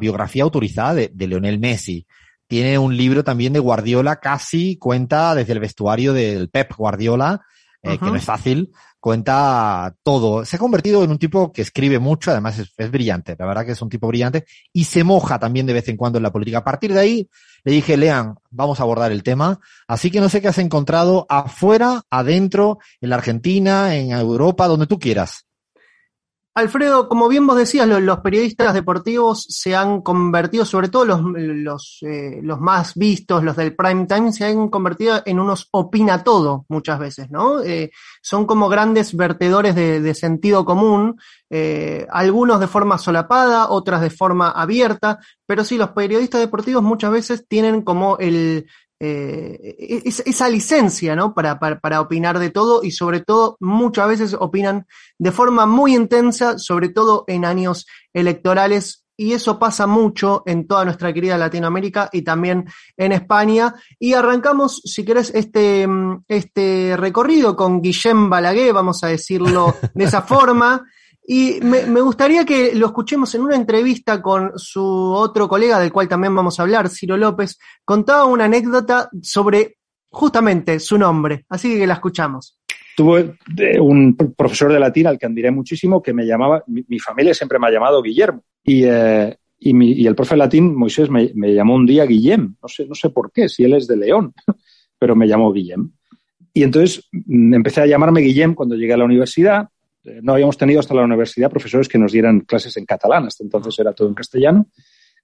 [0.00, 2.04] biografía autorizada de, de Lionel Messi.
[2.48, 7.40] Tiene un libro también de Guardiola, casi cuenta desde el vestuario del Pep Guardiola,
[7.82, 8.72] eh, que no es fácil,
[9.08, 10.44] cuenta todo.
[10.44, 13.72] Se ha convertido en un tipo que escribe mucho, además es, brillante, la verdad que
[13.72, 16.58] es un tipo brillante, y se moja también de vez en cuando en la política.
[16.58, 17.30] A partir de ahí,
[17.64, 19.60] le dije, Lean, vamos a abordar el tema.
[19.86, 24.86] Así que no sé qué has encontrado afuera, adentro, en la Argentina, en Europa, donde
[24.86, 25.47] tú quieras.
[26.58, 31.04] Alfredo, como bien vos decías, lo- los, periodistas deportivos se han convertido, sobre todo
[32.02, 36.64] eh, los más vistos, los del prime time, se han convertido en unos opina todo
[36.68, 37.62] muchas veces, ¿no?
[37.62, 37.90] Eh,
[38.22, 44.10] son como grandes vertedores de, de sentido común, eh, algunos de forma solapada, otras de
[44.10, 48.66] forma abierta, pero sí, los periodistas deportivos muchas veces tienen como el,
[49.00, 51.34] eh, es- esa licencia, ¿no?
[51.34, 54.86] Para, para, para opinar de todo y sobre todo muchas veces opinan
[55.18, 59.04] de forma muy intensa, sobre todo en años electorales.
[59.20, 63.74] Y eso pasa mucho en toda nuestra querida Latinoamérica y también en España.
[63.98, 65.88] Y arrancamos, si querés, este,
[66.28, 70.84] este recorrido con Guillem Balaguer, vamos a decirlo de esa forma.
[71.30, 76.08] Y me, gustaría que lo escuchemos en una entrevista con su otro colega, del cual
[76.08, 77.58] también vamos a hablar, Ciro López.
[77.84, 79.76] Contaba una anécdota sobre
[80.08, 81.44] justamente su nombre.
[81.50, 82.58] Así que la escuchamos.
[82.96, 86.98] Tuve de- un profesor de latín al que admiré muchísimo que me llamaba, mi, mi
[86.98, 88.42] familia siempre me ha llamado Guillermo.
[88.64, 92.56] Y, eh, el profe de latín, Moisés, me, me llamó un día Guillem.
[92.62, 94.32] No sé, no sé por qué, si él es de León,
[94.98, 95.90] pero me llamó Guillem.
[96.54, 99.68] Y entonces mm, empecé a llamarme Guillem cuando llegué a la universidad.
[100.22, 103.78] No habíamos tenido hasta la universidad profesores que nos dieran clases en catalán, hasta entonces
[103.78, 104.66] era todo en castellano.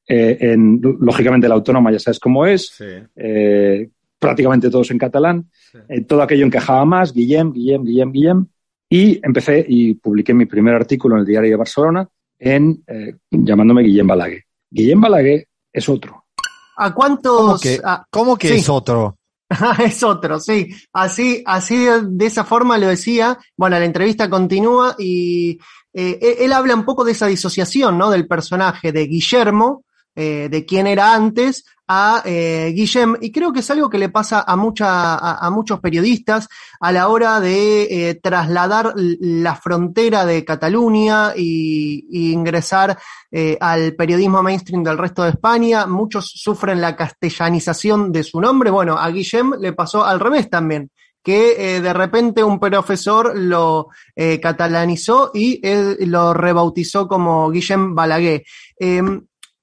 [0.07, 2.76] Eh, en, lógicamente la autónoma ya sabes cómo es,
[3.16, 5.51] eh, prácticamente todos en catalán.
[5.89, 8.47] Eh, todo aquello encajaba más, Guillem, Guillem, Guillem, Guillem.
[8.89, 12.09] Y empecé y publiqué mi primer artículo en el Diario de Barcelona
[12.39, 14.43] en, eh, llamándome Guillem Balaguer.
[14.70, 16.24] Guillem Balaguer es otro.
[16.76, 17.37] ¿A cuántos?
[17.41, 18.55] ¿Cómo que, a- cómo que sí.
[18.57, 19.16] es otro?
[19.85, 20.69] es otro, sí.
[20.93, 23.39] Así, así de, esa forma lo decía.
[23.57, 25.59] Bueno, la entrevista continúa y
[25.93, 28.11] eh, él, él habla un poco de esa disociación, ¿no?
[28.11, 29.85] Del personaje de Guillermo,
[30.17, 33.17] eh, de quién era antes, a eh, Guillem.
[33.21, 36.49] Y creo que es algo que le pasa a, mucha, a, muchos periodistas
[36.79, 42.97] a la hora de eh, trasladar la frontera de Cataluña y, ingresar
[43.61, 45.87] al periodismo mainstream del resto de España.
[45.87, 48.71] Muchos sufren la castellanización de su nombre.
[48.71, 50.91] Bueno, a Guillem le pasó al revés también
[51.21, 53.89] que de repente un profesor lo
[54.41, 55.61] catalanizó y
[56.07, 58.45] lo rebautizó como Guillem Balaguer.
[58.79, 59.03] Eh,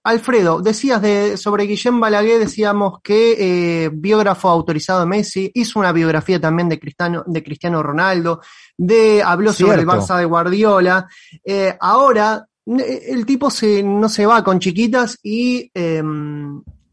[0.04, 5.92] Alfredo, decías de, sobre Guillem Balaguer, decíamos que eh, biógrafo autorizado de Messi, hizo una
[5.92, 8.42] biografía también de Cristiano, de Cristiano Ronaldo,
[8.76, 9.88] de, habló sobre el.
[9.88, 11.08] Barça de Guardiola.
[11.44, 16.04] Eh, ahora, eh, el tipo se, no se va con chiquitas y eh,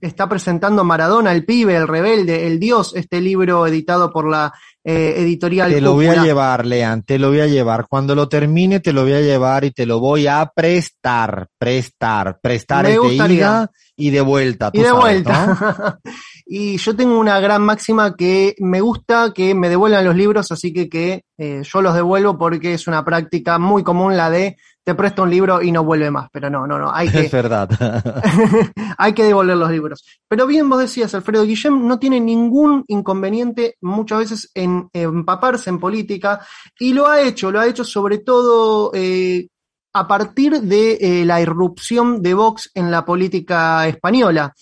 [0.00, 4.52] está presentando Maradona, el pibe, el rebelde, el dios, este libro editado por la
[4.84, 7.86] eh, editorial Te lo voy a llevar, Lean, te lo voy a llevar.
[7.88, 12.38] Cuando lo termine, te lo voy a llevar y te lo voy a prestar, prestar,
[12.40, 13.36] prestar Me es de gustaría.
[13.36, 14.70] ida y de vuelta.
[14.70, 15.98] tú Y de sabes, vuelta.
[16.50, 20.72] y yo tengo una gran máxima que me gusta que me devuelvan los libros, así
[20.72, 24.94] que, que eh, yo los devuelvo porque es una práctica muy común la de te
[24.94, 26.30] presto un libro y no vuelve más.
[26.32, 27.68] Pero no, no, no, hay que, Es verdad.
[28.96, 30.02] hay que devolver los libros.
[30.26, 35.78] Pero bien vos decías, Alfredo Guillem no tiene ningún inconveniente muchas veces en empaparse en
[35.78, 36.40] política
[36.78, 39.48] y lo ha hecho, lo ha hecho sobre todo eh,
[39.92, 44.54] a partir de eh, la irrupción de Vox en la política española.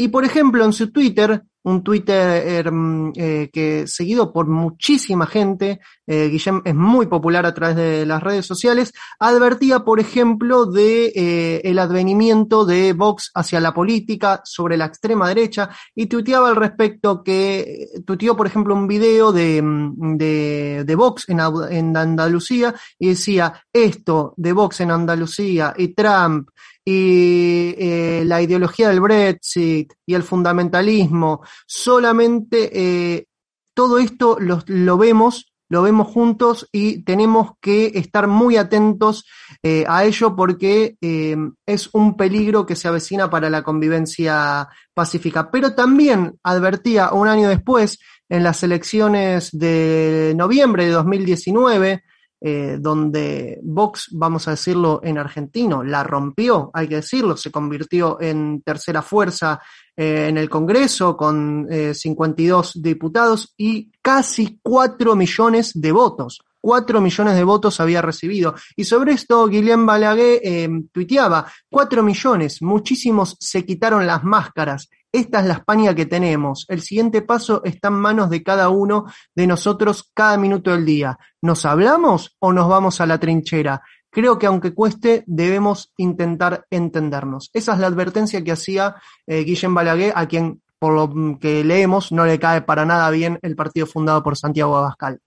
[0.00, 5.80] Y por ejemplo, en su Twitter, un Twitter mm, eh, que seguido por muchísima gente,
[6.06, 11.12] eh, Guillem es muy popular a través de las redes sociales, advertía, por ejemplo, de
[11.14, 16.56] eh, el advenimiento de Vox hacia la política sobre la extrema derecha y tuiteaba al
[16.56, 23.52] respecto que tuiteó, por ejemplo, un video de, mm, de, Vox en Andalucía y decía
[23.70, 26.48] esto de Vox en Andalucía y Trump
[26.92, 33.26] y eh, la ideología del Brexit y el fundamentalismo, solamente eh,
[33.74, 39.24] todo esto lo, lo vemos, lo vemos juntos y tenemos que estar muy atentos
[39.62, 45.48] eh, a ello porque eh, es un peligro que se avecina para la convivencia pacífica.
[45.52, 52.02] Pero también advertía un año después, en las elecciones de noviembre de 2019,
[52.40, 58.20] eh, donde Vox, vamos a decirlo en argentino, la rompió, hay que decirlo, se convirtió
[58.20, 59.60] en tercera fuerza
[59.96, 66.40] eh, en el Congreso con eh, 52 diputados y casi 4 millones de votos.
[66.60, 68.54] 4 millones de votos había recibido.
[68.76, 74.88] Y sobre esto, Guillem Balaguer eh, tuiteaba, 4 millones, muchísimos se quitaron las máscaras.
[75.12, 76.66] Esta es la España que tenemos.
[76.68, 81.18] El siguiente paso está en manos de cada uno de nosotros cada minuto del día.
[81.42, 83.82] ¿Nos hablamos o nos vamos a la trinchera?
[84.10, 87.50] Creo que aunque cueste, debemos intentar entendernos.
[87.52, 88.96] Esa es la advertencia que hacía
[89.26, 93.38] eh, Guillem Balaguer, a quien, por lo que leemos, no le cae para nada bien
[93.42, 95.20] el partido fundado por Santiago Abascal.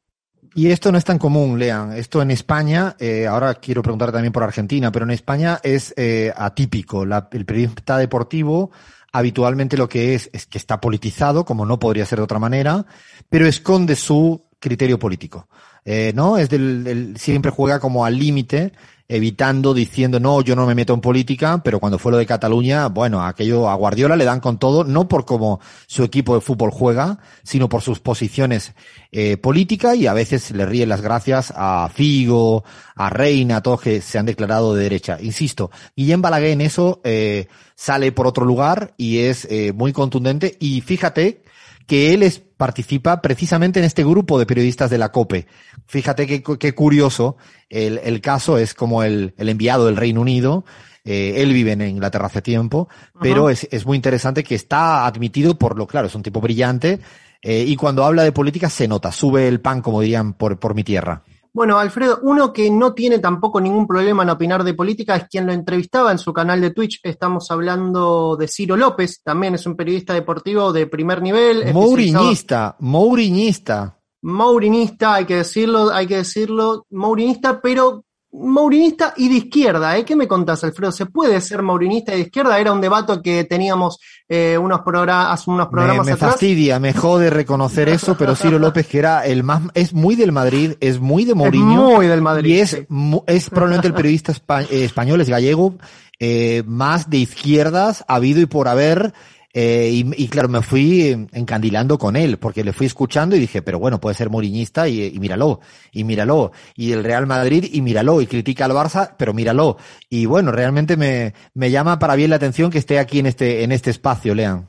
[0.55, 1.93] Y esto no es tan común, Lean.
[1.93, 6.31] Esto en España, eh, ahora quiero preguntar también por Argentina, pero en España es eh,
[6.35, 7.03] atípico.
[7.03, 8.71] El periodista deportivo
[9.13, 12.85] habitualmente lo que es es que está politizado, como no podría ser de otra manera,
[13.29, 15.47] pero esconde su criterio político.
[15.85, 16.37] Eh, ¿No?
[16.37, 18.71] Es del, del- siempre juega como al límite,
[19.07, 22.87] evitando, diciendo, no, yo no me meto en política, pero cuando fue lo de Cataluña,
[22.87, 26.71] bueno, aquello a Guardiola le dan con todo, no por cómo su equipo de fútbol
[26.71, 28.73] juega, sino por sus posiciones
[29.11, 32.63] eh, políticas y a veces le ríen las gracias a Figo,
[32.95, 35.17] a Reina, a todos que se han declarado de derecha.
[35.21, 40.57] Insisto, Guillem Balaguer en eso eh, sale por otro lugar y es eh, muy contundente
[40.59, 41.43] y fíjate
[41.85, 45.47] que él es, participa precisamente en este grupo de periodistas de la COPE.
[45.85, 47.35] Fíjate qué, qué curioso,
[47.67, 50.63] el, el caso es como el, el enviado del Reino Unido,
[51.03, 52.87] eh, él vive en Inglaterra hace tiempo,
[53.19, 57.01] pero es, es muy interesante que está admitido por lo claro, es un tipo brillante,
[57.41, 60.73] eh, y cuando habla de política se nota, sube el pan, como dirían, por, por
[60.73, 61.21] mi tierra.
[61.55, 65.45] Bueno, Alfredo, uno que no tiene tampoco ningún problema en opinar de política es quien
[65.45, 66.99] lo entrevistaba en su canal de Twitch.
[67.03, 71.71] Estamos hablando de Ciro López, también es un periodista deportivo de primer nivel.
[71.71, 73.99] Mourinista, Mourinista.
[74.23, 78.03] Mourinista, hay que decirlo, hay que decirlo, Mourinista, pero
[78.35, 80.03] Mourinista y de izquierda, ¿eh?
[80.03, 80.91] ¿Qué me contás, Alfredo?
[80.91, 82.59] ¿Se puede ser Mourinista y de izquierda?
[82.59, 86.31] Era un debate que teníamos eh, unos, progra hace unos Me, programas me atrás.
[86.31, 90.31] fastidia, me jode reconocer eso, pero Ciro López, que era el más, es muy del
[90.31, 91.91] Madrid, es muy de Es Mourinho.
[91.91, 92.49] muy del Madrid.
[92.55, 92.87] Y es, sí.
[93.27, 95.75] es probablemente el periodista espa- eh, español, es gallego,
[96.19, 99.13] eh, más de izquierdas ha habido y por haber.
[99.53, 103.39] Eh, y, y claro, me fui eh, encandilando con él, porque le fui escuchando y
[103.39, 105.59] dije, pero bueno, puede ser moriñista y, y míralo,
[105.91, 109.77] y míralo, y el Real Madrid y míralo, y critica al Barça, pero míralo.
[110.09, 113.63] Y bueno, realmente me, me llama para bien la atención que esté aquí en este,
[113.63, 114.67] en este espacio, Lean.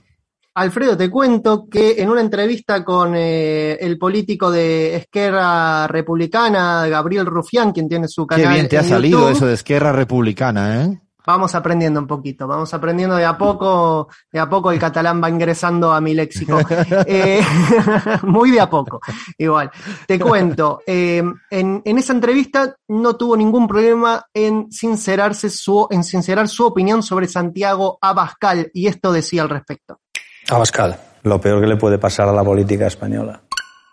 [0.56, 7.26] Alfredo, te cuento que en una entrevista con eh, el político de Esquerra Republicana, Gabriel
[7.26, 11.00] Rufián, quien tiene su Qué canal bien te ha salido eso de Esquerra Republicana, ¿eh?
[11.26, 15.30] Vamos aprendiendo un poquito, vamos aprendiendo de a poco, de a poco el catalán va
[15.30, 16.58] ingresando a mi léxico.
[17.06, 17.40] Eh,
[18.22, 19.00] muy de a poco,
[19.38, 19.70] igual.
[20.06, 26.04] Te cuento, eh, en, en, esa entrevista no tuvo ningún problema en sincerarse su, en
[26.04, 30.00] sincerar su opinión sobre Santiago Abascal, y esto decía al respecto.
[30.48, 33.40] Abascal, lo peor que le puede pasar a la política española.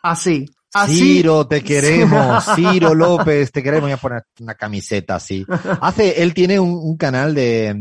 [0.04, 0.96] Así, Así.
[0.96, 2.46] Ciro, te queremos.
[2.56, 3.84] Ciro López, te queremos.
[3.84, 5.46] Voy a poner una camiseta así.
[5.82, 7.74] Hace, él tiene un, un canal de,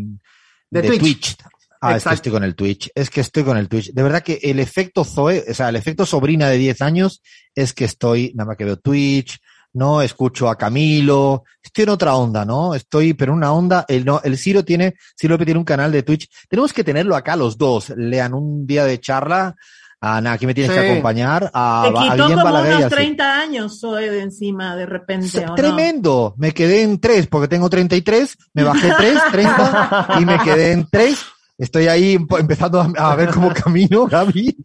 [0.70, 1.00] de, de Twitch.
[1.00, 1.36] Twitch.
[1.82, 2.90] Ah, es que estoy con el Twitch.
[2.94, 3.92] Es que estoy con el Twitch.
[3.92, 7.22] De verdad que el efecto Zoe, o sea, el efecto sobrina de 10 años
[7.54, 9.38] es que estoy, nada más que veo Twitch,
[9.72, 12.74] no escucho a Camilo, estoy en otra onda, ¿no?
[12.74, 15.90] Estoy, pero en una onda, el, no, el Ciro tiene, Ciro López tiene un canal
[15.90, 16.28] de Twitch.
[16.48, 17.90] Tenemos que tenerlo acá los dos.
[17.96, 19.54] Lean un día de charla
[20.00, 20.80] a nada, aquí me tienes Sí.
[20.80, 22.94] que acompañar a, Te a quitó Guillem como Balaguer unos así.
[22.94, 25.54] 30 años Zoe de encima de repente, ¿o no?
[25.54, 30.72] Tremendo, me quedé en 3 porque tengo 33, me bajé 3, 30 y me quedé
[30.72, 31.18] en 3.
[31.58, 34.56] Estoy ahí emp- empezando a, a ver cómo camino, Gaby.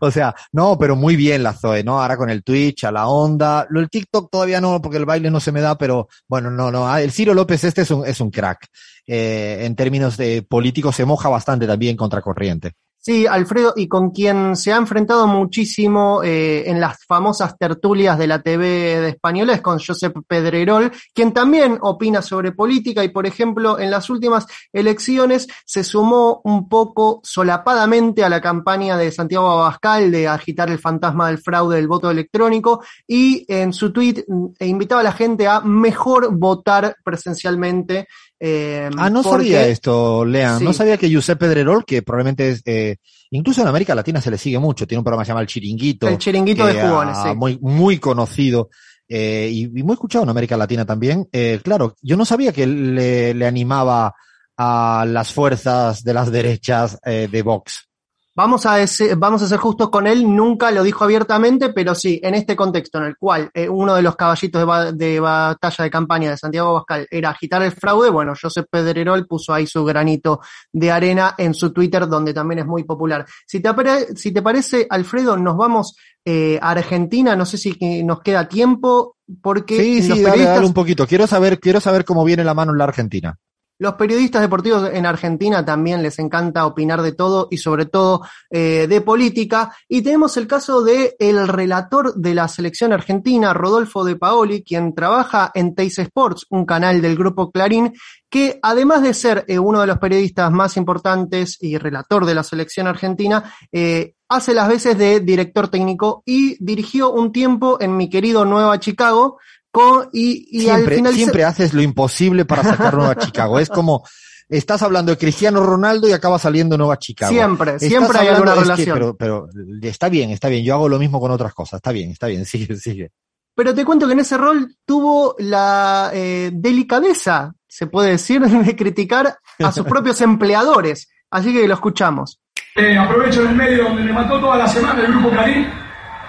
[0.00, 2.02] O sea, no, pero muy bien la Zoe, ¿no?
[2.02, 3.66] Ahora con el Twitch, a la onda.
[3.70, 6.70] Lo el TikTok todavía no, porque el baile no se me da, pero bueno, no,
[6.70, 6.86] no.
[6.86, 8.66] Ah, El Ciro López este es un, es un crack.
[9.06, 12.72] Eh, en términos de político se moja bastante también contra corriente.
[13.06, 18.26] Sí, Alfredo, y con quien se ha enfrentado muchísimo eh, en las famosas tertulias de
[18.26, 23.26] la TV de española es con Josep Pedrerol, quien también opina sobre política y, por
[23.26, 29.50] ejemplo, en las últimas elecciones se sumó un poco solapadamente a la campaña de Santiago
[29.50, 34.46] Abascal de agitar el fantasma del fraude del voto electrónico y en su tweet mm,
[34.60, 38.08] invitaba a la gente a mejor votar presencialmente.
[38.46, 40.58] Eh, Ah, no porque- sabía esto, Lean.
[40.58, 40.64] Sí.
[40.64, 42.96] No sabía que Josep Pedrerol, que probablemente es, eh,
[43.30, 45.46] incluso en América Latina se le sigue mucho, tiene un programa que se llama El
[45.46, 46.08] Chiringuito.
[46.08, 47.34] El Chiringuito de jugones, sí.
[47.34, 48.68] Muy, muy conocido.
[49.08, 51.28] eh, y, y muy escuchado en América Latina también.
[51.30, 54.14] Eh, claro, yo no sabía que le, le animaba
[54.56, 57.88] a las fuerzas de las derechas de Vox.
[58.36, 62.18] Vamos a, dese- vamos a ser justos con él, nunca lo dijo abiertamente, pero sí,
[62.22, 65.84] en este contexto en el cual eh, uno de los caballitos de, ba- de batalla
[65.84, 69.84] de campaña de Santiago Abascal era agitar el fraude, bueno, Josep Pedrerol puso ahí su
[69.84, 70.40] granito
[70.72, 73.24] de arena en su Twitter, donde también es muy popular.
[73.46, 73.70] Si te,
[74.16, 78.48] si te parece, Alfredo, nos vamos eh, a Argentina, no sé si que nos queda
[78.48, 81.06] tiempo, porque Sí, los sí, dale, periodistas dale un poquito.
[81.06, 83.36] Quiero saber, quiero saber cómo viene la mano en la Argentina.
[83.78, 88.86] Los periodistas deportivos en Argentina también les encanta opinar de todo y sobre todo eh,
[88.88, 89.74] de política.
[89.88, 94.94] Y tenemos el caso de el relator de la selección argentina, Rodolfo de Paoli, quien
[94.94, 97.92] trabaja en Teis Sports, un canal del grupo Clarín,
[98.30, 102.42] que además de ser eh, uno de los periodistas más importantes y relator de la
[102.42, 108.08] selección argentina, eh, hace las veces de director técnico y dirigió un tiempo en mi
[108.10, 109.38] querido Nueva Chicago.
[109.74, 113.58] Con, y, y al siempre, final siempre haces lo imposible para sacar Nueva Chicago.
[113.58, 114.04] Es como,
[114.48, 117.32] estás hablando de Cristiano Ronaldo y acaba saliendo Nueva Chicago.
[117.32, 119.16] Siempre, Estás siempre hay hablando- alguna es que- relación.
[119.18, 119.48] pero, pero
[119.82, 120.64] está bien, está bien.
[120.64, 121.78] Yo hago lo mismo con otras cosas.
[121.78, 122.44] Está bien, está bien.
[122.46, 123.10] Sigue, sigue.
[123.56, 128.76] Pero te cuento que en ese rol tuvo la eh, delicadeza, se puede decir, de
[128.76, 131.08] criticar a sus propios empleadores.
[131.30, 132.40] Así que lo escuchamos.
[132.76, 135.66] Eh, aprovecho en el medio donde me mató toda la semana el grupo Clarín,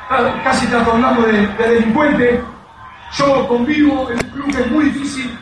[0.09, 2.41] ca- casi tratando de, de delincuente.
[3.13, 5.37] Yo convivo en un club que es muy difícil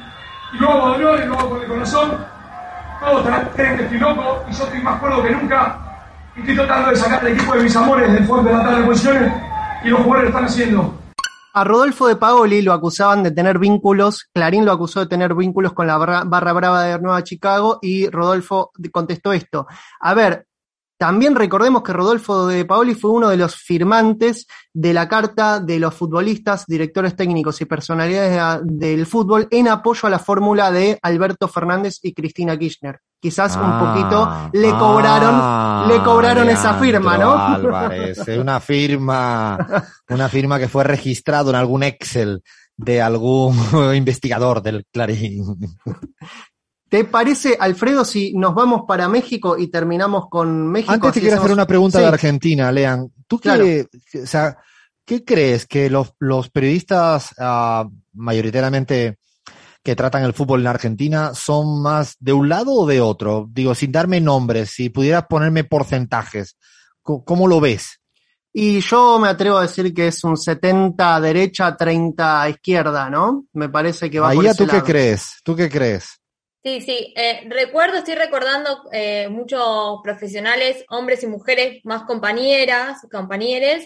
[0.53, 2.25] y lo hago de honor y lo hago con el corazón.
[2.99, 5.79] Todos creen que estoy loco y yo estoy más cuerdo que nunca.
[6.35, 8.79] Y estoy tratando de sacar al equipo de mis amores del fondo de la tabla
[8.79, 9.33] de posiciones
[9.83, 11.03] y los jugadores lo están haciendo.
[11.55, 15.73] A Rodolfo de Paoli lo acusaban de tener vínculos, Clarín lo acusó de tener vínculos
[15.73, 19.67] con la barra brava de Nueva Chicago y Rodolfo contestó esto.
[19.99, 20.47] A ver,
[20.97, 25.79] también recordemos que Rodolfo de Paoli fue uno de los firmantes de la carta de
[25.79, 30.97] los futbolistas, directores técnicos y personalidades de- del fútbol en apoyo a la fórmula de
[31.01, 32.99] Alberto Fernández y Cristina Kirchner.
[33.19, 37.31] Quizás un poquito le cobraron, Ah, le cobraron esa firma, ¿no?
[37.37, 42.41] Álvarez, es una firma, una firma que fue registrado en algún Excel
[42.75, 43.55] de algún
[43.95, 45.43] investigador del Clarín.
[46.93, 50.93] ¿Te parece, Alfredo, si nos vamos para México y terminamos con México?
[50.93, 52.03] Antes te quiero hacemos- hacer una pregunta Sí.
[52.03, 53.11] de Argentina, Lean.
[53.25, 53.63] ¿Tú Claro.
[53.63, 53.87] qué,
[54.21, 54.59] o sea,
[55.03, 59.17] qué crees que los, los periodistas ah, mayoritariamente
[59.83, 63.47] que tratan el fútbol en Argentina son más de un lado o de otro?
[63.51, 66.57] Digo, sin darme nombres, si pudieras ponerme porcentajes,
[67.01, 67.99] ¿cómo, cómo lo ves?
[68.53, 73.45] Y yo me atrevo a decir que es un 70 derecha, 30 izquierda, ¿no?
[73.53, 75.31] Me parece que va por Ahí, ese ¿tú qué crees?
[75.43, 76.19] ¿Tú qué crees?
[76.63, 83.83] Sí, sí, eh, recuerdo, estoy recordando eh, muchos profesionales, hombres y mujeres, más compañeras, compañeros,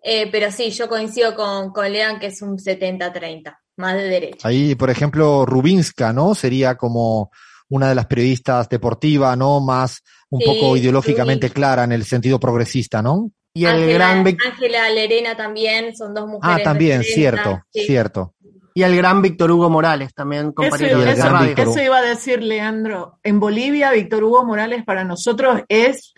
[0.00, 4.46] eh, pero sí, yo coincido con, con Lean que es un 70-30, más de derecha.
[4.46, 6.36] Ahí, por ejemplo, Rubinska, ¿no?
[6.36, 7.32] Sería como
[7.68, 9.60] una de las periodistas deportiva, ¿no?
[9.60, 13.32] Más un Sí, poco ideológicamente clara en el sentido progresista, ¿no?
[13.52, 16.58] Y el gran Ángela Lerena también, son dos mujeres.
[16.60, 17.84] Ah, también, cierto, sí.
[17.84, 18.34] cierto.
[18.80, 21.22] Y el gran Víctor Hugo Morales también, compañero de eso-
[21.62, 23.18] eso iba a decir Leandro.
[23.22, 26.14] En Bolivia, Víctor Hugo Morales para nosotros es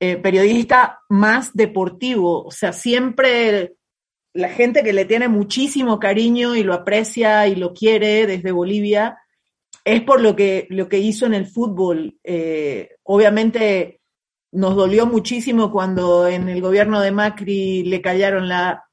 [0.00, 2.44] eh, periodista más deportivo.
[2.44, 3.74] O sea, siempre
[4.32, 9.18] la gente que le tiene muchísimo cariño y lo aprecia y lo quiere desde Bolivia
[9.84, 12.16] es por lo que, lo que hizo en el fútbol.
[12.22, 14.00] Eh, obviamente
[14.52, 18.84] nos dolió muchísimo cuando en el gobierno de Macri le callaron la,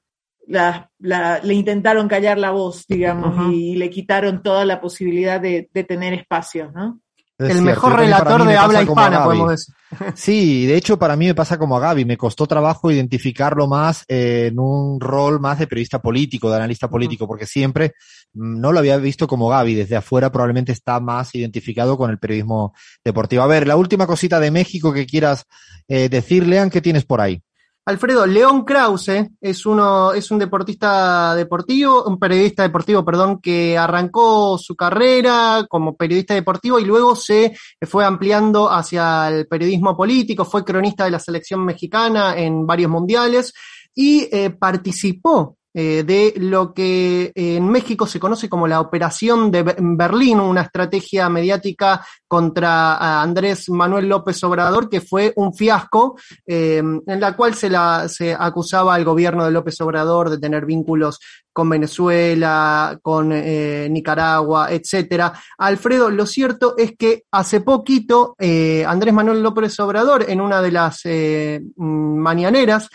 [0.48, 5.70] la- la- le intentaron callar la voz, digamos, y le quitaron toda la posibilidad de,
[5.74, 7.00] de tener espacios, ¿no?
[7.38, 9.76] Es el cierto, mejor relator de habla hispana, podemos decir.
[10.16, 14.06] Sí, de hecho para mí me pasa como a Gaby, me costó trabajo identificarlo más
[14.08, 17.92] eh, en un rol más de periodista político, de analista político, porque siempre
[18.34, 22.20] mm, no lo había visto como Gaby, desde afuera probablemente está más identificado con el
[22.20, 22.74] periodismo
[23.04, 23.44] deportivo.
[23.44, 25.44] A ver, la última cosita de México que quieras
[25.90, 27.42] eh, decir, Lean, ¿qué tienes por ahí?
[27.88, 34.58] Alfredo, León Krause es uno, es un deportista deportivo, un periodista deportivo, perdón, que arrancó
[34.58, 40.66] su carrera como periodista deportivo y luego se fue ampliando hacia el periodismo político, fue
[40.66, 43.54] cronista de la selección mexicana en varios mundiales
[43.94, 49.64] y eh, participó eh, de lo que en México se conoce como la Operación de
[49.64, 56.18] Be- Berlín, una estrategia mediática contra a Andrés Manuel López Obrador, que fue un fiasco,
[56.48, 60.66] eh, en la cual se, la, se acusaba al gobierno de López Obrador de tener
[60.66, 61.20] vínculos
[61.54, 65.34] con Venezuela, con eh, Nicaragua, etcétera.
[65.58, 70.72] Alfredo, lo cierto es que hace poquito eh, Andrés Manuel López Obrador, en una de
[70.72, 72.90] las eh, mañaneras,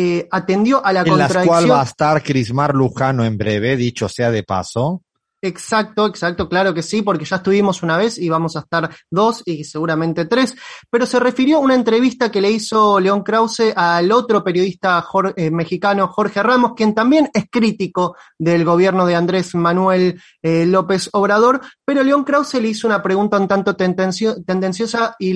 [0.00, 1.76] eh, atendió a la En las cual contradicción.
[1.76, 5.02] va a estar Crismar Lujano en breve, dicho sea de paso.
[5.40, 9.44] Exacto, exacto, claro que sí, porque ya estuvimos una vez y vamos a estar dos
[9.46, 10.56] y seguramente tres,
[10.90, 15.52] pero se refirió a una entrevista que le hizo León Krause al otro periodista eh,
[15.52, 21.60] mexicano Jorge Ramos, quien también es crítico del gobierno de Andrés Manuel eh, López Obrador,
[21.84, 25.34] pero León Krause le hizo una pregunta un tanto tendencio- tendenciosa y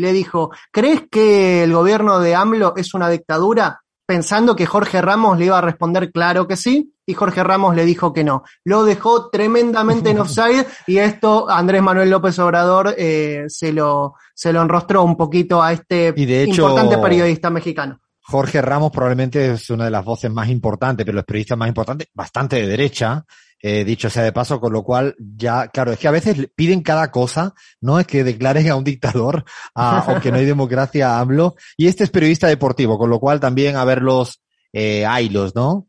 [0.00, 3.80] le dijo, ¿crees que el gobierno de AMLO es una dictadura?
[4.10, 7.84] Pensando que Jorge Ramos le iba a responder claro que sí, y Jorge Ramos le
[7.84, 8.42] dijo que no.
[8.64, 14.52] Lo dejó tremendamente en offside y esto Andrés Manuel López Obrador eh, se, lo, se
[14.52, 18.00] lo enrostró un poquito a este Y de hecho- importante periodista mexicano.
[18.20, 22.08] Jorge Ramos probablemente es una de las voces más importantes, pero los periodistas más importantes,
[22.12, 23.24] bastante de derecha,
[23.62, 26.82] eh, dicho sea de paso, con lo cual ya, claro, es que a veces piden
[26.82, 29.44] cada cosa, no es que declaren a un dictador
[29.74, 33.20] a- o que no hay democracia a AMLO, y este es periodista deportivo, con lo
[33.20, 34.42] cual también a ver los
[34.72, 35.86] eh, ailos, ¿no?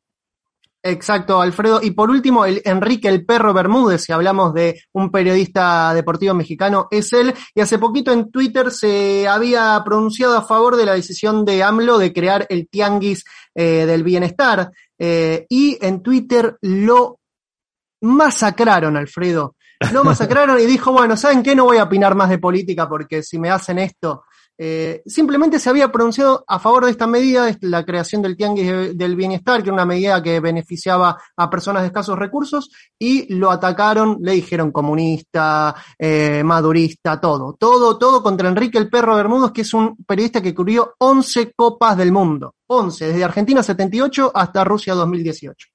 [0.83, 1.79] Exacto, Alfredo.
[1.83, 6.87] Y por último, el Enrique el Perro Bermúdez, si hablamos de un periodista deportivo mexicano,
[6.89, 7.35] es él.
[7.53, 11.99] Y hace poquito en Twitter se había pronunciado a favor de la decisión de AMLO
[11.99, 14.71] de crear el Tianguis eh, del Bienestar.
[14.97, 17.19] Eh, y en Twitter lo
[18.01, 19.55] masacraron, Alfredo.
[19.93, 21.55] Lo masacraron y dijo, bueno, ¿saben qué?
[21.55, 24.23] No voy a opinar más de política porque si me hacen esto...
[24.63, 28.93] Eh, simplemente se había pronunciado a favor de esta medida, la creación del Tianguis de-
[28.93, 33.49] del Bienestar, que era una medida que beneficiaba a personas de escasos recursos, y lo
[33.49, 39.61] atacaron, le dijeron comunista, eh, madurista, todo, todo, todo contra Enrique el Perro Bermudos, que
[39.61, 44.93] es un periodista que cubrió 11 copas del mundo, 11, desde Argentina 78 hasta Rusia
[44.93, 45.69] 2018.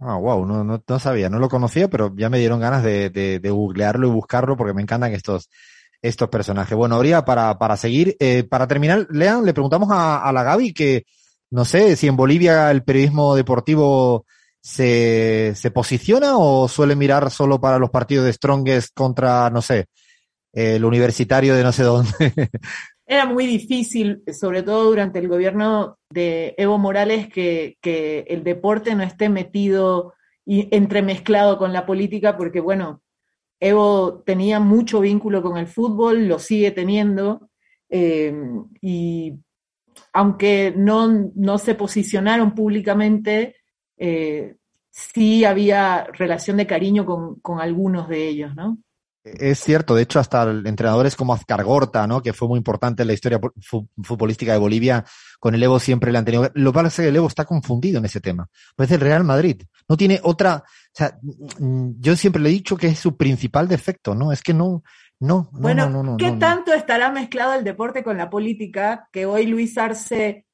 [0.00, 3.50] Ah, wow, no, no, sabía, no lo conocía, pero ya me dieron ganas de, de,
[3.50, 5.50] googlearlo y buscarlo porque me encantan estos,
[6.00, 6.76] estos personajes.
[6.76, 10.72] Bueno, habría para, para seguir, eh, para terminar, Lean, le preguntamos a, a la Gaby
[10.72, 11.04] que,
[11.50, 14.24] no sé, si en Bolivia el periodismo deportivo
[14.60, 19.86] se, se posiciona o suele mirar solo para los partidos de Strongest contra, no sé,
[20.52, 22.12] el universitario de no sé dónde.
[23.10, 27.78] Era muy difícil, sobre todo durante el gobierno de Evo Morales, que,
[28.28, 30.12] el deporte no esté metido
[30.44, 33.00] y entremezclado con la política, porque bueno,
[33.60, 37.48] Evo tenía mucho vínculo con el fútbol, lo sigue teniendo,
[37.88, 38.30] eh,
[38.82, 39.32] y
[40.12, 43.56] aunque no, no se posicionaron públicamente,
[43.96, 44.56] eh,
[44.90, 48.76] sí había relación de cariño con, con algunos de ellos, ¿no?
[49.38, 52.22] Es cierto, de hecho, hasta entrenadores como Azcar Gorta, ¿no?
[52.22, 55.04] Que fue muy importante en la historia fu- futbolística de Bolivia,
[55.40, 56.50] con el Evo siempre le han tenido.
[56.54, 58.48] Lo que pasa es que el Evo está confundido en ese tema.
[58.76, 59.62] Parece el Real Madrid.
[59.88, 60.64] No tiene otra.
[60.66, 61.18] O sea,
[61.58, 64.32] mm, yo siempre le he dicho que es su principal defecto, ¿no?
[64.32, 64.82] Es que no,
[65.20, 69.08] no, no, Bueno, no, ¿qué tanto estará mezclado el deporte con la política?
[69.12, 70.44] Que hoy Luis Arce,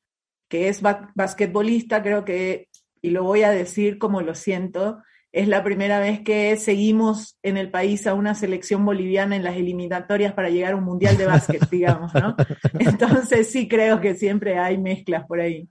[0.48, 2.68] que es ba- basquetbolista, creo que,
[3.02, 5.02] y lo voy a decir como lo siento,
[5.34, 9.56] es la primera vez que seguimos en el país a una selección boliviana en las
[9.56, 12.36] eliminatorias para llegar a un mundial de básquet, digamos, ¿no?
[12.78, 15.68] Entonces sí creo que siempre hay mezclas por ahí.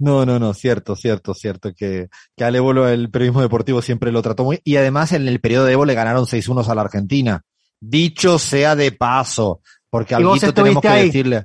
[0.00, 4.22] No, no, no, cierto, cierto, cierto, que, que al Evo el periodismo deportivo siempre lo
[4.22, 7.42] trató muy, y además en el periodo de Evo le ganaron 6-1 a la Argentina.
[7.78, 11.06] Dicho sea de paso, porque algo tenemos que ahí?
[11.06, 11.42] decirle.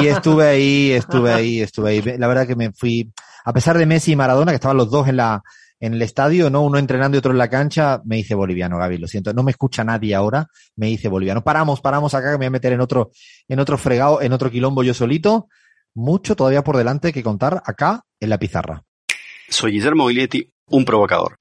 [0.00, 2.02] Y estuve ahí, estuve ahí, estuve ahí.
[2.16, 3.12] La verdad que me fui,
[3.44, 5.42] a pesar de Messi y Maradona, que estaban los dos en la,
[5.84, 6.62] en el estadio, ¿no?
[6.62, 9.34] Uno entrenando y otro en la cancha, me hice boliviano, Gaby, lo siento.
[9.34, 10.46] No me escucha nadie ahora,
[10.76, 11.44] me hice boliviano.
[11.44, 13.10] Paramos, paramos acá, que me voy a meter en otro,
[13.48, 15.48] en otro fregado, en otro quilombo yo solito.
[15.92, 18.82] Mucho todavía por delante que contar acá en la pizarra.
[19.50, 21.36] Soy Guillermo Guglietti, un provocador.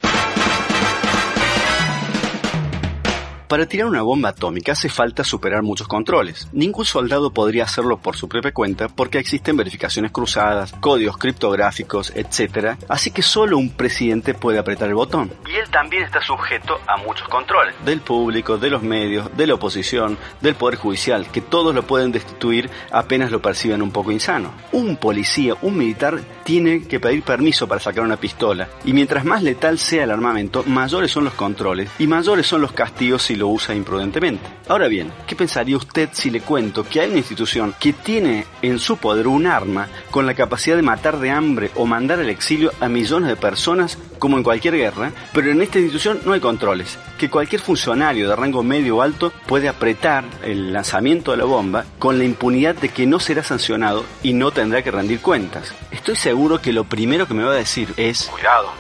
[3.54, 6.50] Para tirar una bomba atómica hace falta superar muchos controles.
[6.54, 12.78] Ningún soldado podría hacerlo por su propia cuenta porque existen verificaciones cruzadas, códigos criptográficos, etc.
[12.90, 15.32] Así que solo un presidente puede apretar el botón.
[15.48, 17.76] Y él también está sujeto a muchos controles.
[17.86, 22.12] Del público, de los medios, de la oposición, del poder judicial, que todos lo pueden
[22.12, 24.52] destituir apenas lo perciban un poco insano.
[24.72, 28.68] Un policía, un militar, tiene que pedir permiso para sacar una pistola.
[28.84, 32.72] Y mientras más letal sea el armamento, mayores son los controles y mayores son los
[32.72, 34.44] castigos si lo usa imprudentemente.
[34.68, 38.80] Ahora bien, ¿qué pensaría usted si le cuento que hay una institución que tiene en
[38.80, 42.72] su poder un arma con la capacidad de matar de hambre o mandar al exilio
[42.80, 46.98] a millones de personas como en cualquier guerra, pero en esta institución no hay controles?
[47.18, 51.86] Que cualquier funcionario de rango medio o alto puede apretar el lanzamiento de la bomba
[52.00, 55.74] con la impunidad de que no será sancionado y no tendrá que rendir cuentas.
[55.92, 58.30] Estoy seguro que lo primero que me va a decir es...
[58.32, 58.72] Cuidado.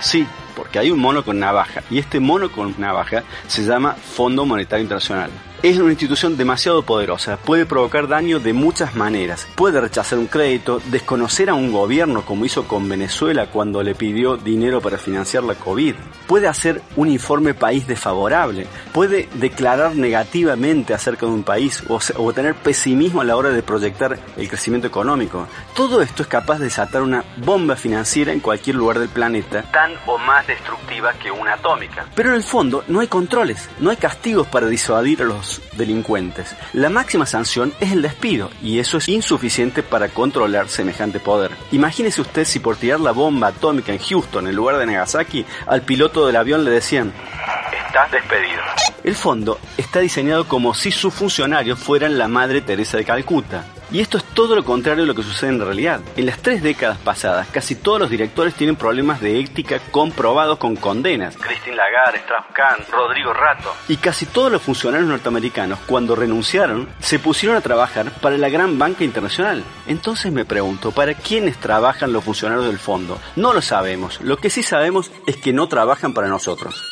[0.00, 0.26] Sí,
[0.60, 4.82] porque hay un mono con navaja y este mono con navaja se llama Fondo Monetario
[4.82, 5.30] Internacional.
[5.62, 9.46] Es una institución demasiado poderosa, puede provocar daño de muchas maneras.
[9.56, 14.38] Puede rechazar un crédito, desconocer a un gobierno como hizo con Venezuela cuando le pidió
[14.38, 15.96] dinero para financiar la COVID.
[16.26, 22.32] Puede hacer un informe país desfavorable, puede declarar negativamente acerca de un país o, o
[22.32, 25.46] tener pesimismo a la hora de proyectar el crecimiento económico.
[25.76, 29.92] Todo esto es capaz de desatar una bomba financiera en cualquier lugar del planeta, tan
[30.06, 32.06] o más destructiva que una atómica.
[32.14, 36.54] Pero en el fondo no hay controles, no hay castigos para disuadir a los delincuentes.
[36.72, 41.50] La máxima sanción es el despido y eso es insuficiente para controlar semejante poder.
[41.72, 45.82] Imagínese usted si por tirar la bomba atómica en Houston en lugar de Nagasaki al
[45.82, 47.12] piloto del avión le decían
[47.86, 48.62] Estás despedido.
[49.02, 53.64] El fondo está diseñado como si sus funcionarios fueran la Madre Teresa de Calcuta.
[53.92, 56.00] Y esto es todo lo contrario de lo que sucede en realidad.
[56.16, 60.76] En las tres décadas pasadas, casi todos los directores tienen problemas de ética comprobados con
[60.76, 61.36] condenas.
[61.36, 63.74] Christine Lagarde, Strauss-Kahn, Rodrigo Rato.
[63.88, 68.78] Y casi todos los funcionarios norteamericanos, cuando renunciaron, se pusieron a trabajar para la gran
[68.78, 69.64] banca internacional.
[69.86, 73.18] Entonces me pregunto, ¿para quiénes trabajan los funcionarios del fondo?
[73.34, 74.20] No lo sabemos.
[74.20, 76.89] Lo que sí sabemos es que no trabajan para nosotros.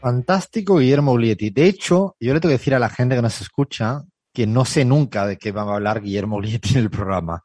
[0.00, 1.50] Fantástico Guillermo Uglietti.
[1.50, 4.02] De hecho, yo le tengo que decir a la gente que nos escucha
[4.32, 7.44] que no sé nunca de qué va a hablar Guillermo Uglietti en el programa.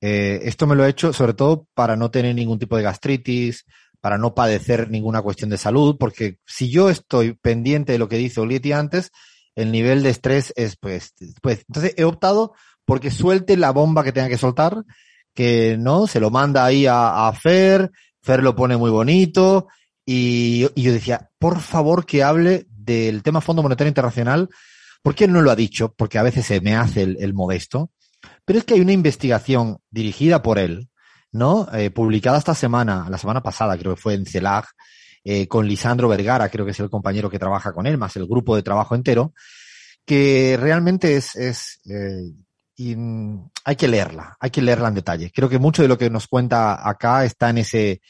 [0.00, 3.64] Eh, esto me lo he hecho sobre todo para no tener ningún tipo de gastritis,
[4.00, 8.18] para no padecer ninguna cuestión de salud, porque si yo estoy pendiente de lo que
[8.18, 9.10] dice Uglietti antes,
[9.54, 12.52] el nivel de estrés es pues, pues, entonces he optado
[12.84, 14.84] porque suelte la bomba que tenga que soltar,
[15.34, 17.90] que no, se lo manda ahí a, Fer,
[18.22, 19.66] Fer lo pone muy bonito,
[20.08, 24.48] y, yo decía, por favor que hable del tema Fondo Monetario Internacional,
[25.00, 27.92] porque él no lo ha dicho, porque a veces se me hace el, modesto,
[28.44, 30.88] pero es que hay una investigación dirigida por él,
[31.30, 31.68] ¿no?
[31.72, 34.64] Eh, publicada esta semana, la semana pasada creo que fue en CELAG,
[35.22, 38.26] eh, con Lisandro Vergara, creo que es el compañero que trabaja con él, más el
[38.26, 39.32] grupo de trabajo entero,
[40.04, 42.32] que realmente es, eh,
[43.62, 45.30] hay que leerla, hay que leerla en detalle.
[45.32, 48.00] Creo que mucho de lo que nos cuenta acá está en ese,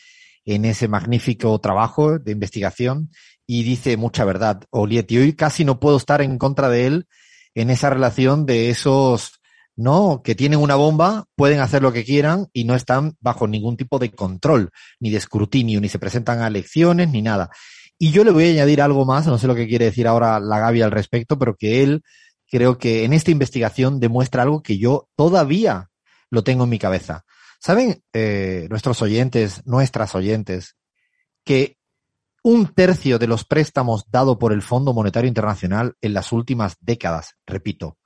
[0.47, 3.10] en ese magnífico trabajo de investigación
[3.47, 4.62] y dice mucha verdad.
[4.70, 7.06] Olietti, hoy casi no puedo estar en contra de él
[7.55, 9.40] en esa relación de esos,
[9.74, 10.23] ¿no?
[10.23, 13.98] Que tienen una bomba, pueden hacer lo que quieran y no están bajo ningún tipo
[13.98, 14.70] de control,
[15.01, 17.51] ni de escrutinio, ni se presentan a elecciones, ni nada.
[17.98, 20.39] Y yo le voy a añadir algo más, no sé lo que quiere decir ahora
[20.39, 22.02] la Gaby al respecto, pero que él
[22.48, 25.89] creo que en esta investigación demuestra algo que yo todavía
[26.31, 27.24] lo tengo en mi cabeza.
[27.66, 30.76] ¿Saben eh, nuestros oyentes, nuestras oyentes,
[31.44, 31.76] que
[32.44, 37.34] un tercio de los préstamos dado por el Fondo Monetario Internacional en las últimas décadas,
[37.44, 37.98] repito,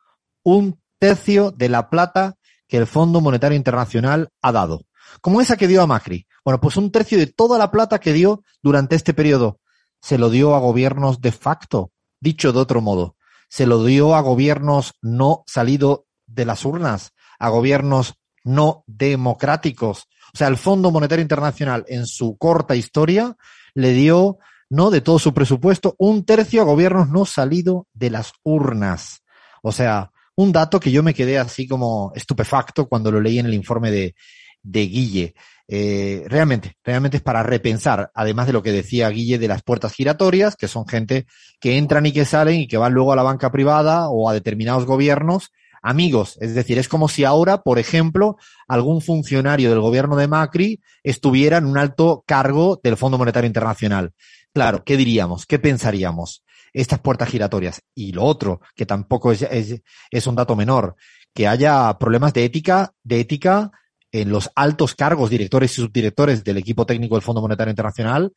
[0.42, 2.36] un tercio de la plata
[2.68, 4.86] que el Fondo Monetario Internacional ha dado,
[5.20, 6.26] como esa que dio a Macri.
[6.42, 9.60] Bueno, pues un tercio de toda la plata que dio durante este periodo
[10.00, 13.14] se lo dio a gobiernos de facto, dicho de otro modo
[13.50, 18.14] se lo dio a gobiernos no salido de las urnas, a gobiernos
[18.44, 20.08] no democráticos.
[20.32, 23.36] O sea, el Fondo Monetario Internacional en su corta historia
[23.74, 24.38] le dio,
[24.68, 29.22] no de todo su presupuesto, un tercio a gobiernos no salido de las urnas.
[29.62, 33.46] O sea, un dato que yo me quedé así como estupefacto cuando lo leí en
[33.46, 34.14] el informe de,
[34.62, 35.34] de Guille.
[35.72, 39.92] Eh, realmente, realmente es para repensar, además de lo que decía Guille de las puertas
[39.92, 41.26] giratorias, que son gente
[41.60, 44.34] que entran y que salen y que van luego a la banca privada o a
[44.34, 45.52] determinados gobiernos
[45.82, 46.36] amigos.
[46.40, 48.36] Es decir, es como si ahora, por ejemplo,
[48.68, 54.12] algún funcionario del gobierno de Macri estuviera en un alto cargo del Fondo Monetario Internacional.
[54.52, 55.46] Claro, ¿qué diríamos?
[55.46, 56.44] ¿Qué pensaríamos?
[56.72, 57.82] Estas puertas giratorias.
[57.94, 59.80] Y lo otro, que tampoco es, es,
[60.10, 60.96] es un dato menor,
[61.34, 63.70] que haya problemas de ética, de ética
[64.12, 68.32] en los altos cargos, directores y subdirectores del equipo técnico del Fondo Monetario Internacional,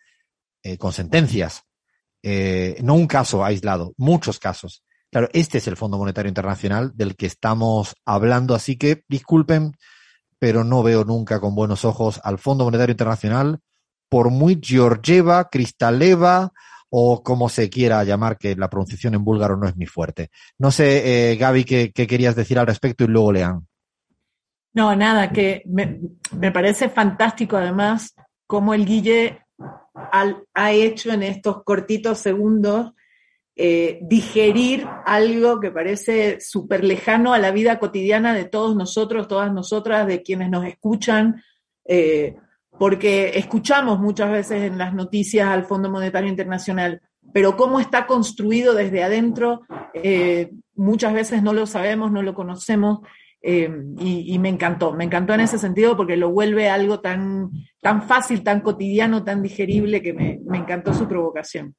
[0.62, 1.64] eh, con sentencias.
[2.22, 4.84] Eh, no un caso aislado, muchos casos.
[5.14, 9.74] Claro, este es el Fondo Monetario Internacional del que estamos hablando, así que disculpen,
[10.40, 13.60] pero no veo nunca con buenos ojos al Fondo Monetario Internacional,
[14.10, 16.52] por muy Georgieva, Cristaleva
[16.90, 20.32] o como se quiera llamar, que la pronunciación en búlgaro no es mi fuerte.
[20.58, 23.68] No sé, eh, Gaby, ¿qué, ¿qué, querías decir al respecto y luego lean.
[24.74, 28.16] No, nada, que me, parece fantástico además
[28.48, 29.44] cómo el Guille
[30.56, 32.94] ha hecho en estos cortitos segundos
[33.56, 39.54] eh, digerir algo que parece súper lejano a la vida cotidiana de todos nosotros, todas
[39.54, 41.44] nosotras, de quienes nos escuchan,
[41.86, 42.36] eh,
[42.80, 47.00] porque escuchamos muchas veces en las noticias al Fondo Monetario Internacional,
[47.32, 49.62] pero cómo está construido desde adentro,
[49.94, 53.02] eh, muchas veces no lo sabemos, no lo conocemos.
[53.46, 57.52] Y, y, me encantó, me encantó en ese sentido porque lo vuelve algo tan,
[57.82, 61.76] tan fácil, tan cotidiano, tan digerible que me, me encantó su provocación.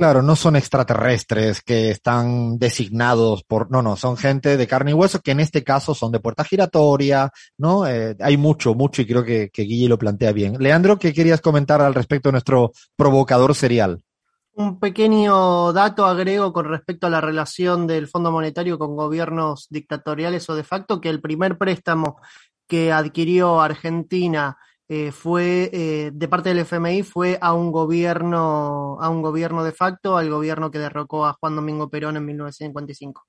[0.00, 4.94] Claro, no son extraterrestres que están designados por, no, no, son gente de carne y
[4.94, 7.86] hueso que en este caso son de puerta giratoria, ¿no?
[7.86, 10.56] Eh, hay mucho, mucho y creo que, que Guille lo plantea bien.
[10.58, 14.02] Leandro, ¿qué querías comentar al respecto de nuestro provocador serial?
[14.54, 20.48] Un pequeño dato agrego con respecto a la relación del Fondo Monetario con gobiernos dictatoriales
[20.48, 22.16] o de facto, que el primer préstamo
[22.66, 24.56] que adquirió Argentina
[24.92, 29.70] eh, fue eh, de parte del FMI fue a un gobierno a un gobierno de
[29.70, 33.24] facto, al gobierno que derrocó a Juan Domingo Perón en 1955.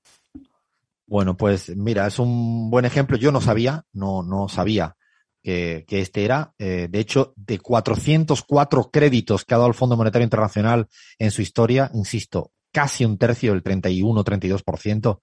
[1.06, 3.16] Bueno, pues mira, es un buen ejemplo.
[3.16, 4.96] Yo no sabía, no no sabía
[5.40, 6.52] que, que este era.
[6.58, 11.42] Eh, de hecho, de 404 créditos que ha dado el Fondo Monetario Internacional en su
[11.42, 15.20] historia, insisto, casi un tercio, el 31-32%,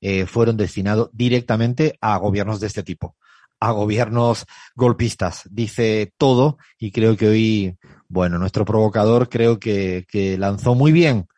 [0.00, 3.14] eh, fueron destinados directamente a gobiernos de este tipo
[3.62, 4.44] a gobiernos
[4.74, 5.48] golpistas.
[5.48, 7.76] Dice todo y creo que hoy,
[8.08, 11.28] bueno, nuestro provocador creo que, que lanzó muy bien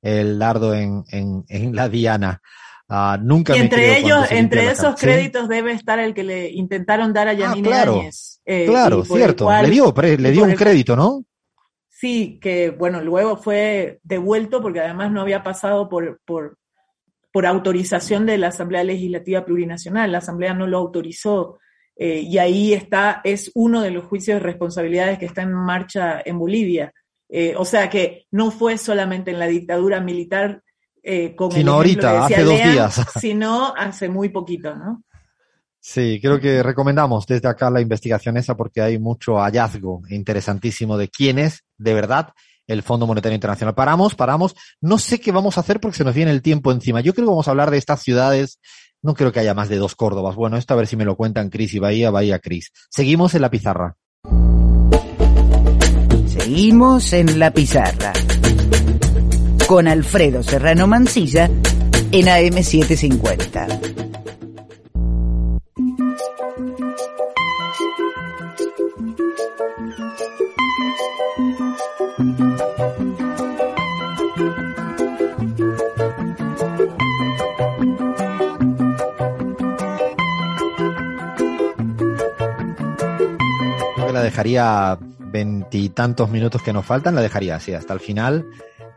[0.00, 2.40] el dardo en, en, en la diana.
[2.88, 7.28] Uh, nunca y entre ellos, entre esos créditos debe estar el que le intentaron dar
[7.28, 8.40] a Yanine ah, claro, Áñez.
[8.44, 9.44] Eh, claro, cierto.
[9.44, 11.24] Cual, le dio, le dio un crédito, ¿no?
[11.88, 16.58] Sí, que bueno, luego fue devuelto porque además no había pasado por, por,
[17.32, 20.12] por autorización de la Asamblea Legislativa Plurinacional.
[20.12, 21.58] La Asamblea no lo autorizó.
[21.96, 26.20] Eh, y ahí está, es uno de los juicios de responsabilidades que está en marcha
[26.24, 26.92] en Bolivia.
[27.28, 30.62] Eh, o sea que no fue solamente en la dictadura militar
[31.02, 33.00] eh, con sino ahorita, hace dos Lean, días.
[33.20, 35.02] sino hace muy poquito, ¿no?
[35.78, 41.08] Sí, creo que recomendamos desde acá la investigación esa porque hay mucho hallazgo interesantísimo de
[41.08, 42.32] quién es de verdad
[42.66, 43.74] el Fondo Monetario Internacional.
[43.74, 44.54] Paramos, paramos.
[44.80, 47.02] No sé qué vamos a hacer porque se nos viene el tiempo encima.
[47.02, 48.58] Yo creo que vamos a hablar de estas ciudades
[49.04, 50.34] no creo que haya más de dos Córdobas.
[50.34, 52.72] Bueno, esto a ver si me lo cuentan Cris y Bahía, Bahía Cris.
[52.88, 53.98] Seguimos en la pizarra.
[56.26, 58.14] Seguimos en la pizarra.
[59.66, 64.13] Con Alfredo Serrano Mancilla en AM750.
[84.14, 88.46] La dejaría veintitantos minutos que nos faltan, la dejaría así hasta el final,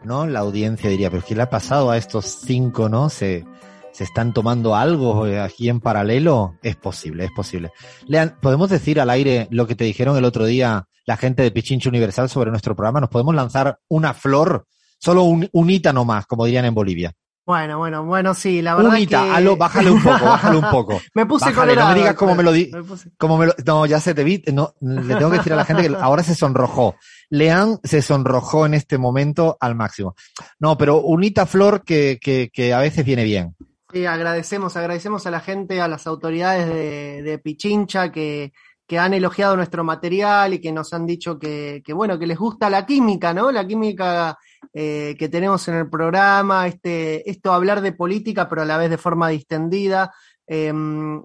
[0.04, 0.26] ¿no?
[0.26, 3.10] La audiencia diría, pero ¿qué le ha pasado a estos cinco, no?
[3.10, 3.44] Se,
[3.92, 6.56] se están tomando algo aquí en paralelo.
[6.62, 7.72] Es posible, es posible.
[8.06, 11.52] Lean, ¿podemos decir al aire lo que te dijeron el otro día la gente de
[11.52, 13.02] Pichincho Universal sobre nuestro programa?
[13.02, 14.66] ¿Nos podemos lanzar una flor?
[15.00, 17.14] Solo un, un hita nomás, como dirían en Bolivia.
[17.48, 19.30] Bueno, bueno, bueno, sí, la verdad Unita, que...
[19.32, 21.00] aló, bájale un poco, bájale un poco.
[21.14, 21.88] Me puse Bájale, colorado.
[21.88, 24.14] no me digas cómo me lo di, Me puse- cómo me lo, no, ya se
[24.14, 26.96] te vi, no, le tengo que decir a la gente que ahora se sonrojó.
[27.30, 30.14] Lean se sonrojó en este momento al máximo.
[30.60, 33.56] No, pero unita flor que, que, que a veces viene bien.
[33.94, 38.52] Sí, agradecemos, agradecemos a la gente, a las autoridades de, de Pichincha que,
[38.86, 42.38] que han elogiado nuestro material y que nos han dicho que, que bueno, que les
[42.38, 43.50] gusta la química, ¿no?
[43.54, 44.38] La química
[44.74, 48.90] eh, que tenemos en el programa, este, esto hablar de política, pero a la vez
[48.90, 50.14] de forma distendida.
[50.50, 50.74] Eh,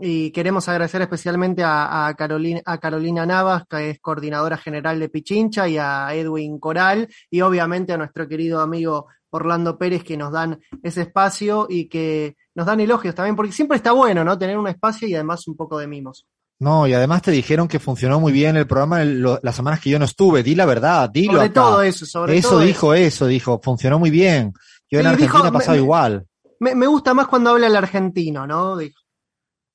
[0.01, 5.09] y queremos agradecer especialmente a, a Carolina, a Carolina Navas, que es coordinadora general de
[5.09, 10.33] Pichincha, y a Edwin Coral, y obviamente a nuestro querido amigo Orlando Pérez, que nos
[10.33, 14.37] dan ese espacio y que nos dan elogios también, porque siempre está bueno, ¿no?
[14.37, 16.27] Tener un espacio y además un poco de mimos.
[16.63, 19.81] No, y además te dijeron que funcionó muy bien el programa en lo- las semanas
[19.81, 20.43] que yo no estuve.
[20.45, 21.55] Di la verdad, dilo Sobre acá.
[21.55, 23.27] todo eso, sobre eso todo dijo eso.
[23.27, 24.53] dijo, funcionó muy bien.
[24.89, 26.27] Yo en Sí, Argentina dijo, ha pasado me- igual.
[26.61, 28.77] Me, me gusta más cuando habla el argentino, ¿no?
[28.77, 29.01] Dijo.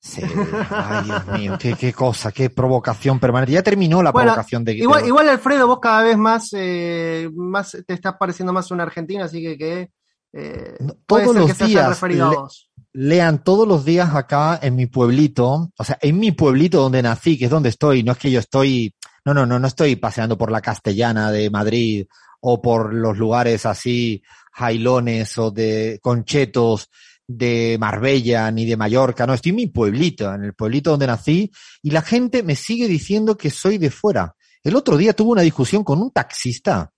[0.00, 0.22] Sí,
[0.70, 3.52] ay Dios mío, qué, qué cosa, qué provocación permanente.
[3.52, 7.28] Ya terminó la Bueno, provocación de igual, de- igual, Alfredo, vos cada vez más, eh,
[7.34, 9.90] más te estás pareciendo más un argentino, así que, que
[10.32, 12.67] eh, todos que los se días referido le- a vos.
[13.00, 17.38] Lean todos los días acá en mi pueblito, o sea, en mi pueblito donde nací,
[17.38, 18.92] que es donde estoy, no es que yo estoy,
[19.24, 22.06] no, no, no, no estoy paseando por la castellana de Madrid
[22.40, 24.20] o por los lugares así,
[24.50, 26.90] jailones o de conchetos
[27.24, 31.52] de Marbella ni de Mallorca, no, estoy en mi pueblito, en el pueblito donde nací,
[31.80, 34.34] y la gente me sigue diciendo que soy de fuera.
[34.64, 36.90] El otro día tuve una discusión con un taxista,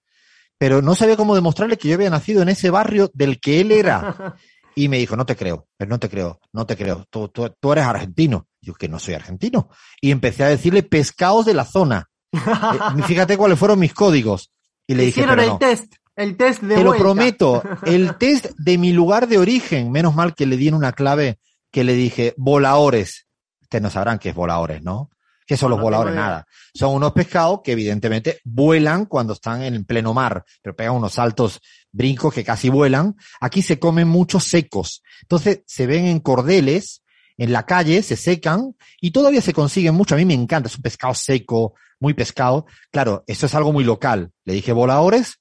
[0.57, 3.71] pero no sabía cómo demostrarle que yo había nacido en ese barrio del que él
[3.71, 4.37] era.
[4.75, 7.73] Y me dijo, no te creo, no te creo, no te creo, tú, tú, tú
[7.73, 8.47] eres argentino.
[8.63, 9.71] Yo que no soy argentino.
[10.01, 12.11] Y empecé a decirle pescados de la zona.
[12.33, 12.39] Eh,
[13.07, 14.53] fíjate cuáles fueron mis códigos.
[14.87, 15.59] Y le dije, Hicieron pero el no.
[15.59, 20.15] test, el test de Te lo prometo, el test de mi lugar de origen, menos
[20.15, 21.39] mal que le di en una clave
[21.71, 23.27] que le dije, volaores.
[23.63, 25.11] Ustedes no sabrán qué es volaores, ¿no?
[25.47, 26.15] ¿Qué son los no voladores?
[26.15, 26.47] Nada.
[26.75, 31.61] Son unos pescados que evidentemente vuelan cuando están en pleno mar, pero pegan unos saltos
[31.93, 33.17] brincos que casi vuelan.
[33.41, 35.03] Aquí se comen muchos secos.
[35.23, 37.03] Entonces se ven en cordeles,
[37.37, 40.15] en la calle, se secan y todavía se consiguen mucho.
[40.15, 42.67] A mí me encanta, es un pescado seco, muy pescado.
[42.91, 44.31] Claro, eso es algo muy local.
[44.45, 45.41] Le dije voladores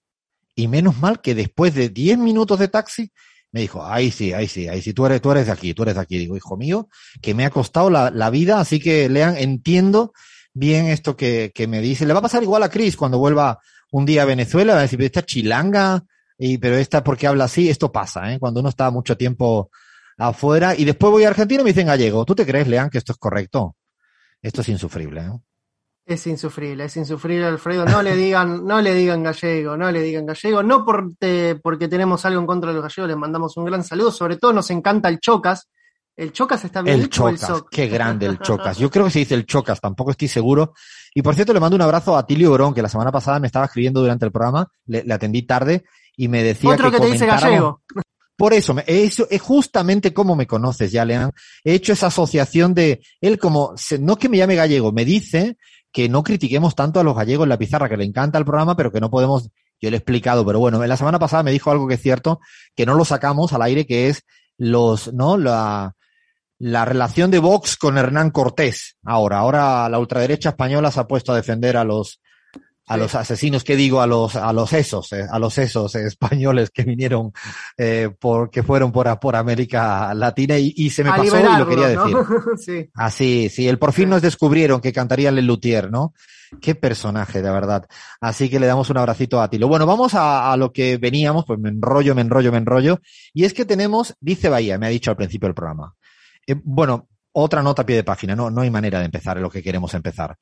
[0.55, 3.11] y menos mal que después de 10 minutos de taxi
[3.51, 5.83] me dijo, ahí sí, ahí sí, ahí sí, tú eres, tú eres de aquí, tú
[5.83, 6.17] eres de aquí.
[6.17, 6.87] Digo, hijo mío,
[7.21, 10.13] que me ha costado la, la vida, así que lean, entiendo
[10.53, 12.05] bien esto que, que me dice.
[12.05, 13.59] Le va a pasar igual a Chris cuando vuelva
[13.91, 16.03] un día a Venezuela, va a decir, esta chilanga,
[16.39, 18.39] y, pero esta porque habla así, esto pasa, ¿eh?
[18.39, 19.69] cuando uno está mucho tiempo
[20.17, 22.25] afuera y después voy a Argentina y me dicen gallego.
[22.25, 23.75] ¿Tú te crees, Lean, que esto es correcto?
[24.41, 25.31] Esto es insufrible, ¿eh?
[26.05, 27.85] Es insufrible, es insufrible, Alfredo.
[27.85, 30.63] No le digan, no le digan gallego, no le digan gallego.
[30.63, 33.83] No por te- porque tenemos algo en contra de los gallegos, les mandamos un gran
[33.83, 34.11] saludo.
[34.11, 35.69] Sobre todo nos encanta el Chocas.
[36.17, 38.77] ¿El Chocas está bien El dicho o el Chocas, qué grande el Chocas.
[38.79, 40.73] Yo creo que se dice el Chocas, tampoco estoy seguro.
[41.13, 43.45] Y por cierto, le mando un abrazo a Tilio Orón, que la semana pasada me
[43.47, 45.85] estaba escribiendo durante el programa, le, le atendí tarde
[46.19, 47.81] y me decía Otro que, te dice gallego.
[48.35, 51.31] Por eso, eso es justamente como me conoces ya, Lean.
[51.63, 55.55] He hecho esa asociación de él como, no que me llame gallego, me dice
[55.93, 58.75] que no critiquemos tanto a los gallegos en la pizarra, que le encanta el programa,
[58.75, 61.51] pero que no podemos, yo le he explicado, pero bueno, en la semana pasada me
[61.51, 62.41] dijo algo que es cierto,
[62.75, 64.25] que no lo sacamos al aire, que es
[64.57, 65.37] los, ¿no?
[65.37, 65.95] La,
[66.57, 68.97] la relación de Vox con Hernán Cortés.
[69.05, 72.19] Ahora, ahora la ultraderecha española se ha puesto a defender a los,
[72.89, 76.07] a los asesinos, que digo, a los, a los esos, eh, a los esos eh,
[76.07, 77.31] españoles que vinieron,
[77.77, 81.57] eh, por, que fueron por, por América Latina y, y se me A pasó y
[81.59, 82.15] lo quería decir.
[82.15, 82.27] ¿no?
[82.57, 82.89] sí.
[82.95, 86.15] Así, sí, el por fin nos descubrieron que cantaría Le Luthier, ¿no?
[86.59, 87.85] Qué personaje, de verdad.
[88.19, 89.67] Así que le damos un abracito a Tilo.
[89.67, 93.01] Bueno, vamos a, a lo que veníamos, pues me enrollo, me enrollo, me enrollo.
[93.35, 95.93] Y es que tenemos, dice Bahía, me ha dicho al principio del programa.
[96.47, 99.43] Eh, bueno, otra nota a pie de página, no, no hay manera de empezar en
[99.43, 100.37] lo que queremos empezar.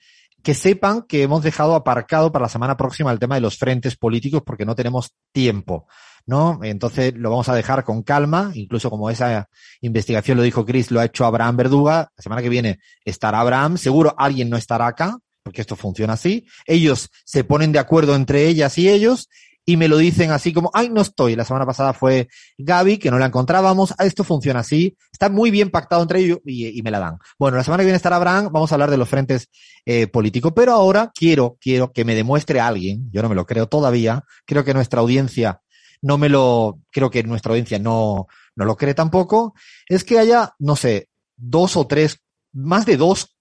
[0.48, 3.98] Que sepan que hemos dejado aparcado para la semana próxima el tema de los frentes
[3.98, 5.90] políticos porque no tenemos tiempo,
[6.26, 6.62] ¿no?
[6.64, 9.50] Entonces lo vamos a dejar con calma, incluso como esa
[9.82, 12.14] investigación lo dijo Chris, lo ha hecho Abraham Verduga.
[12.16, 16.46] La semana que viene estará Abraham, seguro alguien no estará acá, porque esto funciona así.
[16.66, 19.28] Ellos se ponen de acuerdo entre ellas y ellos
[19.70, 21.36] y me lo dicen así como, ay, no estoy.
[21.36, 23.94] La semana pasada fue Gaby, que no la encontrábamos.
[23.98, 24.96] Ah, esto funciona así.
[25.12, 27.18] Está muy bien pactado entre ellos y, me la dan.
[27.38, 28.48] Bueno, la semana que viene estará Abraham.
[28.50, 29.50] Vamos a hablar de los frentes
[29.86, 30.54] eh, políticos.
[30.56, 33.12] Pero ahora quiero, quiero que me demuestre alguien.
[33.12, 34.24] Yo no me lo creo todavía.
[34.46, 35.60] Creo que nuestra audiencia
[36.02, 39.54] no me lo, creo que nuestra audiencia no, no lo cree tampoco.
[39.90, 42.22] Es que haya, no sé, dos o tres,
[42.54, 43.36] más de dos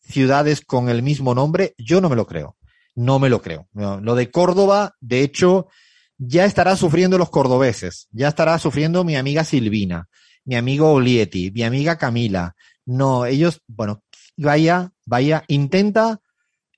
[0.00, 1.76] ciudades con el mismo nombre.
[1.78, 2.57] Yo no me lo creo.
[2.98, 3.68] No me lo creo.
[3.74, 5.68] No, Lo de Córdoba, de hecho,
[6.16, 10.08] ya estará sufriendo los cordobeses, ya estará sufriendo mi amiga Silvina,
[10.44, 12.56] mi amigo Olieti, mi amiga Camila.
[12.86, 14.02] No, ellos, bueno,
[14.36, 16.20] vaya, vaya, intenta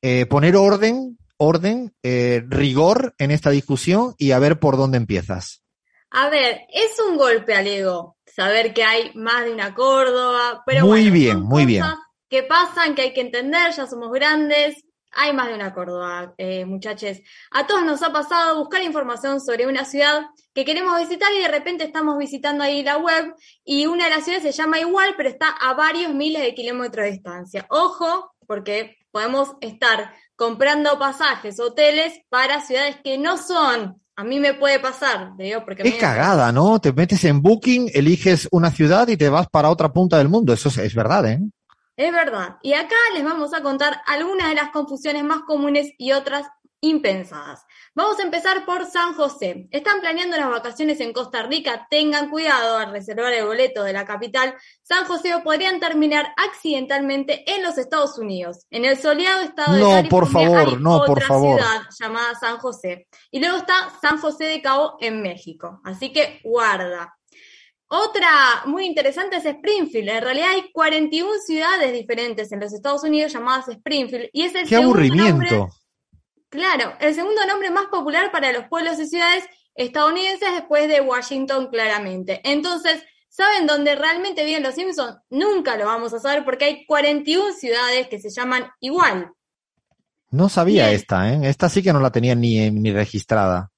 [0.03, 5.65] eh, poner orden, orden, eh, rigor en esta discusión y a ver por dónde empiezas.
[6.11, 10.85] A ver, es un golpe al ego saber que hay más de una Córdoba, pero
[10.85, 11.83] muy bueno, bien, muy bien.
[12.29, 16.65] que pasan, que hay que entender, ya somos grandes, hay más de una Córdoba, eh,
[16.65, 17.19] muchachos.
[17.51, 20.23] A todos nos ha pasado buscar información sobre una ciudad
[20.55, 23.35] que queremos visitar y de repente estamos visitando ahí la web
[23.65, 27.05] y una de las ciudades se llama igual, pero está a varios miles de kilómetros
[27.05, 27.67] de distancia.
[27.71, 34.01] Ojo, porque podemos estar comprando pasajes, hoteles para ciudades que no son.
[34.17, 36.79] A mí me puede pasar, te digo, porque Es me- cagada, ¿no?
[36.81, 40.53] Te metes en Booking, eliges una ciudad y te vas para otra punta del mundo.
[40.53, 41.41] Eso es, es verdad, ¿eh?
[42.01, 42.57] Es verdad.
[42.63, 46.47] Y acá les vamos a contar algunas de las confusiones más comunes y otras
[46.81, 47.67] impensadas.
[47.95, 49.69] Vamos a empezar por San José.
[49.71, 51.87] Están planeando las vacaciones en Costa Rica.
[51.91, 54.55] Tengan cuidado al reservar el boleto de la capital.
[54.83, 58.67] San José o podrían terminar accidentalmente en los Estados Unidos.
[58.71, 61.61] En el soleado estado de No, California por favor, hay no, por otra favor.
[61.61, 63.09] ciudad llamada San José.
[63.31, 65.83] Y luego está San José de Cabo en México.
[65.85, 67.15] Así que guarda.
[67.93, 70.09] Otra muy interesante es Springfield.
[70.11, 74.63] En realidad hay 41 ciudades diferentes en los Estados Unidos llamadas Springfield y es el
[74.63, 75.31] Qué segundo aburrimiento.
[75.33, 75.73] nombre,
[76.49, 79.45] claro, el segundo nombre más popular para los pueblos y ciudades
[79.75, 82.41] estadounidenses después de Washington, claramente.
[82.45, 85.17] Entonces, ¿saben dónde realmente viven los Simpsons?
[85.29, 89.33] Nunca lo vamos a saber porque hay 41 ciudades que se llaman igual.
[90.31, 90.95] No sabía Bien.
[90.95, 91.41] esta, ¿eh?
[91.43, 93.73] Esta sí que no la tenía ni, ni registrada.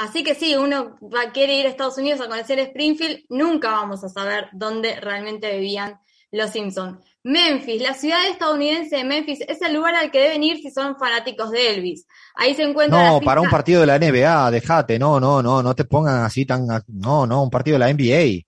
[0.00, 4.02] Así que sí, uno va, quiere ir a Estados Unidos a conocer Springfield, nunca vamos
[4.02, 6.00] a saber dónde realmente vivían
[6.30, 7.00] los Simpson.
[7.22, 10.96] Memphis, la ciudad estadounidense de Memphis, es el lugar al que deben ir si son
[10.96, 12.06] fanáticos de Elvis.
[12.34, 15.74] Ahí se encuentra No, para un partido de la NBA, déjate, no, no, no, no
[15.74, 18.46] te pongan así tan, no, no, un partido de la NBA.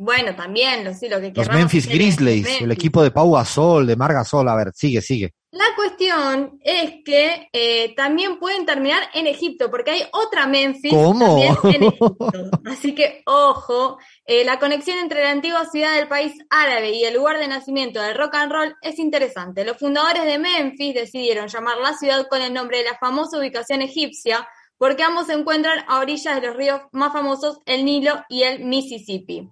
[0.00, 3.96] Bueno, también, lo, sí, lo que Los Memphis Grizzlies, el equipo de Pau Gasol, de
[3.96, 5.34] Mar Gasol, a ver, sigue, sigue.
[5.50, 11.40] La cuestión es que eh, también pueden terminar en Egipto, porque hay otra Memphis ¿Cómo?
[11.40, 12.50] también en Egipto.
[12.66, 17.14] Así que, ojo, eh, la conexión entre la antigua ciudad del país árabe y el
[17.14, 19.64] lugar de nacimiento del rock and roll es interesante.
[19.64, 23.82] Los fundadores de Memphis decidieron llamar la ciudad con el nombre de la famosa ubicación
[23.82, 24.46] egipcia,
[24.76, 28.64] porque ambos se encuentran a orillas de los ríos más famosos, el Nilo y el
[28.64, 29.50] Mississippi.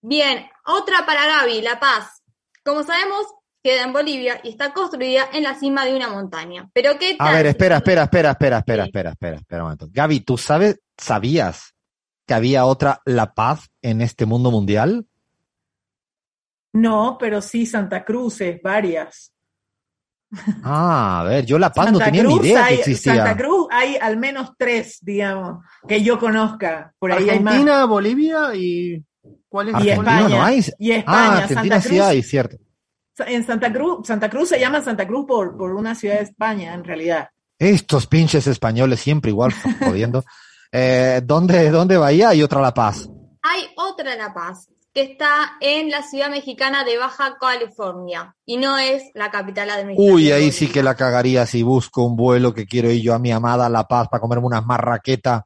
[0.00, 2.22] Bien, otra para Gaby, La Paz.
[2.64, 3.26] Como sabemos,
[3.62, 6.70] queda en Bolivia y está construida en la cima de una montaña.
[6.72, 7.28] Pero qué tal?
[7.28, 8.88] A ver, espera, espera, espera, espera, espera, sí.
[8.88, 9.88] espera, espera, espera un momento.
[9.90, 11.74] Gaby, ¿tú sabes, sabías
[12.26, 15.06] que había otra La Paz en este mundo mundial?
[16.72, 19.32] No, pero sí Santa Cruz, es varias.
[20.62, 23.16] Ah, a ver, yo La Paz Santa no tenía Cruz ni idea hay, que existía.
[23.16, 26.92] Santa Cruz hay al menos tres, digamos, que yo conozca.
[26.98, 27.88] Por ahí Argentina, hay más.
[27.88, 29.02] Bolivia y
[29.56, 29.74] ¿cuál es?
[29.74, 30.36] Y Argentina España.
[30.36, 30.64] no hay.
[30.78, 32.00] Y España, ah, Argentina Santa sí Cruz.
[32.02, 32.56] hay, cierto.
[33.26, 36.74] En Santa Cruz, Santa Cruz se llama Santa Cruz por, por una ciudad de España,
[36.74, 37.30] en realidad.
[37.58, 40.22] Estos pinches españoles siempre igual jodiendo.
[40.70, 43.08] Eh, ¿dónde, ¿Dónde Bahía y otra La Paz?
[43.40, 48.76] Hay otra La Paz, que está en la ciudad mexicana de Baja California, y no
[48.76, 50.14] es la capital administrativa.
[50.14, 53.18] Uy, ahí sí que la cagaría si busco un vuelo que quiero ir yo a
[53.18, 55.44] mi amada La Paz para comerme unas marraquetas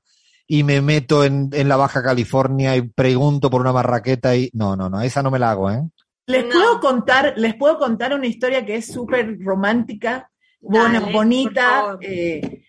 [0.53, 4.75] y me meto en, en la Baja California y pregunto por una marraqueta y no,
[4.75, 5.81] no, no, esa no me la hago, ¿eh?
[6.27, 10.29] Les puedo contar, les puedo contar una historia que es súper romántica,
[10.61, 11.97] buena, Dale, bonita.
[12.01, 12.65] eh,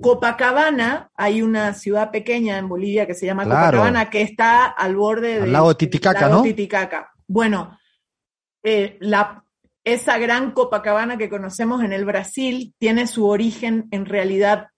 [0.00, 3.64] Copacabana, hay una ciudad pequeña en Bolivia que se llama Claro.
[3.78, 6.42] Copacabana, que está al borde Al del lago de Titicaca, lago ¿no?
[6.42, 7.10] Titicaca.
[7.28, 7.78] Bueno,
[8.62, 9.44] eh, la,
[9.84, 14.68] esa gran Copacabana que conocemos en el Brasil tiene su origen en realidad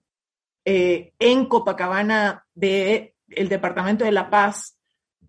[0.71, 4.79] eh, en Copacabana de el departamento de La Paz,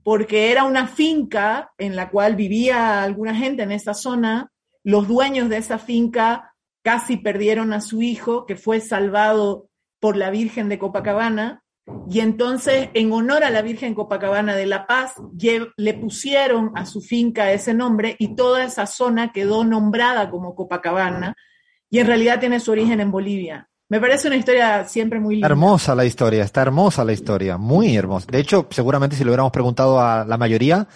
[0.04, 4.52] porque era una finca en la cual vivía alguna gente en esa zona.
[4.84, 9.70] Los dueños de esa finca casi perdieron a su hijo, que fue salvado
[10.02, 11.64] por la Virgen de Copacabana.
[12.10, 15.14] Y entonces, en honor a la Virgen Copacabana de La Paz,
[15.78, 21.34] le pusieron a su finca ese nombre y toda esa zona quedó nombrada como Copacabana
[21.90, 23.70] y en realidad tiene su origen en Bolivia.
[23.90, 25.48] Me parece una historia siempre muy linda.
[25.48, 28.28] Hermosa la historia, está hermosa la historia, muy hermosa.
[28.30, 30.88] De hecho, seguramente si le hubiéramos preguntado a la mayoría,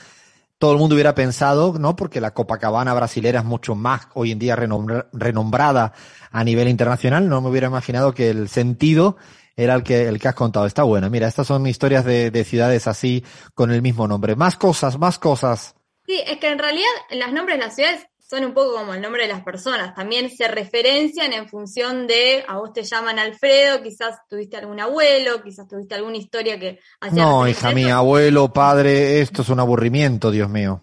[0.59, 1.95] todo el mundo hubiera pensado, ¿no?
[1.95, 5.93] Porque la Copacabana brasilera es mucho más hoy en día renombra- renombrada
[6.31, 9.17] a nivel internacional, no me hubiera imaginado que el sentido
[9.55, 10.65] era el que, el que has contado.
[10.67, 11.09] Está bueno.
[11.09, 13.23] Mira, estas son historias de, de ciudades así
[13.55, 14.35] con el mismo nombre.
[14.35, 15.75] Más cosas, más cosas.
[16.05, 19.01] Sí, es que en realidad los nombres de las ciudades son un poco como el
[19.01, 23.83] nombre de las personas, también se referencian en función de, a vos te llaman Alfredo,
[23.83, 26.79] quizás tuviste algún abuelo, quizás tuviste alguna historia que
[27.11, 30.81] No, hija mía, abuelo, padre, esto es un aburrimiento, Dios mío.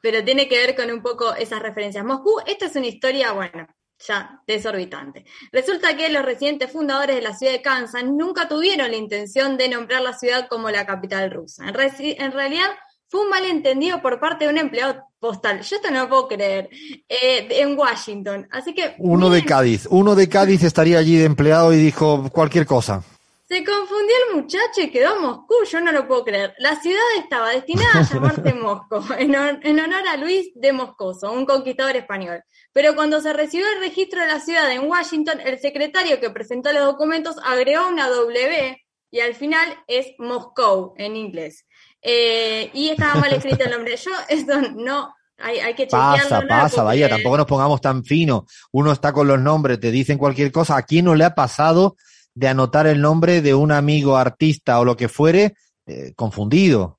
[0.00, 2.04] pero tiene que ver con un poco esas referencias.
[2.04, 3.66] Moscú, esta es una historia, bueno,
[3.98, 5.24] ya desorbitante.
[5.50, 9.68] Resulta que los residentes fundadores de la ciudad de Kansas nunca tuvieron la intención de
[9.68, 11.64] nombrar la ciudad como la capital rusa.
[11.66, 12.70] En, en realidad
[13.12, 15.60] fue un malentendido por parte de un empleado postal.
[15.60, 16.70] Yo esto no lo puedo creer.
[17.10, 18.48] eh, en Washington.
[18.50, 22.64] Así que Uno de Cádiz, uno de Cádiz estaría allí de empleado y dijo cualquier
[22.64, 23.02] cosa.
[23.46, 25.54] se confundió el muchacho y quedó Moscú.
[25.70, 26.54] Yo no lo puedo creer.
[26.58, 31.44] La ciudad estaba destinada a llamarse Moscú, en, en honor a Luis de Moscoso, un
[31.44, 32.42] conquistador español.
[32.72, 36.72] Pero cuando se recibió el registro de la ciudad en Washington, el secretario que presentó
[36.72, 38.78] los documentos agregó una W
[39.10, 41.66] y al final es Moscow en inglés.
[42.02, 43.96] Eh, y estaba mal escrito el nombre.
[43.96, 46.28] Yo, esto no, hay, hay que chequearlo.
[46.28, 48.46] Pasa, pasa, vaya, tampoco nos pongamos tan fino.
[48.72, 50.76] Uno está con los nombres, te dicen cualquier cosa.
[50.76, 51.96] ¿A quién no le ha pasado
[52.34, 55.54] de anotar el nombre de un amigo artista o lo que fuere
[55.86, 56.98] eh, confundido?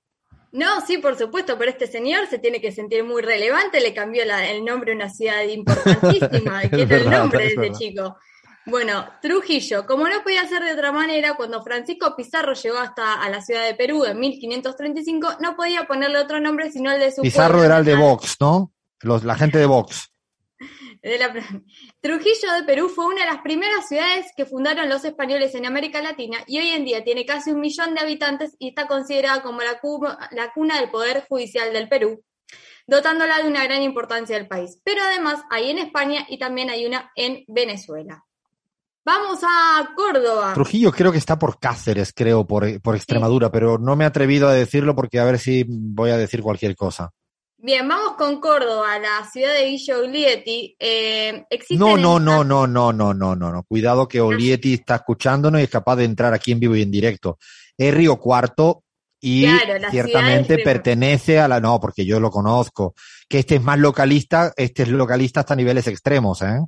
[0.52, 4.24] No, sí, por supuesto, pero este señor se tiene que sentir muy relevante, le cambió
[4.24, 7.72] la- el nombre a una ciudad importantísima, que Es era el nombre de es este
[7.72, 8.16] chico.
[8.65, 13.30] Bueno, Trujillo, como no podía ser de otra manera, cuando Francisco Pizarro llegó hasta a
[13.30, 17.22] la ciudad de Perú en 1535, no podía ponerle otro nombre sino el de su
[17.22, 17.95] Pizarro pueblo era el de.
[17.95, 18.72] Vox, ¿no?
[19.02, 20.10] Los, la gente de Vox.
[21.02, 21.34] De la-
[21.99, 26.02] Trujillo de Perú fue una de las primeras ciudades que fundaron los españoles en América
[26.02, 29.60] Latina y hoy en día tiene casi un millón de habitantes y está considerada como
[29.61, 32.23] la, cu- la cuna del Poder Judicial del Perú,
[32.88, 34.80] dotándola de una gran importancia del país.
[34.85, 38.23] Pero además hay en España y también hay una en Venezuela.
[39.06, 40.54] Vamos a Córdoba.
[40.54, 44.48] Trujillo creo que está por Cáceres, creo, por, por Extremadura, pero no me he atrevido
[44.48, 47.10] a decirlo porque a ver si voy a decir cualquier cosa.
[47.58, 50.76] Bien, vamos con Córdoba, la ciudad de Guillo Oglietti.
[50.78, 53.64] Eh, No, no, en- no, no, no, no, no, no, no.
[53.64, 56.92] Cuidado que Olietti está escuchándonos y es capaz de entrar aquí en vivo y en
[56.92, 57.38] directo.
[57.78, 58.84] Es Río Cuarto
[59.22, 62.96] y Claro, ciertamente pertenece a la, no, porque yo lo conozco.
[63.30, 66.60] Que este es más localista, este es localista hasta niveles extremos, ¿eh?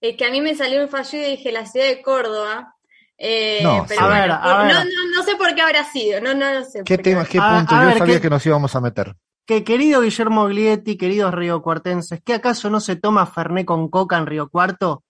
[0.00, 2.74] Es que a mí me salió un fallido y dije la ciudad de Córdoba.
[3.18, 4.06] Eh, No, pero sí.
[4.06, 4.74] bueno, A ver, a por- ver.
[4.74, 6.82] No, no, no sé por qué habrá sido, no, no lo sé.
[6.84, 7.74] ¿Qué por tema, qué punto?
[7.74, 9.14] a Yo ver, sabía ¿qué- que nos íbamos a meter.
[9.46, 14.26] Que querido Guillermo Glietti, queridos riocuartenses, ¿qué acaso no se toma Ferné con coca en
[14.26, 15.04] Río Cuarto?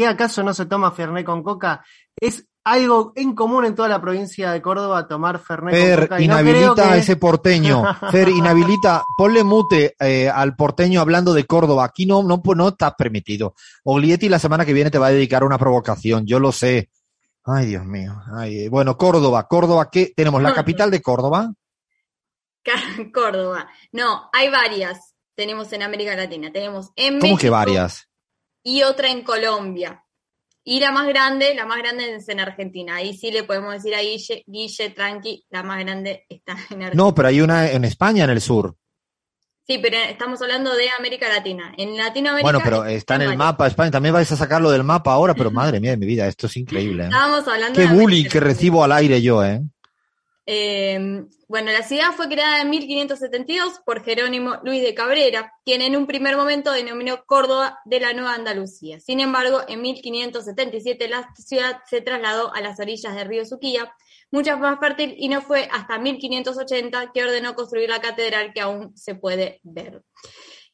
[0.00, 1.84] ¿Qué acaso no se toma Ferné con coca?
[2.18, 6.22] Es algo en común en toda la provincia de Córdoba tomar Ferné con Fer, coca.
[6.22, 7.82] y no inhabilita creo que- a ese porteño.
[8.10, 11.84] Fer, inhabilita, ponle mute eh, al porteño hablando de Córdoba.
[11.84, 13.54] Aquí no, no, no está permitido.
[13.84, 16.88] Oglietti la semana que viene te va a dedicar una provocación, yo lo sé.
[17.44, 18.14] Ay, Dios mío.
[18.34, 20.14] Ay, eh, bueno, Córdoba, Córdoba, ¿qué?
[20.16, 21.52] Tenemos la capital de Córdoba.
[23.12, 23.68] Córdoba.
[23.92, 25.14] No, hay varias.
[25.34, 26.50] Tenemos en América Latina.
[26.50, 28.06] Tenemos en ¿Cómo México que varias?
[28.62, 30.04] Y otra en Colombia.
[30.62, 32.96] Y la más grande, la más grande es en Argentina.
[32.96, 36.90] Ahí sí le podemos decir a Guille, Guille, tranqui, la más grande está en Argentina.
[36.94, 38.76] No, pero hay una en España, en el sur.
[39.66, 41.72] Sí, pero estamos hablando de América Latina.
[41.78, 42.42] En Latinoamérica.
[42.42, 43.90] Bueno, pero está en el mapa España.
[43.90, 46.56] También vais a sacarlo del mapa ahora, pero madre mía de mi vida, esto es
[46.56, 47.04] increíble.
[47.04, 47.06] ¿eh?
[47.06, 49.62] Estábamos hablando Qué de bullying América que recibo al aire yo, ¿eh?
[50.52, 50.98] Eh,
[51.46, 56.08] bueno, la ciudad fue creada en 1572 por Jerónimo Luis de Cabrera, quien en un
[56.08, 58.98] primer momento denominó Córdoba de la Nueva Andalucía.
[58.98, 63.94] Sin embargo, en 1577 la ciudad se trasladó a las orillas del río Suquía,
[64.32, 68.96] mucho más fértil, y no fue hasta 1580 que ordenó construir la catedral que aún
[68.96, 70.02] se puede ver.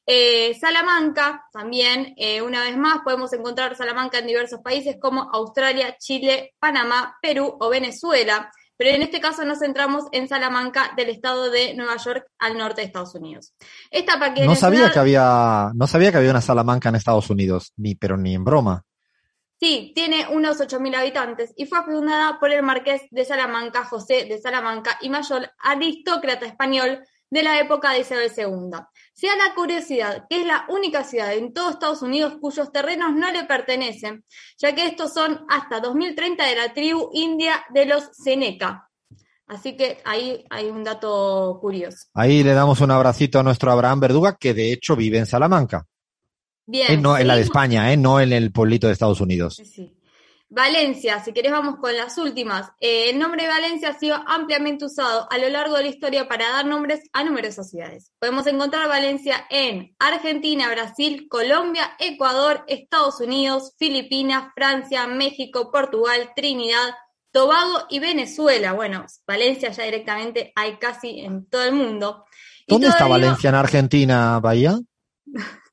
[0.06, 5.98] Eh, Salamanca, también, eh, una vez más, podemos encontrar Salamanca en diversos países como Australia,
[5.98, 11.50] Chile, Panamá, Perú o Venezuela, pero en este caso nos centramos en Salamanca del estado
[11.50, 13.54] de Nueva York al norte de Estados Unidos.
[13.90, 17.72] Esta No sabía ciudad- que había, no sabía que había una Salamanca en Estados Unidos,
[17.76, 18.84] ni, pero ni en broma.
[19.58, 24.38] Sí, tiene unos 8.000 habitantes y fue fundada por el marqués de Salamanca, José de
[24.38, 28.70] Salamanca y mayor aristócrata español de la época de Isabel II.
[29.16, 33.32] Sea la curiosidad que es la única ciudad en todo Estados Unidos cuyos terrenos no
[33.32, 34.22] le pertenecen,
[34.58, 38.90] ya que estos son hasta 2030 de la tribu india de los Seneca.
[39.46, 42.08] Así que ahí hay un dato curioso.
[42.12, 45.86] Ahí le damos un abracito a nuestro Abraham Verduga, que de hecho vive en Salamanca.
[46.66, 46.92] Bien.
[46.92, 47.42] Eh, no, en la de.
[47.42, 49.62] España, eh, no en el pueblito de Estados Unidos.
[49.64, 49.95] Sí.
[50.48, 52.70] Valencia, si querés vamos con las últimas.
[52.80, 56.28] Eh, el nombre de Valencia ha sido ampliamente usado a lo largo de la historia
[56.28, 58.12] para dar nombres a numerosas ciudades.
[58.20, 66.94] Podemos encontrar Valencia en Argentina, Brasil, Colombia, Ecuador, Estados Unidos, Filipinas, Francia, México, Portugal, Trinidad,
[67.32, 68.72] Tobago y Venezuela.
[68.72, 72.24] Bueno, Valencia ya directamente hay casi en todo el mundo.
[72.66, 74.78] Y ¿Dónde está Valencia en Argentina, Bahía?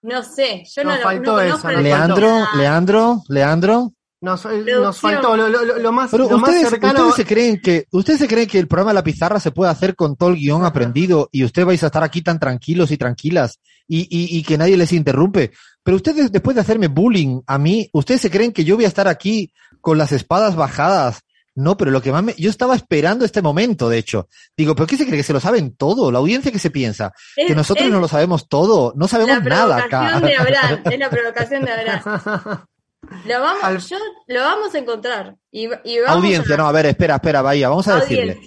[0.00, 2.46] No sé, yo no, lo faltó no eso, Leandro.
[2.54, 3.92] Leandro, Leandro.
[4.20, 6.92] Nos, eh, nos faltó lo, lo- lo- más, Pero lo más ustedes, cercano.
[7.08, 9.70] ustedes se creen que ustedes se creen que el programa de la pizarra se puede
[9.70, 12.96] hacer con todo el guion aprendido y ustedes vais a estar aquí tan tranquilos y
[12.96, 15.52] tranquilas y, y, y que nadie les interrumpe.
[15.84, 18.88] Pero ustedes después de hacerme bullying a mí, ustedes se creen que yo voy a
[18.88, 21.20] estar aquí con las espadas bajadas.
[21.54, 24.28] No, pero lo que más me, yo estaba esperando este momento, de hecho.
[24.56, 26.10] Digo, ¿pero qué se cree que se lo saben todo?
[26.12, 29.44] La audiencia que se piensa que nosotros es no lo sabemos todo, no sabemos la
[29.44, 30.26] nada provocación acá.
[30.26, 32.64] de Abraham, es la provocación de Abraham.
[33.26, 33.96] Lo vamos, yo,
[34.26, 35.36] lo vamos a encontrar.
[35.50, 38.40] Y, y vamos Audiencia, a, no, a ver, espera, espera, vaya, vamos a decirle.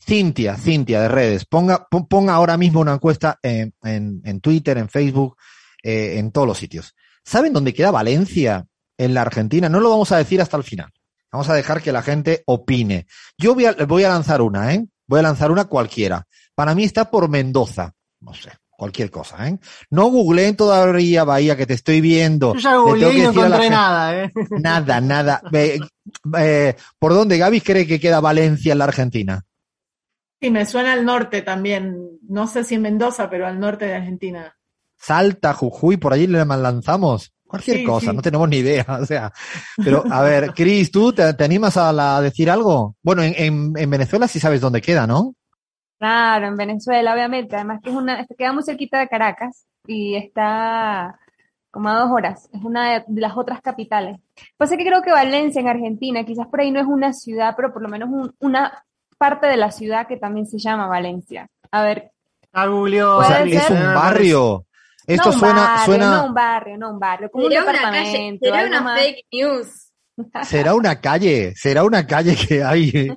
[0.00, 4.78] Cintia, Cintia de redes, ponga, pon- ponga ahora mismo una encuesta en, en, en Twitter,
[4.78, 5.36] en Facebook,
[5.82, 6.94] eh, en todos los sitios.
[7.24, 8.66] ¿Saben dónde queda Valencia
[8.96, 9.68] en la Argentina?
[9.68, 10.90] No lo vamos a decir hasta el final.
[11.30, 13.06] Vamos a dejar que la gente opine.
[13.36, 14.86] Yo voy a, voy a lanzar una, ¿eh?
[15.06, 16.26] Voy a lanzar una cualquiera.
[16.54, 17.92] Para mí está por Mendoza.
[18.20, 19.58] No sé, cualquier cosa, ¿eh?
[19.90, 22.54] No googleen todavía, Bahía, que te estoy viendo.
[22.54, 24.32] Yo ya googleé y no encontré nada, ¿eh?
[24.50, 25.42] Nada, nada.
[25.52, 25.80] Eh,
[26.38, 29.44] eh, ¿Por dónde Gaby cree que queda Valencia en la Argentina?
[30.40, 32.20] Sí, me suena al norte también.
[32.28, 34.56] No sé si en Mendoza, pero al norte de Argentina.
[34.96, 37.32] Salta, Jujuy, por allí le lanzamos.
[37.48, 38.16] Cualquier Sí, cosa, sí.
[38.16, 38.86] no tenemos ni idea.
[39.00, 39.32] O sea,
[39.82, 42.94] pero a ver, Cris, ¿tú te, te animas a, la- a decir algo?
[43.02, 45.34] Bueno, en, en, en Venezuela sí sabes dónde queda, ¿no?
[45.98, 47.56] Claro, en Venezuela, obviamente.
[47.56, 51.18] Además que es una, queda muy cerquita de Caracas y está
[51.70, 52.48] como a dos horas.
[52.52, 54.18] Es una de, las otras capitales.
[54.56, 57.72] Pasa que creo que Valencia en Argentina, quizás por ahí no es una ciudad, pero
[57.72, 58.84] por lo menos un- una
[59.18, 61.48] parte de la ciudad que también se llama Valencia.
[61.70, 62.12] A ver.
[62.52, 62.68] Ah.
[62.70, 62.88] O
[63.24, 64.64] sea, es un barrio.
[65.06, 67.64] Esto no un suena, barrio, suena, No un barrio, no un barrio, como un una
[67.64, 68.48] calle, departamento.
[68.66, 69.00] una más.
[69.00, 69.87] fake news.
[70.44, 73.08] Será una calle, será una calle que hay.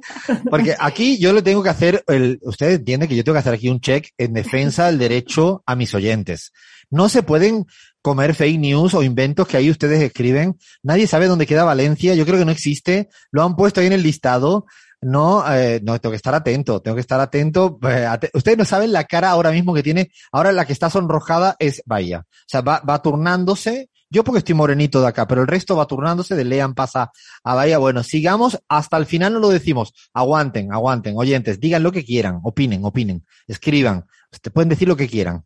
[0.50, 3.54] Porque aquí yo le tengo que hacer, el, usted entiende que yo tengo que hacer
[3.54, 6.52] aquí un check en defensa del derecho a mis oyentes.
[6.90, 7.66] No se pueden
[8.02, 10.58] comer fake news o inventos que ahí ustedes escriben.
[10.84, 12.16] Nadie sabe dónde queda Valencia.
[12.16, 13.10] Yo creo que no existe.
[13.32, 14.66] Lo han puesto ahí en el listado.
[15.04, 17.80] No, eh, no, tengo que estar atento, tengo que estar atento.
[17.90, 20.12] Eh, ustedes no saben la cara ahora mismo que tiene.
[20.32, 22.20] Ahora la que está sonrojada es Bahía.
[22.20, 23.90] O sea, va, va turnándose.
[24.12, 26.36] Yo porque estoy morenito de acá, pero el resto va turnándose.
[26.36, 27.12] De Lean pasa
[27.46, 27.78] a Bahía.
[27.78, 28.62] Bueno, sigamos.
[28.68, 29.94] Hasta el final no lo decimos.
[30.14, 31.16] Aguanten, aguanten.
[31.18, 32.42] Oyentes, digan lo que quieran.
[32.44, 33.26] Opinen, opinen.
[33.48, 34.06] Escriban.
[34.30, 35.46] Ustedes pueden decir lo que quieran.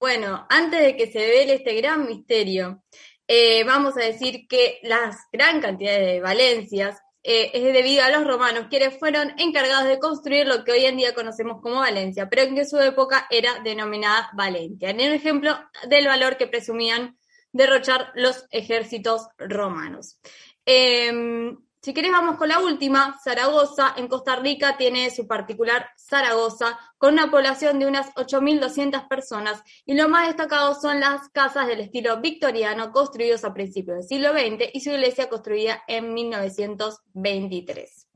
[0.00, 2.82] Bueno, antes de que se vele este gran misterio,
[3.28, 8.26] eh, vamos a decir que las gran cantidad de Valencias eh, es debido a los
[8.26, 12.42] romanos, quienes fueron encargados de construir lo que hoy en día conocemos como Valencia, pero
[12.42, 14.90] en que su época era denominada Valencia.
[14.90, 15.56] En el ejemplo
[15.88, 17.16] del valor que presumían
[17.52, 20.18] derrochar los ejércitos romanos.
[20.64, 26.78] Em, si querés vamos con la última, Zaragoza en Costa Rica tiene su particular Zaragoza
[26.96, 31.80] con una población de unas 8.200 personas y lo más destacado son las casas del
[31.80, 38.06] estilo victoriano construidos a principios del siglo XX y su iglesia construida en 1923.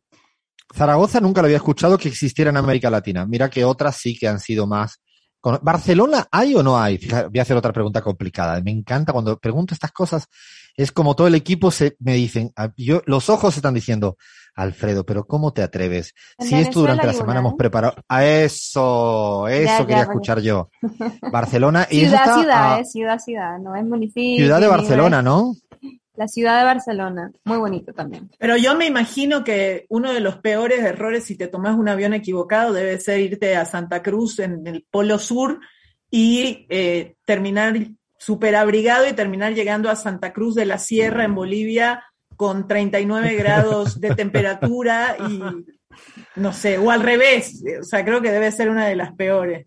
[0.73, 3.27] Zaragoza nunca lo había escuchado que existiera en América Latina.
[3.27, 5.01] Mira que otras sí que han sido más.
[5.63, 6.99] ¿Barcelona hay o no hay?
[6.99, 8.61] Fija- voy a hacer otra pregunta complicada.
[8.63, 10.27] Me encanta cuando pregunto estas cosas.
[10.77, 14.17] Es como todo el equipo se me dicen, ah, yo, los ojos se están diciendo,
[14.55, 16.13] Alfredo, pero ¿cómo te atreves?
[16.39, 17.95] En Si esto durante la semana una, hemos preparado.
[18.09, 20.71] A eso, eso Ya, ya, quería escuchar yo.
[21.33, 24.37] Barcelona y eso Ciudad, está ciudad, a- eh, ciudad, ciudad, no es municipio.
[24.45, 25.55] ciudad de Barcelona, ¿no?
[26.17, 28.31] La ciudad de Barcelona, muy bonito también.
[28.39, 32.15] Pero yo me imagino que uno de los peores errores si te tomas un avión
[32.15, 35.61] equivocado debe ser irte a Santa Cruz en el Polo Sur
[36.11, 37.77] y eh, terminar
[38.19, 42.05] súper abrigado y terminar llegando a Santa Cruz de la Sierra en Bolivia
[42.37, 45.41] con 39 grados de temperatura y
[46.37, 47.63] no sé, o al revés.
[47.81, 49.67] O sea, creo que debe ser una de las peores.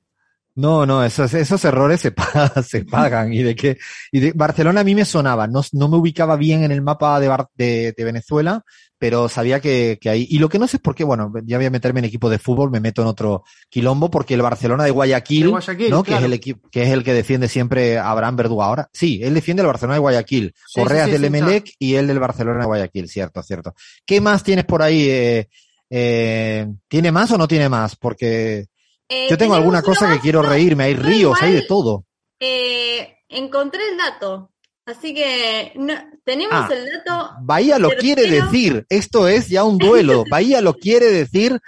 [0.56, 3.34] No, no, esos, esos errores se, pa- se pagan.
[3.34, 3.78] Y de que,
[4.12, 7.20] y de Barcelona a mí me sonaba, no, no me ubicaba bien en el mapa
[7.20, 8.64] de, Bar- de, de Venezuela,
[8.98, 10.28] pero sabía que, que ahí.
[10.30, 12.30] Y lo que no sé es por qué, bueno, ya voy a meterme en equipo
[12.30, 16.04] de fútbol, me meto en otro quilombo, porque el Barcelona de Guayaquil, De Guayaquil, ¿no?
[16.04, 18.90] Que es el equipo, que es el que defiende siempre a Abraham Verdú ahora.
[18.92, 20.54] Sí, él defiende el Barcelona de Guayaquil.
[20.68, 23.74] Sí, Correas sí, sí, del Emelec y él del Barcelona de Guayaquil, cierto, cierto.
[24.06, 25.08] ¿Qué más tienes por ahí?
[25.10, 25.48] Eh,
[25.90, 27.96] eh, ¿Tiene más o no tiene más?
[27.96, 28.66] Porque
[29.10, 32.06] Eh, yo tengo alguna cosa que quiero reírme, hay ríos, hay de todo.
[32.40, 34.52] eh, encontré el dato,
[34.86, 37.32] así que no- tenemos Ah, el dato.
[37.42, 40.24] Bahía lo quiere decir, esto es ya un duelo.
[40.30, 41.60] Bahía lo quiere decir.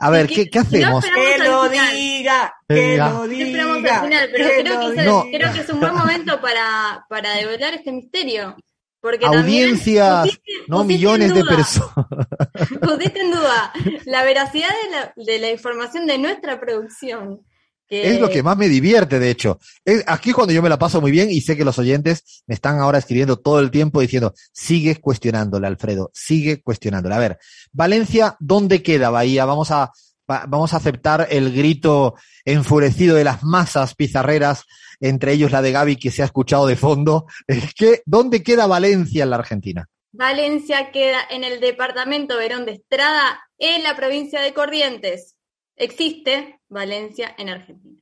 [0.00, 1.04] A ver, ¿qué, qué hacemos?
[1.04, 1.92] Que lo final.
[1.96, 4.02] diga, que lo No esperamos al diga.
[4.04, 5.02] final, pero creo que, es diga.
[5.02, 5.24] el- No.
[5.32, 8.56] creo que es un buen momento para, para develar este misterio.
[9.00, 11.94] Porque Audiencias, también pusiste- no pusiste millones de personas.
[12.80, 13.72] Pusiste en duda
[14.06, 17.40] la veracidad de la, de la información de nuestra producción.
[17.88, 19.58] Que- Es lo que más me divierte, de hecho.
[19.84, 22.54] Es aquí cuando yo me la paso muy bien y sé que los oyentes me
[22.54, 27.14] están ahora escribiendo todo el tiempo diciendo, sigue cuestionándole, Alfredo, sigue cuestionándole.
[27.14, 27.38] A ver,
[27.72, 29.44] Valencia, ¿dónde queda Bahía?
[29.46, 29.92] Vamos a,
[30.30, 32.14] va- vamos a aceptar el grito
[32.44, 34.64] enfurecido de las masas pizarreras,
[35.00, 37.26] entre ellos la de Gaby que se ha escuchado de fondo.
[37.46, 39.86] Es que, ¿dónde queda Valencia en la Argentina?
[40.12, 45.36] Valencia queda en el departamento Verón de Estrada, en la provincia de Corrientes.
[45.76, 47.98] Existe Valencia en Argentina.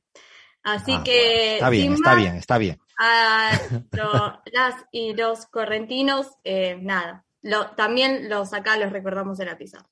[0.63, 1.55] Así Ah, que.
[1.55, 2.79] Está bien, está bien, está bien.
[2.99, 3.51] A
[3.91, 7.23] lo- las y los correntinos, eh, nada.
[7.43, 9.87] Lo- también los acá los recordamos en la pizarra.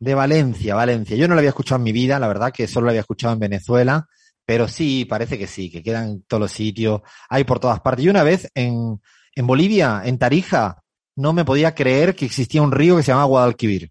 [0.00, 1.16] De Valencia, Valencia.
[1.16, 3.34] Yo no la había escuchado en mi vida, la verdad que solo la había escuchado
[3.34, 4.08] en Venezuela,
[4.48, 8.06] pero sí, parece que sí, que quedan en todos los sitios, hay por todas partes.
[8.06, 8.98] Y una vez en,
[9.34, 10.82] en Bolivia, en Tarija,
[11.16, 13.90] no me podía creer que existía un río que se llama Guadalquivir.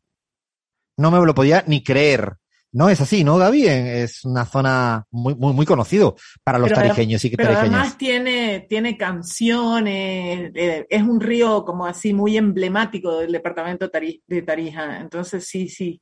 [0.98, 2.38] No me lo podía ni creer.
[2.72, 3.68] No es así, ¿no, Gaby?
[3.68, 7.80] Es una zona muy, muy, muy conocido para los Pero tarijeños y Pero tarijeñas.
[7.80, 13.92] además tiene, tiene canciones, eh, es un río como así muy emblemático del departamento
[14.26, 15.02] de Tarija.
[15.02, 16.02] Entonces sí, sí.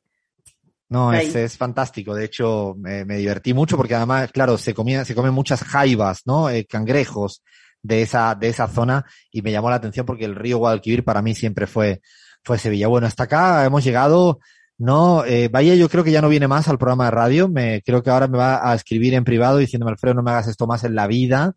[0.89, 2.13] No, es, es fantástico.
[2.13, 6.21] De hecho, me, me divertí mucho porque además, claro, se comía, se comen muchas jaivas,
[6.25, 6.49] ¿no?
[6.49, 7.43] Eh, cangrejos
[7.81, 11.21] de esa, de esa zona y me llamó la atención porque el río Guadalquivir para
[11.21, 12.01] mí siempre fue,
[12.43, 12.87] fue Sevilla.
[12.87, 14.39] Bueno, hasta acá hemos llegado.
[14.77, 17.47] No, eh, Bahía yo creo que ya no viene más al programa de radio.
[17.47, 20.47] Me, creo que ahora me va a escribir en privado diciéndome, Alfredo, no me hagas
[20.47, 21.53] esto más en la vida.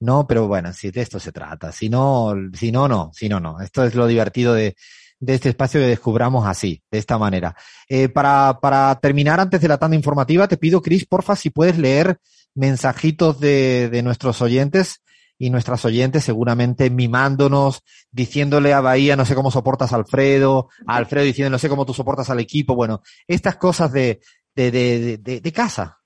[0.00, 1.72] No, pero bueno, si de esto se trata.
[1.72, 3.60] Si no, si no, no, si no, no.
[3.60, 4.76] Esto es lo divertido de,
[5.20, 7.56] de este espacio que descubramos así, de esta manera.
[7.88, 11.76] Eh, para, para terminar, antes de la tanda informativa, te pido, Cris, porfa, si puedes
[11.78, 12.18] leer
[12.54, 15.02] mensajitos de, de nuestros oyentes
[15.38, 20.96] y nuestras oyentes, seguramente mimándonos, diciéndole a Bahía, no sé cómo soportas a Alfredo, a
[20.96, 22.74] Alfredo diciendo, no sé cómo tú soportas al equipo.
[22.74, 24.20] Bueno, estas cosas de,
[24.56, 25.98] de, de, de, de- de casa.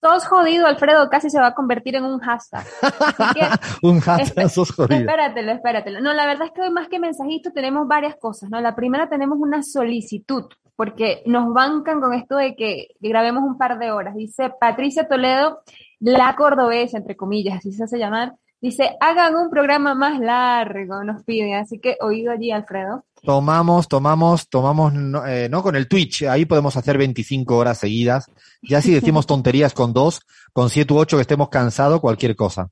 [0.00, 2.64] Sos jodido, Alfredo, casi se va a convertir en un hashtag.
[2.82, 3.48] Así que
[3.86, 5.00] Un hashtag, sos jodido.
[5.00, 6.00] Espératelo, espératelo.
[6.00, 8.60] No, la verdad es que hoy más que mensajito tenemos varias cosas, ¿no?
[8.60, 10.44] La primera tenemos una solicitud,
[10.76, 14.14] porque nos bancan con esto de que grabemos un par de horas.
[14.14, 15.62] Dice Patricia Toledo,
[15.98, 18.34] la cordobesa, entre comillas, así se hace llamar.
[18.60, 21.54] Dice, hagan un programa más largo, nos piden.
[21.54, 23.04] Así que oído allí, Alfredo.
[23.22, 28.30] Tomamos, tomamos, tomamos, no, eh, no con el Twitch, ahí podemos hacer 25 horas seguidas.
[28.62, 30.22] Ya si decimos tonterías con dos,
[30.52, 32.70] con siete u ocho que estemos cansados, cualquier cosa.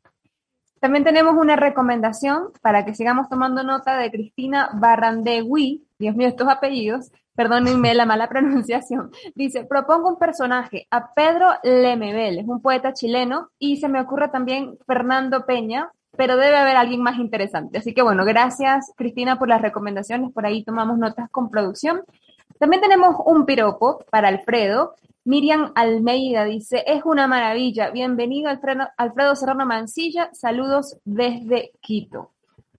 [0.81, 5.87] También tenemos una recomendación para que sigamos tomando nota de Cristina Barrandegui.
[5.99, 7.11] Dios mío, estos apellidos.
[7.37, 9.11] Perdónenme la mala pronunciación.
[9.35, 14.29] Dice, propongo un personaje, a Pedro Lemebel, es un poeta chileno, y se me ocurre
[14.29, 17.79] también Fernando Peña, pero debe haber alguien más interesante.
[17.79, 22.03] Así que bueno, gracias Cristina por las recomendaciones, por ahí tomamos notas con producción.
[22.59, 24.95] También tenemos un piropo para Alfredo.
[25.25, 27.91] Miriam Almeida dice, es una maravilla.
[27.91, 30.31] Bienvenido Alfredo, Alfredo Serrano Mancilla.
[30.33, 32.31] Saludos desde Quito.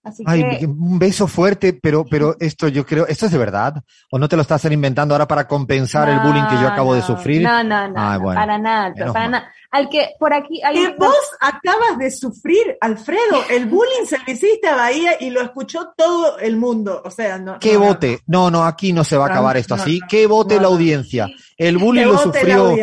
[0.03, 3.83] Así Ay, que un beso fuerte, pero, pero esto yo creo, ¿esto es de verdad?
[4.11, 7.01] ¿O no te lo estás inventando ahora para compensar el bullying que yo acabo de
[7.01, 7.41] sufrir?
[7.41, 8.39] No, no, no, Ay, no, bueno.
[8.41, 9.31] para nada, para mal.
[9.31, 9.51] nada.
[9.69, 13.19] Al que por aquí hay Que vos acabas de sufrir, Alfredo.
[13.49, 17.01] El bullying se lo hiciste a Bahía y lo escuchó todo el mundo.
[17.03, 17.59] O sea, no.
[17.59, 18.19] Que no, no, vote.
[18.27, 19.99] No, no, aquí no se va a No, acabar esto no, así.
[19.99, 20.73] no, Que vote no, la no.
[20.73, 21.27] audiencia.
[21.57, 22.73] El bullying lo sufrió.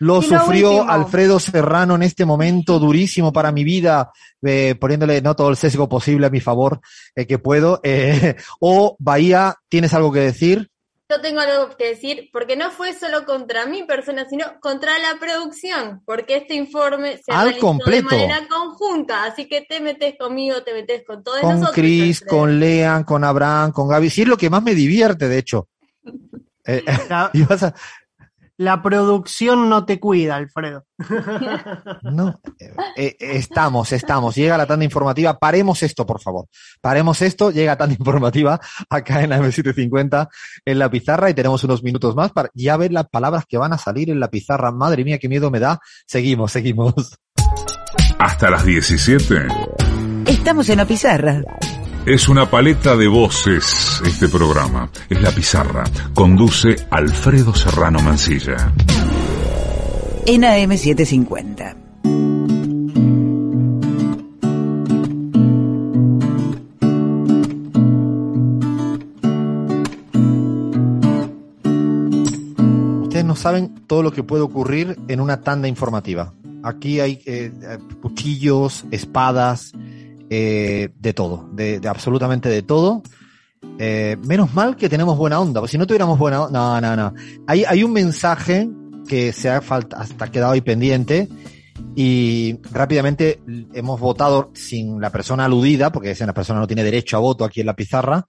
[0.00, 0.90] Lo sufrió último.
[0.90, 4.10] Alfredo Serrano en este momento durísimo para mi vida,
[4.42, 6.80] eh, poniéndole no todo el sesgo posible a mi favor
[7.14, 7.80] eh, que puedo.
[7.82, 10.68] Eh, o Bahía, ¿tienes algo que decir?
[11.08, 15.18] Yo tengo algo que decir, porque no fue solo contra mi persona, sino contra la
[15.18, 18.10] producción, porque este informe se Al realizó completo.
[18.10, 21.74] de manera conjunta, así que te metes conmigo, te metes con todos Con nosotros.
[21.74, 22.38] Chris, Alfredo.
[22.38, 24.08] con Lean, con Abraham, con Gaby.
[24.08, 25.68] Sí, es lo que más me divierte, de hecho.
[26.66, 26.84] Eh,
[27.32, 27.74] ibas a-
[28.60, 30.84] la producción no te cuida, Alfredo.
[32.02, 34.34] No, eh, eh, estamos, estamos.
[34.34, 35.38] Llega la tanda informativa.
[35.38, 36.46] Paremos esto, por favor.
[36.80, 37.50] Paremos esto.
[37.50, 38.60] Llega tanda informativa
[38.90, 40.28] acá en la M750
[40.66, 43.72] en la pizarra y tenemos unos minutos más para ya ver las palabras que van
[43.72, 44.72] a salir en la pizarra.
[44.72, 45.80] Madre mía, qué miedo me da.
[46.06, 47.18] Seguimos, seguimos.
[48.18, 49.46] Hasta las 17.
[50.26, 51.42] Estamos en la pizarra.
[52.06, 54.88] Es una paleta de voces este programa.
[55.10, 55.84] Es la pizarra.
[56.14, 58.72] Conduce Alfredo Serrano Mancilla.
[60.24, 61.76] En AM750.
[73.02, 76.32] Ustedes no saben todo lo que puede ocurrir en una tanda informativa.
[76.62, 79.74] Aquí hay eh, eh, cuchillos, espadas,
[80.30, 83.02] eh, de todo, de, de absolutamente de todo.
[83.78, 86.96] Eh, menos mal que tenemos buena onda, porque si no tuviéramos buena onda, no, no,
[86.96, 87.14] no.
[87.46, 88.68] Hay, hay un mensaje
[89.06, 91.28] que se ha falta, hasta quedado ahí pendiente
[91.96, 93.42] y rápidamente
[93.74, 97.60] hemos votado sin la persona aludida, porque esa persona no tiene derecho a voto aquí
[97.60, 98.24] en la pizarra.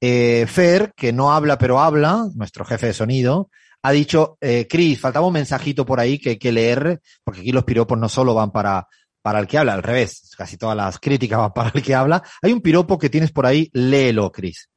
[0.00, 3.50] Eh, Fer, que no habla pero habla, nuestro jefe de sonido,
[3.82, 7.52] ha dicho, eh, Cris, faltaba un mensajito por ahí que hay que leer, porque aquí
[7.52, 8.88] los piropos no solo van para,
[9.22, 12.22] para el que habla, al revés, casi todas las críticas van para el que habla.
[12.42, 14.68] Hay un piropo que tienes por ahí, léelo, Cris.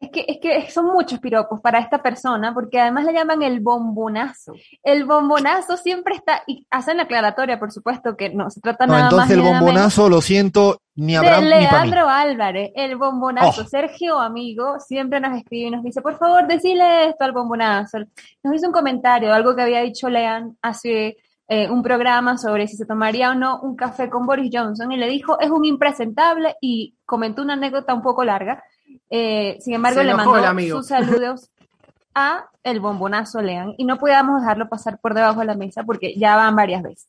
[0.00, 3.60] Es que, es que son muchos piropos para esta persona, porque además le llaman el
[3.60, 4.52] bombonazo.
[4.82, 8.94] El bombonazo siempre está, y hacen la aclaratoria, por supuesto, que no se trata No,
[8.94, 9.12] nada más.
[9.12, 11.90] entonces el bombonazo, lo siento, ni Abraham de ni para mí.
[11.90, 13.62] Leandro Álvarez, el bombonazo.
[13.62, 13.64] Oh.
[13.64, 17.98] Sergio, amigo, siempre nos escribe y nos dice, por favor, decile esto al bombonazo.
[18.42, 21.16] Nos hizo un comentario, algo que había dicho Lean hace
[21.54, 24.96] eh, un programa sobre si se tomaría o no un café con Boris Johnson y
[24.96, 28.64] le dijo, es un impresentable y comentó una anécdota un poco larga.
[29.10, 31.50] Eh, sin embargo, Se le mandó sus saludos
[32.14, 36.14] a el bombonazo Lean y no podíamos dejarlo pasar por debajo de la mesa porque
[36.16, 37.06] ya van varias veces.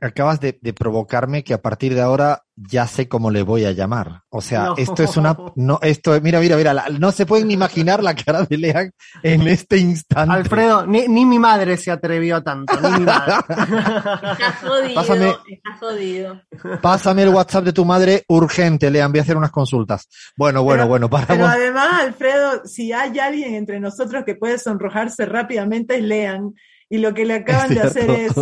[0.00, 3.72] Acabas de, de provocarme que a partir de ahora ya sé cómo le voy a
[3.72, 4.20] llamar.
[4.28, 4.74] O sea, No.
[4.76, 8.14] esto es una, no, esto, mira, mira, mira, la- no se pueden ni imaginar la
[8.14, 8.92] cara de Lean
[9.24, 10.32] en este instante.
[10.36, 13.34] Alfredo, ni, ni mi madre se atrevió tanto, ni mi madre.
[13.48, 16.40] Está jodido, Pásame- está jodido.
[16.80, 20.06] Pásame el WhatsApp de tu madre urgente, Lean, voy a hacer unas consultas.
[20.36, 21.48] Bueno, bueno, Pero- bueno, Pero paramos.
[21.50, 26.54] además, Alfredo, si hay alguien entre nosotros que puede sonrojarse rápidamente es Lean.
[26.88, 28.32] Y lo que le acaban de hacer es.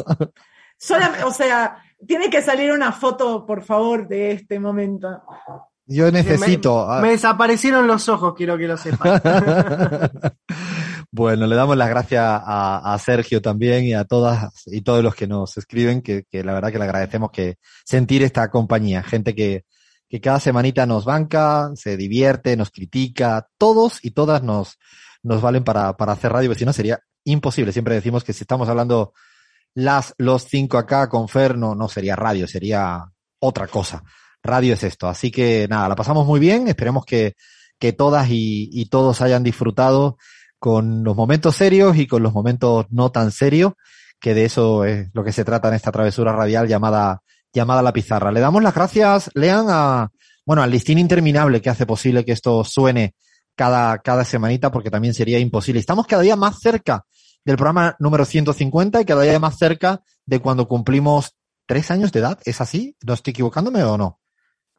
[0.80, 1.76] Solamente- o sea,
[2.06, 5.22] tiene que salir una foto, por favor, de este momento.
[5.86, 6.86] Yo necesito.
[6.96, 9.20] Me, me desaparecieron los ojos, quiero que lo sepan.
[11.12, 15.14] Bueno, le damos las gracias a, a Sergio también y a todas y todos los
[15.16, 19.34] que nos escriben, que, que la verdad que le agradecemos que sentir esta compañía, gente
[19.34, 19.64] que,
[20.08, 24.78] que cada semanita nos banca, se divierte, nos critica, todos y todas nos,
[25.24, 27.72] nos valen para, para hacer radio, porque si no sería imposible.
[27.72, 29.12] Siempre decimos que si estamos hablando
[29.74, 33.04] las, los cinco acá con Fer, no, sería radio, sería
[33.38, 34.02] otra cosa.
[34.42, 35.08] Radio es esto.
[35.08, 36.68] Así que nada, la pasamos muy bien.
[36.68, 37.34] Esperemos que,
[37.78, 40.16] que todas y, y todos hayan disfrutado
[40.58, 43.72] con los momentos serios y con los momentos no tan serios,
[44.20, 47.22] que de eso es lo que se trata en esta travesura radial llamada,
[47.52, 48.30] llamada La Pizarra.
[48.30, 50.10] Le damos las gracias, Lean, a,
[50.44, 53.14] bueno, al listín interminable que hace posible que esto suene
[53.56, 55.80] cada, cada semanita, porque también sería imposible.
[55.80, 57.06] Estamos cada día más cerca
[57.44, 61.36] del programa número 150 y cada día más cerca de cuando cumplimos
[61.66, 62.38] tres años de edad.
[62.44, 62.96] ¿Es así?
[63.04, 64.20] ¿No estoy equivocándome o no?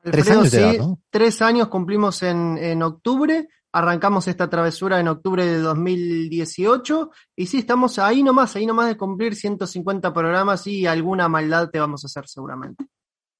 [0.03, 0.99] Tres años de sí, edad, ¿no?
[1.09, 7.59] Tres años cumplimos en, en octubre, arrancamos esta travesura en octubre de 2018 y sí,
[7.59, 12.07] estamos ahí nomás, ahí nomás de cumplir 150 programas y alguna maldad te vamos a
[12.07, 12.85] hacer seguramente.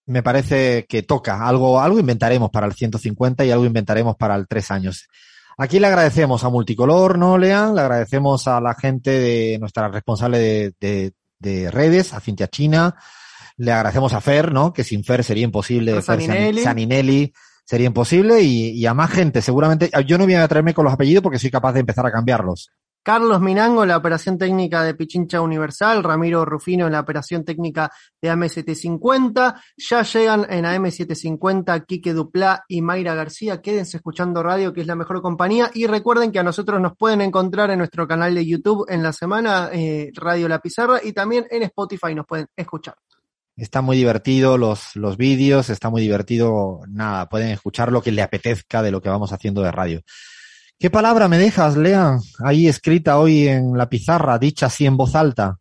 [0.06, 1.48] Me parece que toca.
[1.48, 5.08] Algo, algo inventaremos para el 150 y algo inventaremos para el tres años.
[5.58, 7.76] Aquí le agradecemos a Multicolor, ¿no, Lean?
[7.76, 12.96] Le agradecemos a la gente de nuestra responsable de, de- de redes, a Cintia China.
[13.58, 14.72] Le agradecemos a Fer, ¿no?
[14.74, 15.94] Que sin Fer sería imposible.
[15.94, 16.62] Fer Saninelli.
[16.64, 17.34] Saninelli
[17.66, 19.42] sería imposible y, y a más gente.
[19.42, 22.12] Seguramente, yo no voy a traerme con los apellidos porque soy capaz de empezar a
[22.12, 22.72] cambiarlos.
[23.04, 27.92] Carlos Minango en la operación técnica de Pichincha Universal, Ramiro Rufino en la operación técnica
[28.22, 34.82] de AM750, ya llegan en AM750 Quique Duplá y Mayra García, quédense escuchando radio que
[34.82, 38.36] es la mejor compañía y recuerden que a nosotros nos pueden encontrar en nuestro canal
[38.36, 42.48] de YouTube en la semana eh, Radio La Pizarra y también en Spotify nos pueden
[42.56, 42.96] escuchar.
[43.58, 48.22] Está muy divertido los, los vídeos, está muy divertido, nada, pueden escuchar lo que le
[48.22, 50.02] apetezca de lo que vamos haciendo de radio.
[50.82, 52.18] ¿Qué palabra me dejas, Lea?
[52.44, 55.60] Ahí escrita hoy en la pizarra, dicha así en voz alta.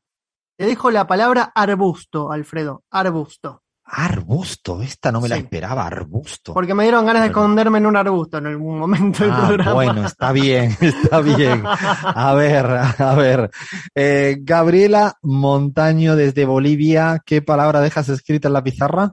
[0.57, 3.63] Te dejo la palabra arbusto, Alfredo, arbusto.
[3.85, 6.55] Arbusto, esta no me la esperaba, arbusto.
[6.55, 9.73] Porque me dieron ganas de esconderme en un arbusto en algún momento del Ah, programa.
[9.75, 11.65] bueno, está bien, está bien.
[11.67, 13.51] A ver, a ver.
[13.95, 19.13] Eh, Gabriela Montaño desde Bolivia, ¿qué palabra dejas escrita en la pizarra?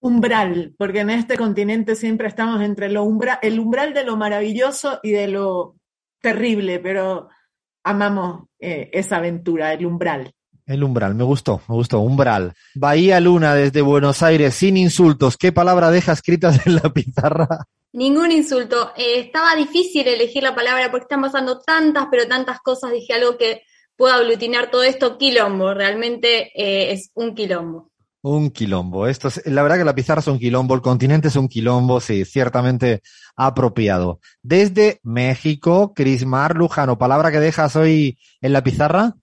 [0.00, 5.00] Umbral, porque en este continente siempre estamos entre lo umbra el umbral de lo maravilloso
[5.02, 5.76] y de lo
[6.20, 7.28] terrible, pero
[7.82, 10.32] amamos eh, esa aventura, el umbral.
[10.66, 12.52] El umbral, me gustó, me gustó, umbral.
[12.74, 17.66] Bahía Luna desde Buenos Aires, sin insultos, ¿qué palabra deja escritas en la pizarra?
[17.96, 18.92] Ningún insulto.
[18.94, 22.92] Eh, estaba difícil elegir la palabra porque están pasando tantas, pero tantas cosas.
[22.92, 23.62] Dije algo que
[23.96, 25.16] pueda aglutinar todo esto.
[25.16, 25.72] Quilombo.
[25.72, 27.90] Realmente eh, es un quilombo.
[28.28, 29.06] Un quilombo.
[29.06, 32.00] Esto es, la verdad que la pizarra es un quilombo, el continente es un quilombo,
[32.00, 33.00] sí, ciertamente
[33.36, 34.18] apropiado.
[34.42, 39.14] Desde México, Crismar Lujano, palabra que dejas hoy en la pizarra.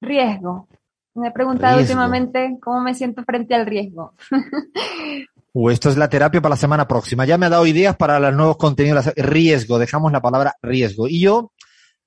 [0.00, 0.66] Riesgo.
[1.14, 1.92] Me he preguntado Riesgo.
[1.92, 4.14] últimamente cómo me siento frente al riesgo.
[5.54, 7.26] Uh, esto es la terapia para la semana próxima.
[7.26, 9.12] Ya me ha dado ideas para los nuevos contenidos.
[9.16, 11.08] Riesgo, dejamos la palabra riesgo.
[11.08, 11.52] Y yo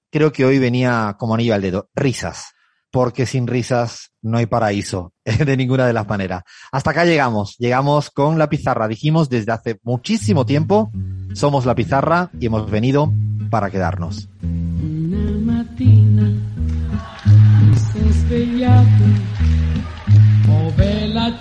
[0.10, 1.88] creo que hoy venía como anillo al dedo.
[1.94, 2.55] Risas.
[2.96, 6.44] Porque sin risas no hay paraíso, de ninguna de las maneras.
[6.72, 8.88] Hasta acá llegamos, llegamos con la pizarra.
[8.88, 10.94] Dijimos desde hace muchísimo tiempo,
[11.34, 13.12] somos la pizarra y hemos venido
[13.50, 14.30] para quedarnos.
[14.42, 15.66] Una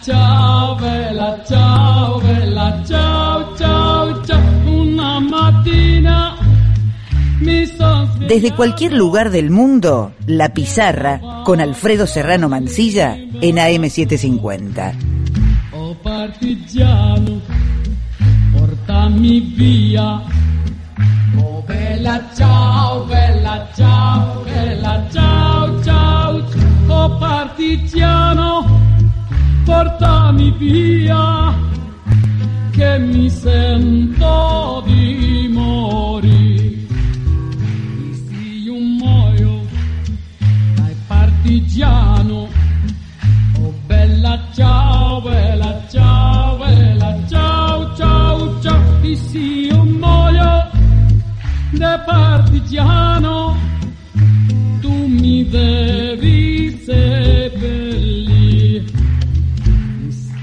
[0.03, 0.75] sono
[7.41, 14.95] Desde cualquier lugar del mundo, La Pizarra con Alfredo Serrano Mancilla en AM750.
[15.73, 17.41] Oh partigiano,
[18.57, 20.23] portami via.
[21.39, 26.43] Oh bella ciao, bella ciao, bella ciao, ciao.
[26.89, 28.81] Oh partigiano,
[29.65, 31.53] portami via.
[32.71, 36.54] Che mi sento di morire.
[41.55, 42.49] Partigiano.
[43.61, 49.03] Oh bella ciao, bella ciao, bella ciao, ciao, ciao.
[49.03, 50.69] E se io muoio
[51.71, 53.57] da partigiano,
[54.81, 58.85] tu mi devi seppellire.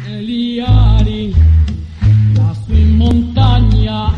[0.08, 1.36] Eliari,
[2.36, 4.14] lassù in montagna.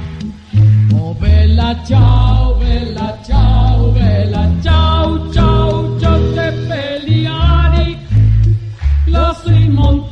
[0.93, 2.42] Oh bella ciao,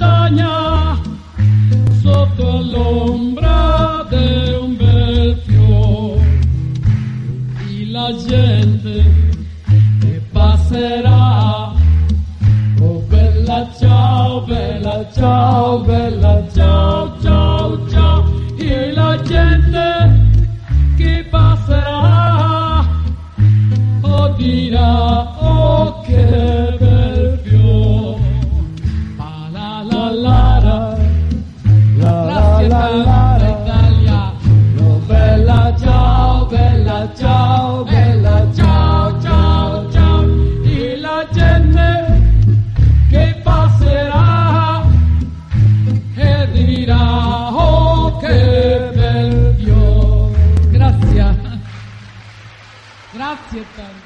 [0.01, 0.99] montagna,
[2.01, 6.39] sotto l'ombra di un bel fiore,
[7.69, 9.03] e la gente
[9.99, 11.71] che passerà,
[12.79, 18.23] oh bella ciao, bella ciao, bella ciao, ciao, ciao,
[18.57, 20.19] e la gente
[20.97, 22.85] che passerà,
[24.01, 26.70] oh dirà, oh che
[37.21, 40.25] ciao bella ciao ciao ciao.
[40.63, 41.85] E la gente
[43.09, 44.81] che passerà
[46.15, 51.35] e dirà oh che bel fiore grazie.
[53.13, 54.00] Grazie tanto